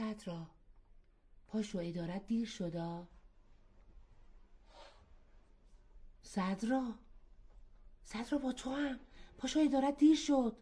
آقا 0.00 0.14
صدرا 0.14 0.46
پاشو 1.48 1.78
ادارت 1.78 2.26
دیر 2.26 2.46
شدا. 2.48 3.06
صدرا 6.22 6.94
صدرا 8.04 8.38
با 8.38 8.52
تو 8.52 8.74
هم. 8.74 9.00
پاشو 9.38 9.60
ادارت 9.60 9.96
دیر 9.96 10.16
شد. 10.16 10.56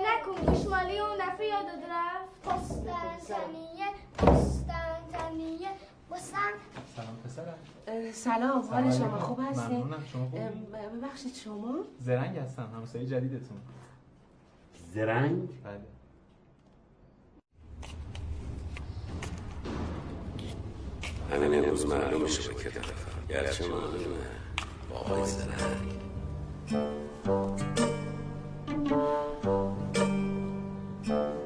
نکن 0.00 0.46
گوشمالی 0.46 0.98
اون 0.98 1.18
دفعه 1.18 1.46
یادت 1.46 1.84
رفت. 1.90 2.48
قسطنطنیه 2.48 3.86
قسطنطنیه 4.18 5.68
قسطن 6.10 6.52
سلام 6.96 7.16
پسرم. 7.16 7.58
سلام 8.12 8.62
حال 8.62 8.90
شما 8.92 9.18
خوب 9.18 9.40
هستی؟ 9.50 9.74
ممنونم. 9.74 10.04
شما 10.12 10.24
خوبی؟ 10.24 10.42
ام، 10.42 10.52
ببخشید 11.00 11.34
شما؟ 11.34 11.74
زرنگ 12.00 12.38
هستم 12.38 12.68
همسایه 12.76 13.06
جدیدتون. 13.06 13.60
زرنگ؟ 14.94 15.48
بله. 15.64 15.80
همین 21.30 21.64
امروز 21.64 21.86
معلوم 21.86 22.22
به 22.22 22.28
که 22.28 22.70
طرفم 22.70 23.26
گرچه 23.28 23.68
معلومه 23.68 24.16
بابای 24.90 25.24
زرنگ 25.26 25.50
گرچه 26.66 26.80
من 31.08 31.39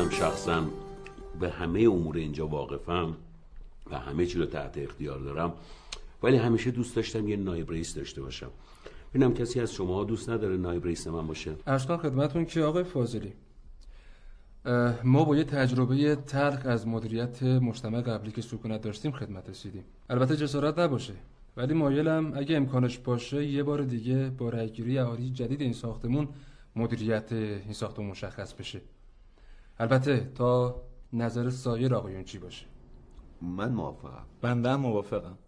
خودم 0.00 0.12
شخصا 0.12 0.64
به 1.40 1.50
همه 1.50 1.80
امور 1.80 2.16
اینجا 2.16 2.46
واقفم 2.46 3.16
و 3.90 3.98
همه 3.98 4.26
چی 4.26 4.38
رو 4.38 4.46
تحت 4.46 4.78
اختیار 4.78 5.18
دارم. 5.18 5.52
ولی 6.22 6.36
همیشه 6.36 6.70
دوست 6.70 6.96
داشتم 6.96 7.28
یه 7.28 7.36
نایب 7.36 7.70
رئیس 7.70 7.94
داشته 7.94 8.22
باشم. 8.22 8.50
ببینم 9.10 9.34
کسی 9.34 9.60
از 9.60 9.72
شما 9.72 10.04
دوست 10.04 10.30
نداره 10.30 10.56
نایب 10.56 10.84
رئیس 10.84 11.06
من 11.06 11.26
باشه؟ 11.26 11.54
کنم 11.66 11.96
خدمتون 11.96 12.44
که 12.44 12.62
آقای 12.62 12.84
فاضلی 12.84 13.32
ما 15.04 15.24
با 15.24 15.36
یه 15.36 15.44
تجربه 15.44 16.16
تلخ 16.16 16.60
از 16.64 16.88
مدیریت 16.88 17.42
مجتمع 17.42 18.00
قبلی 18.00 18.32
که 18.32 18.42
سکونت 18.42 18.80
داشتیم 18.80 19.12
خدمت 19.12 19.50
رسیدیم. 19.50 19.84
البته 20.10 20.36
جسارت 20.36 20.78
نباشه 20.78 21.14
ولی 21.56 21.74
مایلم 21.74 22.32
اگه 22.36 22.56
امکانش 22.56 22.98
باشه 22.98 23.44
یه 23.44 23.62
بار 23.62 23.82
دیگه 23.82 24.30
با 24.38 24.48
رأیگیری 24.48 24.98
اهالی 24.98 25.30
جدید 25.30 25.60
این 25.60 25.72
ساختمون 25.72 26.28
مدیریت 26.76 27.32
این 27.32 27.72
ساختمون 27.72 28.10
مشخص 28.10 28.52
بشه. 28.52 28.80
البته 29.80 30.32
تا 30.34 30.82
نظر 31.12 31.50
سایر 31.50 31.94
آقایون 31.94 32.24
چی 32.24 32.38
باشه؟ 32.38 32.66
من 33.42 33.72
موافقم. 33.72 34.26
بنده 34.40 34.70
هم 34.70 34.80
موافقم. 34.80 35.38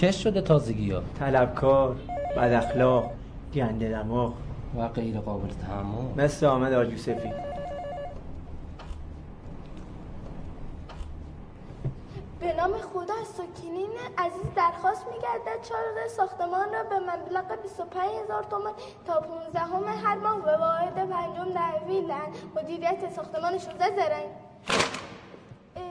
چه 0.00 0.12
شده 0.12 0.40
تازگی 0.40 0.90
ها. 0.90 1.02
طلبکار 1.18 1.96
بد 2.36 2.52
اخلاق 2.52 3.10
گنده 3.54 3.88
دماغ 3.88 4.32
و 4.76 4.88
غیر 4.88 5.20
قابل 5.20 5.48
تحمل. 5.48 6.24
مثل 6.24 6.46
آمد 6.46 6.72
آج 6.72 6.90
یوسفی. 6.90 7.32
به 12.40 12.52
نام 12.56 12.72
خدا 12.72 13.14
از 13.20 13.26
سکینین 13.26 13.90
عزیز 14.18 14.54
درخواست 14.56 15.06
میگردد 15.06 15.62
چارج 15.68 16.10
ساختمان 16.16 16.72
را 16.72 16.82
به 16.82 16.98
مبلغ 16.98 17.62
25 17.62 18.10
هزار 18.24 18.42
تومان 18.42 18.72
تا 19.06 19.20
15 19.20 19.58
همه 19.58 19.90
هر 19.90 20.18
ماه 20.18 20.42
به 20.42 20.56
واحد 20.56 20.94
پنجم 20.94 21.52
تحویل 21.54 22.06
دهند 22.06 22.34
مدیریت 22.56 23.12
ساختمان 23.16 23.58
16 23.58 23.84
زرنگ 23.96 24.30
اه. 25.76 25.82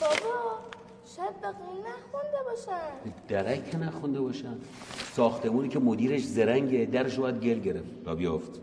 بابا 0.00 0.58
شاید 1.16 1.40
بقیه 1.40 1.80
نخونده 1.80 2.42
باشن. 2.44 3.12
درک 3.28 3.70
که 3.70 3.78
نخونده 3.78 4.20
باشن. 4.20 4.58
ساختمونی 5.12 5.68
که 5.68 5.78
مدیرش 5.78 6.24
زرنگه 6.24 6.84
درش 6.84 7.18
باید 7.18 7.40
گل 7.40 7.58
گرفت. 7.58 8.04
تا 8.04 8.14
بیافت. 8.14 8.60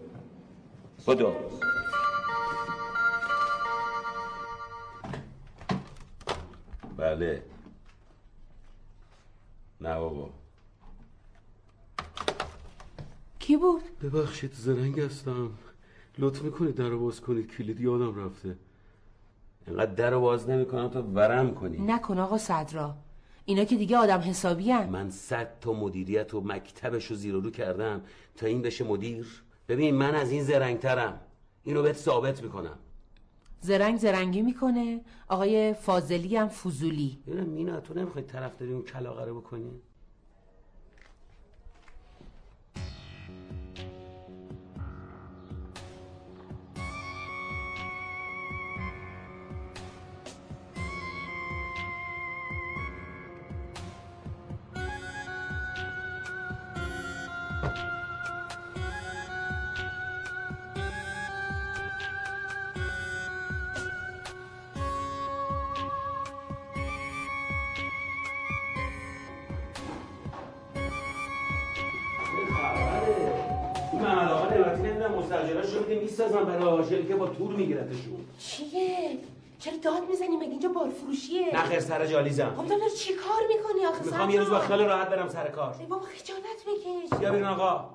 خدا 1.05 1.35
بله. 6.97 7.43
نه 9.81 9.99
بابا. 9.99 10.29
کی 13.39 13.57
بود؟ 13.57 13.83
ببخشید 14.03 14.53
زرنگ 14.53 14.99
هستم. 14.99 15.51
لطف 16.17 16.41
می‌کنید 16.41 16.75
در 16.75 16.89
رو 16.89 16.99
باز 16.99 17.21
کنید. 17.21 17.51
کلید 17.57 17.79
یادم 17.79 18.25
رفته. 18.25 18.55
اینقدر 19.67 19.91
در 19.91 20.17
باز 20.17 20.49
نمی‌کنم 20.49 20.87
تا 20.87 21.03
ورم 21.13 21.53
کنی. 21.53 21.77
نکن 21.77 22.19
آقا 22.19 22.37
صدرا. 22.37 22.95
اینا 23.45 23.63
که 23.63 23.75
دیگه 23.75 23.97
آدم 23.97 24.19
حسابی 24.19 24.71
هن. 24.71 24.89
من 24.89 25.09
صد 25.09 25.59
تا 25.61 25.73
مدیریت 25.73 26.33
و 26.33 26.41
مکتبش 26.41 27.05
رو 27.05 27.15
زیر 27.15 27.33
رو 27.33 27.51
کردم 27.51 28.01
تا 28.35 28.45
این 28.45 28.61
بشه 28.61 28.83
مدیر. 28.83 29.43
ببین 29.67 29.95
من 29.95 30.15
از 30.15 30.31
این 30.31 30.43
زرنگترم. 30.43 31.19
اینو 31.63 31.81
بهت 31.81 31.97
ثابت 31.97 32.43
می‌کنم. 32.43 32.77
زرنگ 33.61 33.97
زرنگی 33.97 34.41
می‌کنه. 34.41 35.01
آقای 35.27 35.73
فاضلی 35.73 36.37
هم 36.37 36.47
فضولی. 36.47 37.19
ببینم 37.27 37.49
مینا 37.49 37.79
تو 37.79 37.93
نمی‌خوای 37.93 38.23
طرفداری 38.23 38.73
اون 38.73 38.81
کلاغه 38.81 39.25
رو 39.25 39.41
بکنی؟ 39.41 39.71
سر 81.93 82.05
جالیزم 82.05 82.53
خب 82.55 82.67
تو 82.67 82.79
داری 82.79 82.91
چی 82.91 83.13
کار 83.13 83.47
می‌کنی 83.47 83.85
آخه؟ 83.85 84.05
می‌خوام 84.05 84.29
یه 84.29 84.39
روز 84.39 84.49
با 84.49 84.59
خیال 84.59 84.85
راحت 84.85 85.09
برم 85.09 85.27
سر 85.29 85.47
کار. 85.49 85.75
ای 85.79 85.85
بابا 85.85 86.05
خجالت 86.05 86.63
بکش. 86.67 87.19
بیا 87.19 87.31
بیرون 87.31 87.47
آقا. 87.47 87.89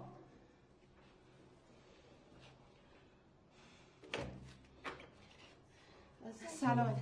سلام. 6.47 6.97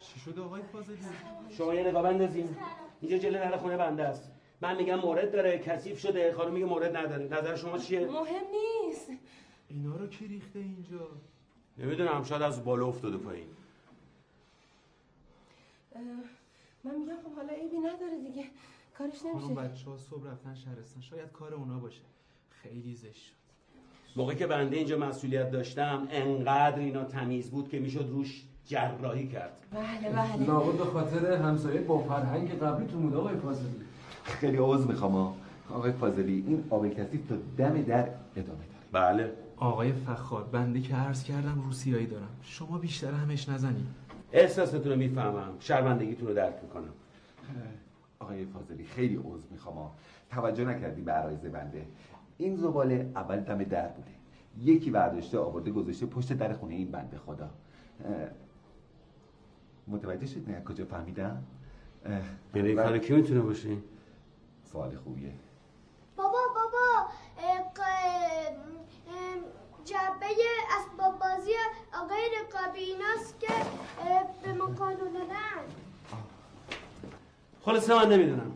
چی 0.00 0.20
شده 0.20 0.40
آقای 0.40 0.62
فاضلی؟ 0.72 0.96
شما 1.56 1.74
یه 1.74 1.88
نگاه 1.88 2.02
بندازین. 2.02 2.56
اینجا 3.00 3.18
جلو 3.18 3.38
در 3.38 3.56
خونه 3.56 3.76
بنده 3.76 4.04
است. 4.04 4.30
من 4.60 4.76
میگم 4.76 4.94
مورد 4.94 5.32
داره 5.32 5.58
کثیف 5.58 6.00
شده. 6.00 6.32
خانم 6.32 6.52
میگه 6.52 6.66
مورد 6.66 6.96
نداره. 6.96 7.24
نظر 7.24 7.56
شما 7.56 7.78
چیه؟ 7.78 8.06
مهم 8.06 8.44
نیست. 8.52 9.08
اینا 9.68 9.96
رو 9.96 10.06
کی 10.06 10.26
ریخته 10.26 10.58
اینجا؟ 10.58 11.08
نمی‌دونم 11.78 12.24
شاید 12.24 12.42
از 12.42 12.64
بالا 12.64 12.86
افتاده 12.86 13.16
پایین. 13.16 13.46
من 16.84 16.94
میگم 16.98 17.14
خب 17.24 17.36
حالا 17.36 17.52
عیبی 17.52 17.76
نداره 17.78 18.18
دیگه. 18.26 18.44
کارش 18.98 19.22
خانم 19.22 19.36
نمیشه. 19.36 19.54
بچه 19.54 19.90
ها 19.90 19.96
صبح 19.96 20.26
رفتن 20.26 20.54
شهرستان. 20.54 21.02
شاید 21.02 21.32
کار 21.32 21.54
اونا 21.54 21.78
باشه. 21.78 22.02
خیلی 22.50 22.94
زشت 22.94 23.24
شد. 23.24 23.32
موقعی 24.16 24.36
که 24.36 24.46
بنده 24.46 24.76
اینجا 24.76 24.98
مسئولیت 24.98 25.50
داشتم 25.50 26.08
انقدر 26.10 26.78
اینا 26.78 27.04
تمیز 27.04 27.50
بود 27.50 27.68
که 27.68 27.78
می‌شد 27.78 28.08
روش 28.10 28.44
جراحی 28.66 29.28
کرد. 29.28 29.66
بله 29.72 30.10
بله. 30.12 30.46
لابد 30.46 30.78
به 30.78 30.84
خاطر 30.84 31.32
همسایه 31.32 31.80
با 31.80 31.98
فرهنگ 31.98 32.58
قبلی 32.58 32.86
تو 32.86 32.98
بود 32.98 33.14
آقای 33.14 33.36
فاضلی. 33.36 33.80
خیلی 34.24 34.56
عوض 34.56 34.86
می‌خوام 34.86 35.34
آقای 35.70 35.92
فاضلی 35.92 36.44
این 36.46 36.64
آب 36.70 36.88
کثیف 36.88 37.28
تا 37.28 37.36
دم 37.58 37.82
در 37.82 38.08
ادامه 38.36 38.58
داره. 38.58 38.68
بله. 38.92 39.32
آقای 39.56 39.92
فخار 39.92 40.44
بنده 40.44 40.80
که 40.80 40.94
عرض 40.94 41.24
کردم 41.24 41.62
روسیایی 41.64 42.06
دارم. 42.06 42.28
شما 42.42 42.78
بیشتر 42.78 43.10
همش 43.10 43.48
نزنید 43.48 43.86
احساستون 44.32 44.84
رو 44.84 44.96
می‌فهمم. 44.96 45.56
شرمندگیتون 45.60 46.28
رو 46.28 46.34
درک 46.34 46.54
می‌کنم. 46.62 46.92
آقای 48.18 48.44
فاضلی 48.44 48.84
خیلی 48.84 49.16
عوض 49.16 49.46
می‌خوام. 49.50 49.90
توجه 50.30 50.64
نکردی 50.64 51.02
به 51.02 51.12
عرایز 51.12 51.40
بنده. 51.40 51.86
این 52.38 52.56
زباله 52.56 53.10
اول 53.16 53.40
دم 53.40 53.64
در 53.64 53.88
بوده. 53.88 54.10
یکی 54.62 54.90
برداشته 54.90 55.38
آورده 55.38 55.70
گذاشته 55.70 56.06
پشت 56.06 56.32
در 56.32 56.52
خونه 56.52 56.74
این 56.74 56.90
بنده 56.90 57.18
خدا. 57.18 57.50
متوجه 59.88 60.26
شد 60.26 60.50
نه؟ 60.50 60.62
کجا 60.64 60.84
فهمیدم؟ 60.84 61.42
یعنی 62.54 62.74
و- 62.74 62.82
کار 62.84 62.98
کی 62.98 63.14
می‌تونه 63.14 63.40
باشه؟ 63.40 63.76
سوال 64.72 64.96
خوبیه. 64.96 65.32
بابا 66.16 66.38
بابا 66.54 67.08
جبه 69.84 70.26
اسباب 70.78 71.18
بازی 71.18 71.50
آقای 72.02 72.28
رقابی 72.40 72.80
ایناست 72.80 73.40
که 73.40 73.52
به 74.42 74.52
ما 74.52 74.66
کادو 74.66 75.04
دادن 75.04 75.64
خلاصه 77.62 77.94
من 77.94 78.12
نمی‌دونم. 78.12 78.52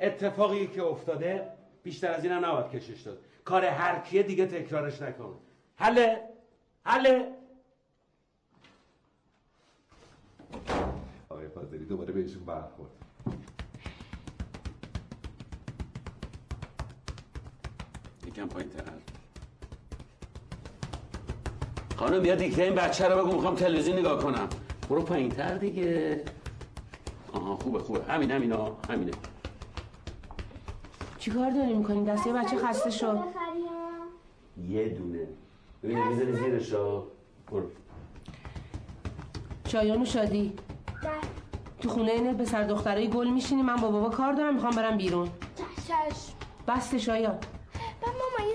اتفاقی 0.00 0.66
که 0.66 0.82
افتاده 0.82 1.48
بیشتر 1.82 2.12
از 2.12 2.24
اینم 2.24 2.44
نباید 2.44 2.70
کشش 2.70 3.00
داد. 3.00 3.18
کار 3.44 3.64
هر 3.64 3.98
کیه 3.98 4.22
دیگه 4.22 4.46
تکرارش 4.46 5.02
نکن. 5.02 5.38
حله 5.76 6.22
حله 6.84 7.34
آقای 11.28 11.48
فاضلی 11.48 11.84
دوباره 11.84 12.12
بهشون 12.12 12.44
برخورد. 12.44 12.90
یکم 18.26 18.48
پایین 18.48 18.70
تر 18.70 18.82
خانم 21.96 22.20
بیا 22.20 22.34
دیگه 22.34 22.64
این 22.64 22.74
بچه 22.74 23.08
رو 23.08 23.24
بگو 23.24 23.36
می‌خوام 23.36 23.54
تلویزیون 23.54 23.98
نگاه 23.98 24.22
کنم. 24.22 24.48
برو 24.90 25.02
پایین 25.02 25.30
تر 25.30 25.54
دیگه. 25.54 26.24
آها 27.32 27.56
خوبه 27.56 27.78
خوبه. 27.78 28.04
همین 28.04 28.30
همین 28.30 28.52
ها 28.52 28.76
همینه. 28.90 29.12
چیکار 31.18 31.50
داری 31.50 31.74
می‌کنی؟ 31.74 32.04
دسته 32.04 32.32
بچه 32.32 32.56
خسته 32.56 32.90
شد 32.90 33.18
یه 34.68 34.88
دونه. 34.88 35.26
ببین 35.82 36.08
می‌ذاری 36.08 36.32
زیرش 36.32 36.72
ها 36.72 37.06
برو. 37.52 37.70
شایان 39.66 40.02
و 40.02 40.04
شادی. 40.04 40.52
تو 41.80 41.88
خونه 41.88 42.10
این 42.10 42.36
پسر 42.36 42.64
دخترای 42.64 43.08
گل 43.08 43.28
میشینی. 43.28 43.62
من 43.62 43.76
با 43.76 43.90
بابا 43.90 44.08
کار 44.08 44.32
دارم 44.32 44.54
می‌خوام 44.54 44.76
برم 44.76 44.96
بیرون. 44.96 45.28
چشم 45.86 46.34
بسته 46.68 46.98
شایان. 46.98 47.38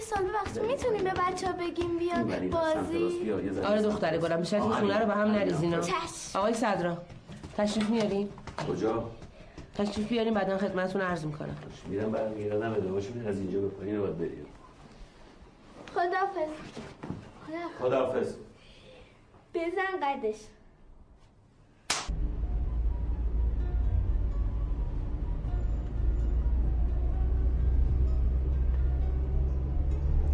سال 0.10 0.26
وقت 0.34 0.62
می‌تونیم 0.62 1.04
به 1.04 1.12
بچه 1.12 1.48
ها 1.48 1.54
بگیم 1.54 2.00
راست 2.00 2.44
بازی؟ 2.44 3.32
آره 3.66 3.82
دختره 3.82 4.18
گلم 4.18 4.40
بیشتر 4.40 4.62
این 4.62 4.72
خونه 4.72 5.00
رو 5.00 5.06
به 5.06 5.14
هم. 5.14 5.32
نریزینا. 5.32 5.78
آقای 6.36 6.54
صدرا 6.54 6.98
تشریف 7.58 7.90
میاریم 7.90 8.30
کجا؟ 8.68 9.10
تشریف 9.76 10.08
بیاریم 10.08 10.34
بعدا 10.34 10.58
خدمتتون 10.58 11.02
عرض 11.02 11.26
می‌کنم. 11.26 11.58
میرم 11.88 12.12
برمیگردم 12.12 12.74
ادامهشون 12.74 13.28
از 13.28 13.38
اینجا 13.38 13.62
به 13.62 13.68
پایین 13.68 13.96
رو 13.96 14.02
باید 14.02 14.18
بریم. 14.18 14.46
خدافز 15.94 16.50
خداحافظ. 17.82 18.34
بزن 19.54 20.00
قدش. 20.04 20.36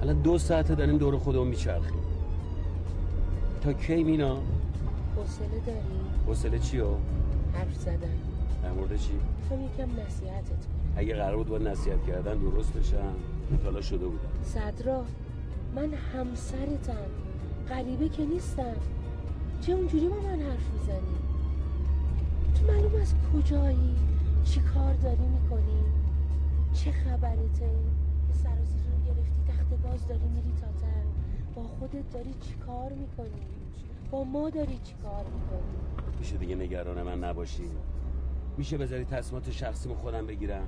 الان 0.05 0.21
دو 0.21 0.37
ساعته 0.37 0.75
داریم 0.75 0.97
دور 0.97 1.17
خودمون 1.17 1.47
میچرخیم. 1.47 1.99
تا 3.61 3.73
کی 3.73 4.03
مینا؟ 4.03 4.37
حوصله 5.15 5.59
داری؟ 5.65 5.79
حوصله 6.27 6.59
چیو؟ 6.59 6.87
حرف 7.53 7.73
زدن. 7.73 7.97
در 8.63 8.71
مورد 8.71 8.95
چی؟ 8.95 9.11
می‌خوام 9.41 9.61
یکم 9.61 10.01
نصیحتت 10.01 10.49
کنم 10.49 10.93
اگه 10.97 11.15
قرار 11.15 11.37
بود 11.37 11.47
با 11.47 11.57
نصیحت 11.57 12.05
کردن 12.07 12.37
درست 12.37 12.73
بشم 12.73 13.13
مطالعه 13.51 13.81
شده 13.81 14.05
بودم. 14.05 14.29
صدرا 14.43 15.03
من 15.75 15.93
همسرتم. 15.93 17.07
غریبه 17.69 18.09
که 18.09 18.25
نیستم. 18.25 18.75
چه 19.61 19.73
اونجوری 19.73 20.07
با 20.07 20.15
من 20.15 20.39
حرف 20.39 20.69
می‌زنی؟ 20.79 21.15
تو 22.55 22.73
معلوم 22.73 23.01
از 23.01 23.13
کجایی؟ 23.33 23.95
چی 24.43 24.59
کار 24.59 24.93
داری 24.93 25.27
می‌کنی؟ 25.41 25.81
چه 26.73 26.91
خبرته 26.91 27.69
سرازیر 28.43 28.81
رو 28.91 29.05
گرفتی 29.05 29.41
تخت 29.47 29.71
باز 29.85 30.07
داری 30.07 30.27
میری 30.27 30.53
تاتر 30.61 31.03
با 31.55 31.63
خودت 31.63 32.09
داری 32.13 32.33
چی 32.41 32.55
کار 32.55 32.91
می‌کنی؟ 32.93 33.45
با 34.11 34.23
ما 34.23 34.49
داری 34.49 34.79
چی 34.83 34.95
کار 35.03 35.23
می‌کنی؟ 35.23 36.17
میشه 36.19 36.37
دیگه 36.37 36.55
نگران 36.55 37.01
من 37.01 37.23
نباشی؟ 37.23 37.69
میشه 38.57 38.77
بذاری 38.77 39.05
تصمیمات 39.05 39.51
شخصیمو 39.51 39.95
خودم 39.95 40.27
بگیرم؟ 40.27 40.67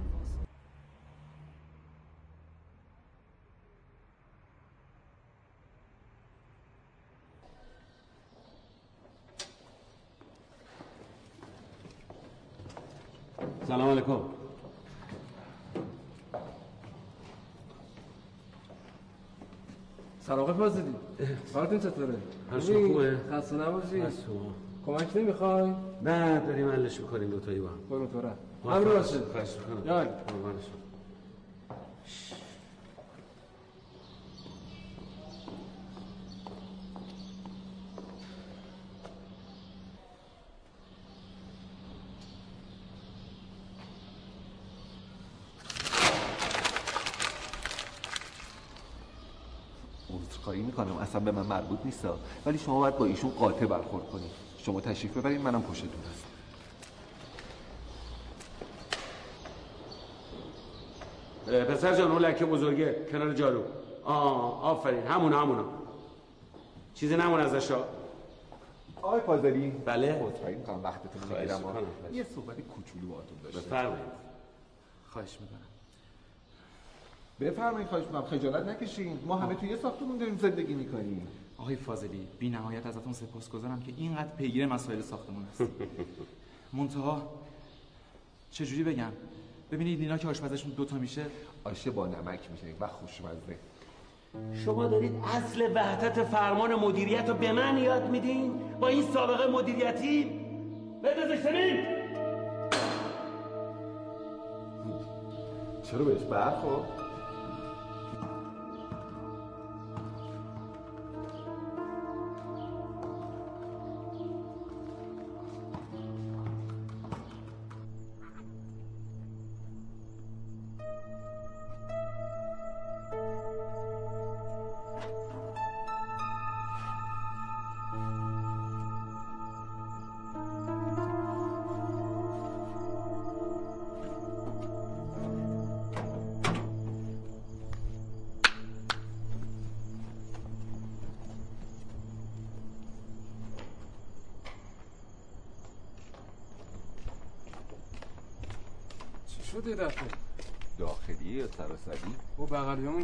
سلام 13.67 13.89
علیکم. 13.89 14.36
سلام 20.27 20.39
آقای 20.39 20.53
فاضلی 20.53 20.95
حالتون 21.53 21.79
چطوره؟ 21.79 22.15
هر 22.51 22.59
سو 22.59 22.87
خوبه؟ 22.87 23.17
خسته 23.31 23.55
نباشی. 23.55 24.03
کمک 24.85 25.17
نمی‌خوای؟ 25.17 25.73
نه 26.01 26.39
داریم 26.39 26.69
حلش 26.69 26.99
می‌کنیم 27.01 27.29
دوتایی 27.29 27.59
با 27.59 27.67
هم 27.67 27.77
برو 27.89 28.07
تو 28.07 28.17
امر 28.17 28.85
خواهش- 28.85 28.95
باشه 28.95 29.19
خواهش 29.31 29.55
می‌کنم. 29.57 29.87
یال 29.87 30.05
قربان 30.05 30.53
شما. 30.53 31.77
عذرخواهی 50.09 50.61
می‌کنم 50.61 50.96
اصلا 51.07 51.21
به 51.21 51.31
من 51.31 51.45
مربوط 51.45 51.79
نیست 51.85 52.07
ولی 52.45 52.57
شما 52.57 52.79
باید 52.79 52.97
با 52.97 53.05
ایشون 53.05 53.29
قاطع 53.29 53.65
برخورد 53.65 54.09
کنید 54.09 54.31
شما 54.57 54.81
تشریف 54.81 55.17
ببرید 55.17 55.41
منم 55.41 55.63
پشتتون 55.63 55.89
هستم. 55.89 56.27
اه، 61.47 61.63
پسر 61.63 61.95
جان 61.95 62.11
اون 62.11 62.21
لکه 62.21 62.45
بزرگه 62.45 63.05
کنار 63.11 63.33
جارو. 63.33 63.63
آه 64.03 64.63
آفرین. 64.63 65.07
همون 65.07 65.33
همونا 65.33 65.65
چیزی 66.93 67.15
نمون 67.15 67.39
ازش 67.39 67.71
ها. 67.71 67.85
آقای 69.01 69.19
فاضلی. 69.19 69.69
بله. 69.69 70.13
عذرخواهی 70.13 70.55
می‌کنم 70.55 70.83
وقتتون 70.83 71.37
می‌گیرم. 71.39 71.63
یه 72.13 72.23
صحبت 72.23 72.61
کوچولو 72.61 73.07
باهاتون 73.09 73.37
داشته 73.43 73.59
بفرمایید. 73.59 74.05
خواهش 75.09 75.37
می‌کنم. 75.41 75.66
بفرمایید 77.39 77.87
خواهش 77.87 78.03
می‌کنم 78.05 78.21
خجالت 78.21 78.67
نکشین. 78.67 79.19
ما 79.25 79.35
همه 79.35 79.55
توی 79.55 79.69
یه 79.69 79.75
ساختمون 79.75 80.17
داریم 80.17 80.37
زندگی 80.37 80.73
می‌کنیم. 80.73 81.27
آقای 81.57 81.75
فاضلی 81.75 82.27
بی 82.39 82.49
نهایت 82.49 82.85
ازتون 82.85 83.13
سپاسگزارم 83.13 83.79
که 83.79 83.93
اینقدر 83.97 84.29
پیگیر 84.37 84.65
مسائل 84.65 85.01
ساختمون 85.01 85.43
هست 85.43 85.61
منتها 86.73 87.21
چجوری 88.51 88.83
بگم؟ 88.83 89.11
ببینید 89.71 90.01
اینا 90.01 90.17
که 90.17 90.27
آشپزشون 90.27 90.71
دوتا 90.71 90.95
میشه. 90.95 91.25
آشه 91.63 91.91
با 91.91 92.07
نمک 92.07 92.39
میشه. 92.51 92.65
و 92.79 92.87
خوشمزه. 92.87 93.57
شما 94.65 94.87
دارید 94.87 95.11
اصل 95.23 95.71
وحدت 95.75 96.23
فرمان 96.23 96.75
مدیریت 96.75 97.29
رو 97.29 97.35
به 97.35 97.51
من 97.51 97.77
یاد 97.77 98.09
میدین؟ 98.09 98.53
با 98.79 98.87
این 98.87 99.03
سابقه 99.13 99.51
مدیریتی؟ 99.51 100.23
بندازش 101.03 101.41
زمین 101.43 101.85
چرا 105.83 106.03
بهش 106.03 106.21
برخورد؟ 106.21 107.06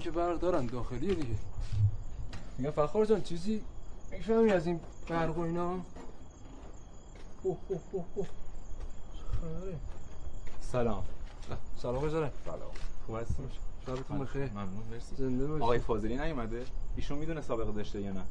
که 0.03 0.11
برق 0.11 0.39
دارن 0.39 0.65
داخلیه 0.65 1.13
دیگه. 1.13 1.35
میگم 2.57 2.71
فخار 2.71 3.05
جان 3.05 3.21
چیزی 3.21 3.61
می‌فهمی 4.11 4.51
از 4.51 4.67
این 4.67 4.79
برق 5.09 5.37
و 5.37 5.41
اینا؟ 5.41 5.71
اوه 7.43 7.57
اوه 7.67 7.81
اوه 7.91 8.05
اوه. 8.15 8.27
چه 9.13 9.23
خبره 9.41 9.75
سلام 10.61 11.03
سلام 11.77 12.05
بذاره 12.05 12.31
سلام. 12.45 12.59
خوب 13.05 13.15
هستیم 13.15 13.49
شبتون 13.85 14.19
بخیر. 14.19 14.45
ممنون 14.51 14.83
مرسی. 14.91 15.15
زنده 15.15 15.47
باشی. 15.47 15.63
آقای 15.63 15.79
فاضلی 15.79 16.17
نیومده؟ 16.17 16.65
ایشون 16.95 17.17
می‌دونه 17.17 17.41
سابقه 17.41 17.71
داشته 17.71 18.01
یا 18.01 18.11
نه؟ 18.11 18.23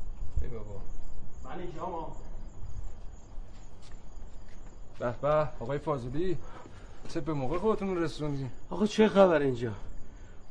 ای 0.42 0.48
بابا. 0.48 0.80
من 1.44 1.60
اینجام 1.60 2.12
به 4.98 5.14
به 5.22 5.48
آقای 5.60 5.78
فاضلی. 5.78 6.38
چه 7.08 7.20
به 7.20 7.32
موقع 7.32 7.58
خودتون 7.58 7.96
رسوندین؟ 7.96 8.50
آقا 8.70 8.86
چه 8.86 9.08
خبر 9.08 9.40
اینجا؟ 9.40 9.72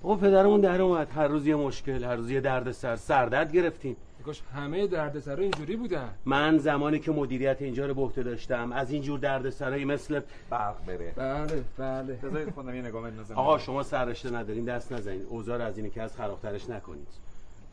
آقا 0.04 0.16
پدرمون 0.16 0.62
در 0.62 0.82
اومد. 0.82 1.10
هر 1.12 1.28
روز 1.28 1.48
یه 1.48 1.56
مشکل 1.56 2.04
هر 2.04 2.16
روز 2.16 2.32
یه 2.32 2.42
درد 2.42 2.72
سر 2.72 2.96
سردرد 2.96 3.52
گرفتیم. 3.52 3.96
کاش 4.26 4.42
همه 4.56 4.88
دردسرا 4.88 5.36
اینجوری 5.44 5.76
بودن. 5.76 6.10
من 6.26 6.58
زمانی 6.58 7.00
که 7.00 7.12
مدیریت 7.12 7.62
اینجا 7.62 7.86
رو 7.86 7.94
به 7.94 8.02
عهده 8.02 8.24
داشتم 8.24 8.72
از 8.72 8.92
اینجور 8.92 9.20
دردسرایی 9.20 9.86
مثل 9.86 10.22
برق 10.50 10.86
بره. 10.86 11.14
بله 11.16 11.64
بله. 11.78 12.14
بذارید 12.14 12.54
خودم 12.54 12.76
یه 12.76 12.82
نگاه 12.82 13.04
بندازم. 13.04 13.36
آقا 13.36 13.58
شما 13.58 13.84
سررشته 13.84 14.30
ندارین 14.30 14.66
دست 14.66 14.92
نزنید 14.92 15.26
اوضاع 15.30 15.58
رو 15.58 15.64
از 15.64 15.78
اینی 15.78 15.90
که 15.90 16.02
از 16.02 16.16
خرابترش 16.16 16.70
نکنید. 16.70 17.08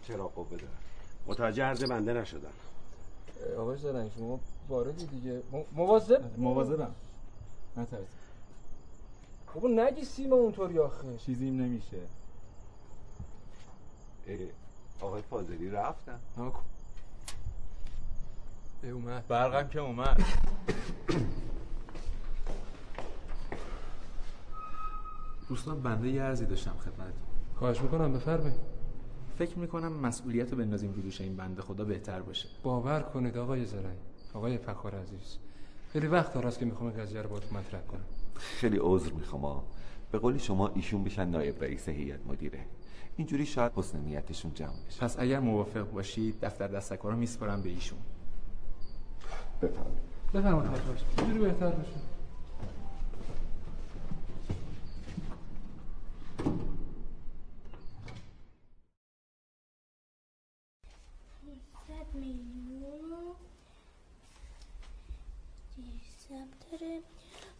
چرا 0.02 0.28
قوه 0.28 0.48
داره 0.50 0.62
متوجه 1.26 1.62
عرض 1.64 1.84
بنده 1.84 2.12
نشدن 2.12 2.48
آقای 3.58 3.76
زرنگ 3.76 4.10
شما 4.18 4.40
واردی 4.68 5.06
دیگه. 5.06 5.32
م- 5.52 5.76
مواظب؟ 5.76 6.20
مواظبم. 6.38 6.94
نترسید 7.76 8.08
بابا 9.54 9.68
نگی 9.68 10.04
سیما 10.04 10.36
اونطوری 10.36 10.78
آخه. 10.78 11.16
چیزیم 11.26 11.62
نمیشه. 11.62 11.96
آقای 15.00 15.22
فاضلی 15.22 15.70
رفتن. 15.70 16.20
اومد. 18.82 19.26
برقم 19.28 19.68
که 19.68 19.80
اومد. 19.80 20.24
دوستان 25.48 25.82
بنده 25.82 26.08
یه 26.08 26.22
عرضی 26.22 26.46
داشتم 26.46 26.74
خدمت 26.78 27.14
خواهش 27.56 27.80
می‌کنم 27.80 28.12
بفرمایید. 28.12 28.60
فکر 29.38 29.58
می‌کنم 29.58 29.92
مسئولیت 29.92 30.50
رو 30.50 30.58
بندازیم 30.58 30.92
رو 30.92 31.02
دوش 31.02 31.20
این 31.20 31.36
بنده 31.36 31.62
خدا 31.62 31.84
بهتر 31.84 32.22
باشه. 32.22 32.48
باور 32.62 33.00
کنید 33.00 33.38
آقای 33.38 33.64
زرنگ. 33.64 33.98
آقای 34.34 34.58
فخار 34.58 34.94
عزیز. 34.94 35.38
خیلی 35.92 36.06
وقت 36.06 36.32
داره 36.32 36.50
که 36.50 36.64
می‌خوام 36.64 36.90
قضیه 36.90 37.22
رو 37.22 37.28
باهاتون 37.28 37.58
مطرح 37.58 37.80
کنم. 37.80 38.04
خیلی 38.34 38.78
عذر 38.80 39.12
می‌خوام 39.12 39.62
به 40.12 40.18
قولی 40.18 40.38
شما 40.38 40.68
ایشون 40.68 41.04
بشن 41.04 41.28
نایب 41.28 41.62
رئیس 41.64 41.88
هیئت 41.88 42.26
مدیره. 42.26 42.64
اینجوری 43.18 43.46
شاید 43.46 43.72
حسن 43.76 43.98
نیتشون 43.98 44.54
جمع 44.54 44.86
بشه. 44.88 45.00
پس 45.00 45.18
اگر 45.18 45.40
موافق 45.40 45.90
باشید 45.90 46.40
دفتر 46.40 46.68
دستکارا 46.68 47.16
میسپارم 47.16 47.62
به 47.62 47.68
ایشون. 47.68 47.98
بفرمایید. 49.62 49.98
بفرمایید 50.34 50.70
اینجوری 51.18 51.38
بهتر 51.38 51.68
داره. 51.70 51.84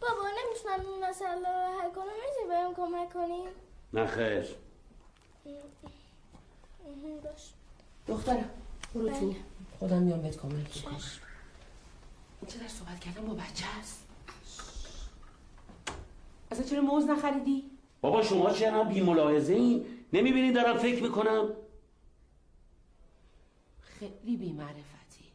بابا 0.01 0.23
نمی‌تونم 0.23 0.91
این 0.91 1.09
مسئله 1.09 1.35
رو 1.35 1.79
حل 1.81 1.91
کنم. 1.95 2.03
می‌تونی 2.05 2.47
بهم 2.49 2.73
کمک 2.75 3.13
کنی؟ 3.13 3.43
نه 3.93 4.05
خیر. 4.05 4.55
باش 7.23 7.49
دخترم 8.07 8.49
برو 8.95 9.09
تو 9.09 9.25
بله. 9.25 9.35
خودم 9.79 10.01
میام 10.01 10.21
بهت 10.21 10.37
کمک 10.37 10.53
می‌کنم. 10.53 10.99
چه 12.47 12.59
در 12.59 12.67
صحبت 12.67 12.99
کردم 12.99 13.25
با 13.25 13.33
بچه 13.33 13.65
هست؟ 13.79 14.05
اصلا 16.51 16.65
چرا 16.65 16.81
موز 16.81 17.05
نخریدی؟ 17.05 17.63
بابا 18.01 18.23
شما 18.23 18.53
چرا 18.53 18.83
بی 18.83 19.01
ملاحظه 19.01 19.53
این 19.53 19.85
نمی‌بینی 20.13 20.51
دارم 20.51 20.77
فکر 20.77 21.03
می‌کنم؟ 21.03 21.49
خیلی 23.81 24.37
بی 24.37 24.51
معرفتی 24.51 25.25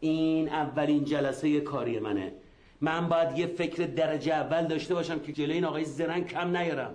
این 0.00 0.48
اولین 0.48 1.04
جلسه 1.04 1.60
کاری 1.60 1.98
منه. 1.98 2.32
من 2.80 3.08
باید 3.08 3.38
یه 3.38 3.46
فکر 3.46 3.86
درجه 3.86 4.34
اول 4.34 4.66
داشته 4.66 4.94
باشم 4.94 5.20
که 5.20 5.32
جلوی 5.32 5.52
این 5.52 5.64
آقای 5.64 5.84
زرنگ 5.84 6.26
کم 6.26 6.56
نیارم 6.56 6.94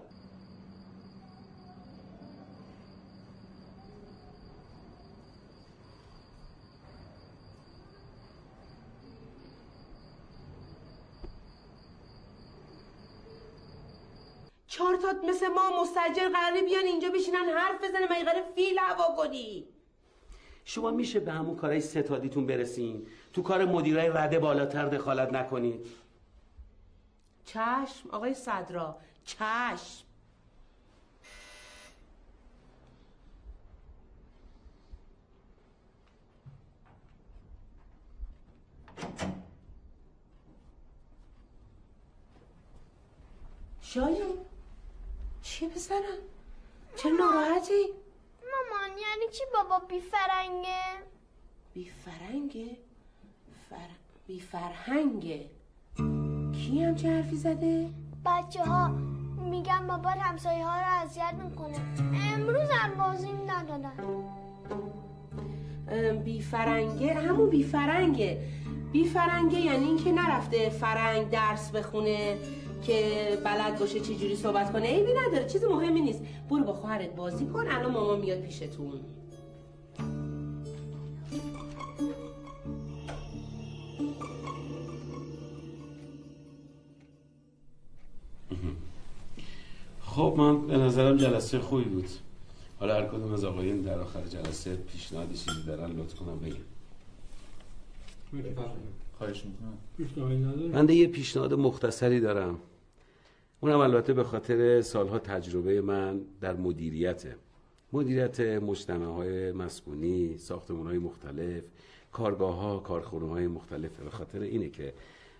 چهار 14.67 14.86
تا 14.97 15.27
مثل 15.29 15.47
ما 15.47 15.81
مستجر 15.81 16.29
قراری 16.29 16.61
بیان 16.61 16.83
اینجا 16.83 17.09
بشینن 17.09 17.49
حرف 17.57 17.83
بزنه 17.83 18.05
مگه 18.11 18.23
قراره 18.23 18.43
فیل 18.55 18.79
هوا 18.79 19.15
کنی. 19.17 19.67
شما 20.65 20.91
میشه 20.91 21.19
به 21.19 21.31
همون 21.31 21.55
کارهای 21.55 21.81
ستادیتون 21.81 22.47
برسین. 22.47 23.07
تو 23.33 23.41
کار 23.41 23.65
مدیرای 23.65 24.09
رده 24.09 24.39
بالاتر 24.39 24.85
دخالت 24.85 25.33
نکنید 25.33 25.87
چشم 27.45 28.09
آقای 28.11 28.33
صدرا 28.33 28.97
چشم. 29.25 30.07
شایان. 43.81 44.37
چیه 45.57 45.69
پسرم؟ 45.69 45.99
چه 46.95 47.09
ناراحتی؟ 47.09 47.83
مامان 48.41 48.97
یعنی 48.97 49.31
چی 49.31 49.43
بابا؟ 49.53 49.85
بی 49.85 49.99
فرنگه؟ 49.99 50.83
بی 51.73 51.89
فرنگه 52.05 52.77
فر... 53.69 53.89
بی 54.27 54.39
فرهنگه 54.39 55.49
کی 56.53 56.83
هم 56.83 56.95
چه 56.95 57.09
حرفی 57.09 57.35
زده؟ 57.35 57.89
بچه 58.25 58.63
ها 58.63 58.87
میگن 59.49 59.87
بابا 59.87 60.09
همسایه 60.09 60.65
ها 60.65 60.79
رو 60.79 61.03
اذیت 61.03 61.33
می‌کنه. 61.43 61.77
امروز 62.33 62.69
هم 62.69 62.97
بازی 62.97 63.31
ندادن. 63.31 63.97
بی 66.23 66.41
فرنگه 66.41 67.13
همون 67.13 67.49
بی 67.49 67.63
فرنگه 67.63 68.43
بی 68.91 69.05
فرنگه 69.05 69.59
یعنی 69.59 69.85
اینکه 69.85 70.11
نرفته 70.11 70.69
فرنگ 70.69 71.29
درس 71.29 71.71
بخونه. 71.71 72.37
که 72.81 73.37
بلد 73.45 73.79
باشه 73.79 73.99
چه 73.99 74.15
جوری 74.15 74.35
صحبت 74.35 74.73
کنه 74.73 74.87
عیبی 74.87 75.11
نداره 75.13 75.49
چیز 75.49 75.63
مهمی 75.63 76.01
نیست. 76.01 76.21
برو 76.49 76.63
با 76.63 76.73
خواهرت 76.73 77.15
بازی 77.15 77.45
کن 77.45 77.67
الان 77.67 77.91
ماما 77.91 78.15
میاد 78.15 78.41
پیشتون. 78.41 78.99
خب 90.01 90.33
من 90.37 90.67
به 90.67 90.77
نظرم 90.77 91.17
جلسه 91.17 91.59
خوبی 91.59 91.83
بود. 91.83 92.09
حالا 92.79 92.95
هر 92.95 93.05
کدوم 93.05 93.33
از 93.33 93.43
آقایون 93.43 93.81
در 93.81 93.99
آخر 93.99 94.21
جلسه 94.25 94.75
پیشنهادی 94.75 95.37
چیزی 95.37 95.63
دارن 95.67 95.91
لطف 95.91 96.13
کنم 96.13 96.39
بگم 96.39 96.55
خواهش 99.17 99.43
می‌کنم. 99.45 100.71
من 100.71 100.89
یه 100.89 101.07
پیشنهاد 101.07 101.53
مختصری 101.53 102.19
دارم. 102.19 102.59
اونم 103.59 103.79
البته 103.79 104.13
به 104.13 104.23
خاطر 104.23 104.81
سالها 104.81 105.19
تجربه 105.19 105.81
من 105.81 106.21
در 106.41 106.53
مدیریته 106.53 107.35
مدیریت 107.93 108.39
مجتمع 108.39 109.05
های 109.05 109.51
مسکونی 109.51 110.37
ساختمون 110.37 110.87
های 110.87 110.97
مختلف 110.97 111.63
کارگاه 112.11 112.55
ها 112.55 112.79
کارخونه 112.79 113.29
های 113.29 113.47
مختلف. 113.47 113.91
به 113.99 114.09
خاطر 114.09 114.39
اینه 114.41 114.69
که 114.69 114.93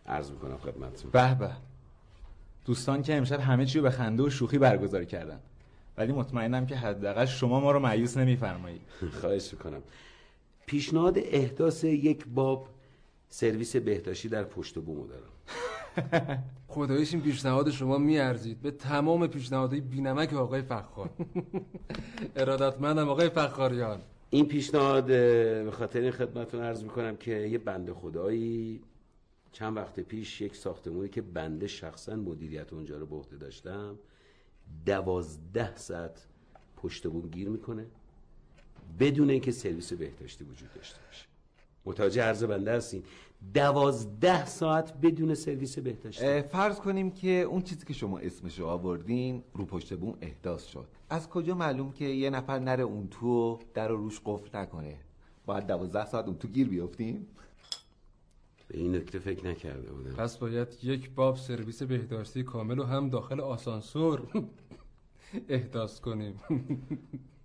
عرض 0.06 0.32
می‌کنم 0.32 0.58
خدمتتون. 0.58 1.12
به 1.12 1.36
به. 1.36 1.52
دوستان 2.66 3.02
که 3.02 3.16
امشب 3.16 3.40
همه 3.40 3.66
چی 3.66 3.78
رو 3.78 3.84
به 3.84 3.90
خنده 3.90 4.24
و 4.24 4.30
شوخی 4.30 4.58
برگزار 4.58 5.04
کردن. 5.04 5.40
ولی 5.98 6.12
مطمئنم 6.12 6.66
که 6.66 6.76
حداقل 6.76 7.26
شما 7.26 7.60
ما 7.60 7.72
رو 7.72 7.80
معیوس 7.80 8.18
نمیفرمایید 8.18 8.82
خواهش 9.22 9.54
می‌کنم. 9.54 9.82
پیشنهاد 10.66 11.18
احداث 11.18 11.84
یک 11.84 12.26
باب 12.28 12.68
سرویس 13.30 13.76
بهداشتی 13.76 14.30
در 14.30 14.44
پشت 14.44 14.76
بومو 14.76 15.08
دارم. 15.08 15.32
خدایش 16.68 17.14
این 17.14 17.24
پیشنهاد 17.24 17.70
شما 17.70 17.98
میارزید. 17.98 18.62
به 18.62 18.72
تمام 18.72 19.28
پیشنهادهای 19.28 19.82
بینمک 19.82 20.34
آقای 20.34 20.62
فخار. 20.62 21.10
ارادتمندم 22.36 23.10
آقای 23.10 23.30
فخاریان. 23.30 24.02
این 24.30 24.46
پیشنهاد 24.46 25.06
به 25.06 25.72
خاطر 25.72 26.00
این 26.00 26.12
خدمتتون 26.12 26.62
عرض 26.62 26.84
می‌کنم 26.84 27.18
که 27.18 27.32
یه 27.32 27.58
بنده 27.58 27.94
خدایی 27.94 28.82
چند 29.52 29.78
وقت 29.78 30.00
پیش 30.00 30.42
یک 30.42 30.56
ساختمونی 30.56 31.10
که 31.10 31.22
بنده 31.22 31.68
شخصا 31.68 32.16
مدیریت 32.16 32.74
اونجا 32.74 32.98
رو 32.98 33.06
به 33.06 33.16
عهده 33.16 33.38
داشتم 33.38 34.00
دوازده 34.86 35.76
ساعت 35.76 36.28
پشت 36.78 37.08
بوم 37.08 37.30
گیر 37.30 37.50
می‌کنه 37.50 37.86
بدون 39.00 39.30
اینکه 39.30 39.52
سرویس 39.52 39.94
بهداشتی 39.94 40.44
وجود 40.44 40.74
داشته 40.74 41.00
باشه. 41.08 41.26
متوجه 41.88 42.22
عرض 42.24 42.44
بنده 42.44 42.72
هستین. 42.72 43.04
دوازده 43.54 44.46
ساعت 44.46 44.94
بدون 45.02 45.34
سرویس 45.36 45.80
بهداشتی. 45.80 46.42
فرض 46.42 46.80
کنیم 46.80 47.12
که 47.12 47.30
اون 47.30 47.62
چیزی 47.62 47.86
که 47.86 47.94
شما 47.94 48.20
اسمشو 48.20 48.66
آوردین 48.66 49.44
رو 49.54 49.66
پشت 49.66 49.94
بوم 49.94 50.18
احداث 50.22 50.66
شد. 50.68 50.88
از 51.10 51.30
کجا 51.30 51.56
معلوم 51.56 51.92
که 51.92 52.06
یه 52.06 52.30
نفر 52.30 52.60
نره 52.60 52.84
اون 52.84 53.08
تو 53.08 53.60
در 53.74 53.88
رو 53.88 53.98
روش 53.98 54.22
قفل 54.26 54.58
نکنه؟ 54.60 54.98
باید 55.46 55.68
دوازده 55.68 56.06
ساعت 56.06 56.26
اون 56.26 56.38
تو 56.38 56.48
گیر 56.48 56.68
بیافتیم. 56.68 57.28
به 58.68 58.78
این 58.78 58.96
نکته 58.96 59.20
فکر 59.20 59.48
نکرده 59.48 59.92
بودم. 59.92 60.12
پس 60.12 60.38
باید 60.38 60.68
یک 60.84 61.12
باب 61.12 61.36
سرویس 61.38 61.84
بهداشتی 61.84 62.44
کامل 62.44 62.80
و 62.80 62.84
هم 62.84 63.10
داخل 63.10 63.42
آسانسور 63.42 64.28
احداث 65.50 66.00
کنیم. 66.00 66.40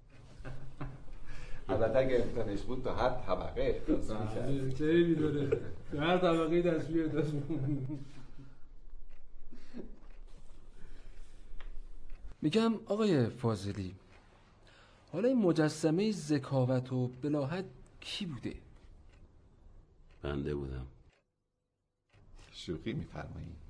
البته 1.68 1.98
اگه 1.98 2.22
امکانش 2.22 2.60
بود 2.60 2.84
تا 2.84 2.94
هر 2.94 3.10
طبقه 3.26 3.62
احداث 3.62 4.10
می‌کرد 4.10 4.74
خیلی 4.74 5.14
داره. 5.14 5.60
هر 5.98 6.18
طبقه 6.18 6.62
دستشویی 6.62 7.02
احداث 7.04 7.26
میگم 12.42 12.74
آقای 12.86 13.26
فاضلی 13.26 13.94
حالا 15.12 15.28
این 15.28 15.38
مجسمه 15.38 16.10
ذکاوت 16.12 16.92
و 16.92 17.08
بلاحت 17.08 17.64
کی 18.00 18.26
بوده؟ 18.26 18.54
بنده 20.22 20.54
بودم. 20.54 20.86
شوخی 22.52 22.92
میفرمایید 22.92 23.62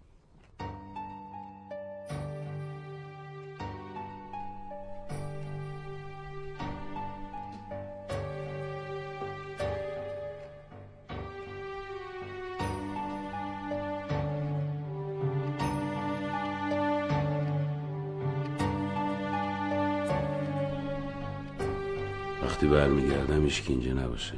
برمیگردم 22.73 23.45
ایش 23.45 23.63
که 23.63 23.71
اینجا 23.73 23.93
نباشه. 23.93 24.35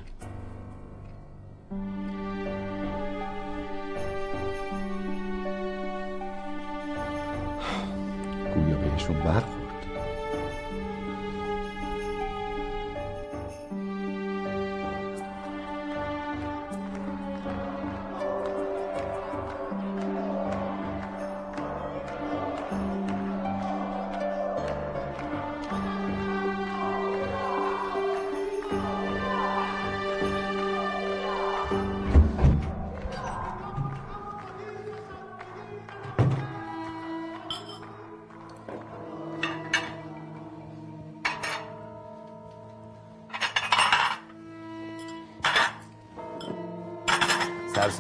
گویا 8.55 8.77
بهشون 8.77 9.19
برخورد. 9.19 9.64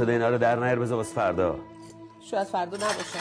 صدا 0.04 0.12
اینا 0.12 0.28
رو 0.28 0.38
در 0.38 0.56
نیار 0.56 0.78
بذار 0.78 0.96
واسه 0.96 1.14
فردا. 1.14 1.58
شاید 2.20 2.46
فردا 2.46 2.76
نباشه. 2.76 3.18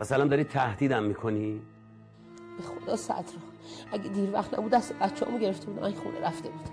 مثلا 0.00 0.24
داری 0.24 0.44
تهدیدم 0.44 1.02
می‌کنی؟ 1.02 1.62
به 2.56 2.62
خدا 2.62 2.96
صدرا 2.96 3.22
اگه 3.92 4.08
دیر 4.08 4.30
وقت 4.32 4.58
نبود 4.58 4.72
دست 4.72 4.92
بچه 4.92 5.26
همو 5.26 5.38
گرفته 5.38 5.66
بودم 5.66 5.82
این 5.82 5.96
خونه 5.96 6.20
رفته 6.20 6.48
بودم. 6.48 6.70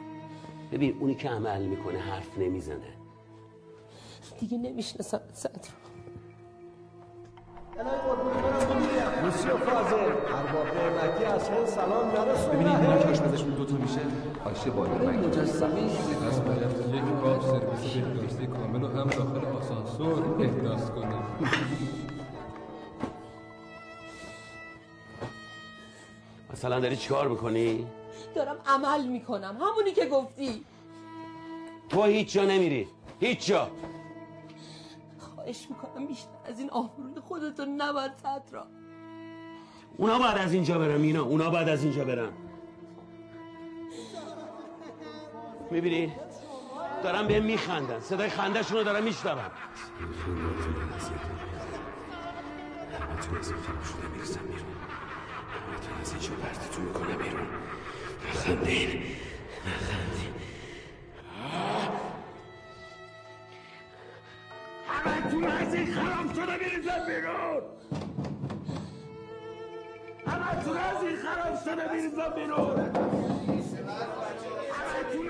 ببین 0.71 0.97
اونی 0.99 1.15
که 1.15 1.29
عمل 1.29 1.61
می‌کنه 1.61 1.99
حرف 1.99 2.37
نمی‌زنه. 2.37 2.93
دیگه 4.39 4.57
نمی‌شناسم 4.57 5.21
صدرا 5.33 5.75
موسیو 9.23 9.57
فاضل 9.57 9.95
ارباب 9.95 10.67
نعمتی 10.77 11.25
از 11.25 11.49
هند 11.49 11.65
سلام 11.65 12.07
نرسوندن 12.07 12.55
ببینید 12.55 12.79
اینا 12.79 12.97
که 12.97 13.07
آشپزشون 13.07 13.49
دوتا 13.49 13.75
میشه. 13.75 13.99
آشه 14.45 14.69
بالا 14.69 15.11
مجسمه 15.11 15.87
پس 15.87 16.39
باید 16.39 16.95
یک 16.95 17.03
باب 17.03 17.41
سرویس 17.41 17.93
بهداشتی 17.93 18.47
کامل 18.47 18.83
و 18.83 18.87
هم 18.87 19.07
داخل 19.07 19.45
آسانسور 19.45 20.41
احداث 20.41 20.89
کنیم. 20.89 21.23
مثلا 26.53 26.79
داری 26.79 26.95
چیکار 26.95 27.27
می‌کنی؟ 27.27 27.87
دارم 28.35 28.57
عمل 28.67 29.07
می‌کنم. 29.07 29.57
همونی 29.61 29.91
که 29.91 30.05
گفتی. 30.05 30.65
تو 31.89 32.03
هیچ 32.03 32.33
جا 32.33 32.45
نمیری. 32.45 32.87
هیچ 33.19 33.47
جا. 33.47 33.71
خواهش 35.19 35.67
می‌کنم 35.69 36.07
بیشتر 36.07 36.29
از 36.45 36.59
این 36.59 36.69
آبروی 36.69 37.19
خودتو 37.27 37.65
نبر 37.65 38.09
صدرا 38.23 38.65
اونا 39.97 40.19
بعد 40.19 40.37
از 40.37 40.53
اینجا 40.53 40.79
برم 40.79 41.01
اینا 41.01 41.23
اونا 41.23 41.49
بعد 41.49 41.69
از 41.69 41.83
اینجا 41.83 42.03
برم 42.03 42.33
می‌بینی 45.71 46.13
دارم 47.03 47.27
به 47.27 47.39
میخندن 47.39 47.99
صدای 47.99 48.29
خندهشون 48.29 48.77
رو 48.77 48.83
دارم 48.83 49.03
میشنوم 49.03 49.51
همتون 52.99 53.37
از 53.37 53.51
این 53.51 53.61
خراب 53.61 53.83
شده 53.83 54.07
می‌رسم 54.15 54.39
بیرون 54.39 54.75
همتون 55.69 56.01
از 56.01 56.11
اینجا 56.11 56.29
پرتتون 56.29 56.85
می‌کنم 56.85 57.17
بیرون 57.17 57.47
نخندین 58.29 59.03
نخندین 59.67 60.33
همتون 64.87 65.43
از 65.43 65.73
این 65.73 65.93
خراب 65.93 66.33
شده 66.33 66.57
می‌رسم 66.57 67.05
بیرون 67.07 67.61
همتون 70.27 70.77
از 70.77 71.03
این 71.03 71.15
خراب 71.15 71.55
شده 71.65 71.85
بیرون 72.35 72.79
همتون 74.71 75.29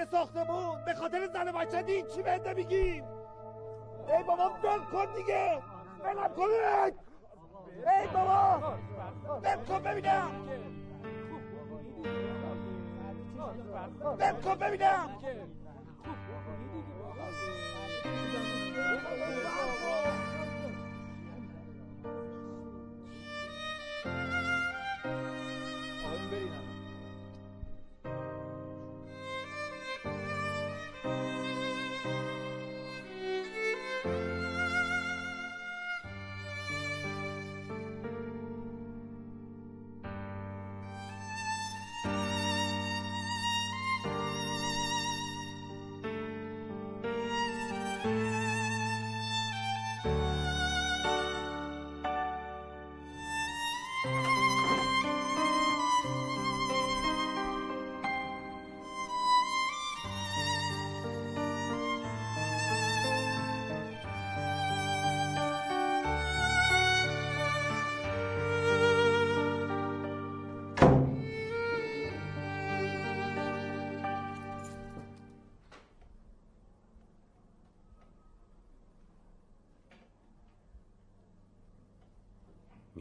توی 0.00 0.10
ساختمون. 0.10 0.84
به 0.84 0.94
خاطر 0.94 1.26
زن 1.32 1.52
بچه 1.52 1.82
دین 1.82 2.06
چی 2.06 2.22
بهت 2.22 2.46
نمیگیم؟ 2.46 3.04
ای 4.08 4.22
بابا 4.22 4.48
بل 4.48 4.78
کن 4.78 5.14
دیگه. 5.16 5.62
بلم 6.04 6.34
کن. 6.36 6.42
ای 6.42 8.06
بابا 8.14 8.74
بل 9.42 9.56
کن 9.56 9.82
ببینم. 9.82 10.30
بل 14.18 14.32
کن 14.32 14.54
ببینم. 14.54 15.08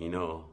know 0.09 0.48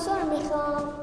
سانسور 0.00 0.22
می‌خوام. 0.24 0.99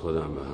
خودمه 0.00 0.49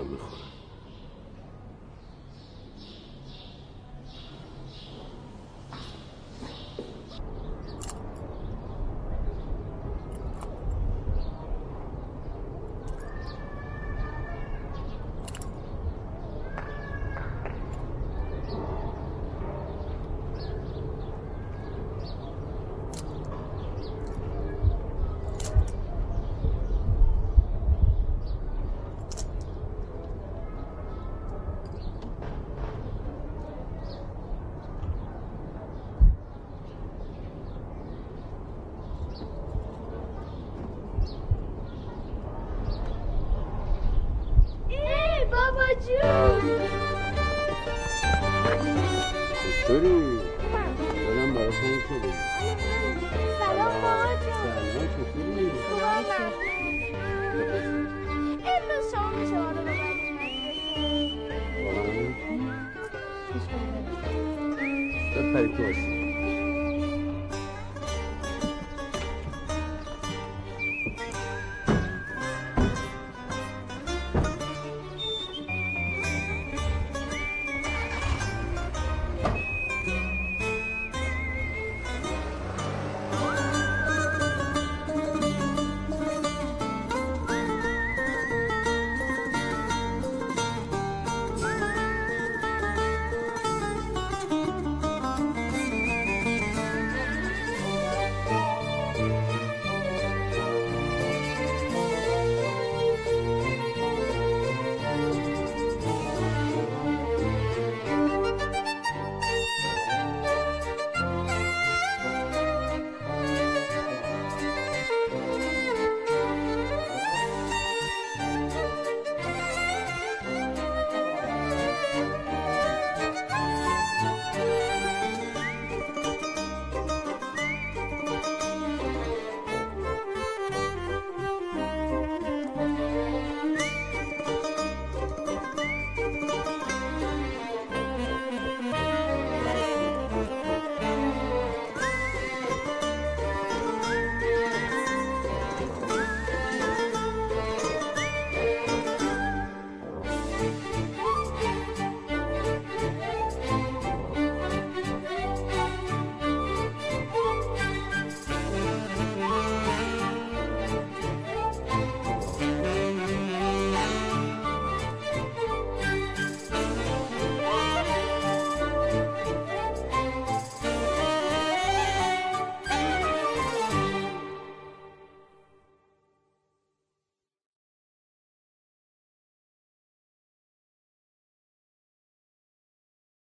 choice. 65.56 65.95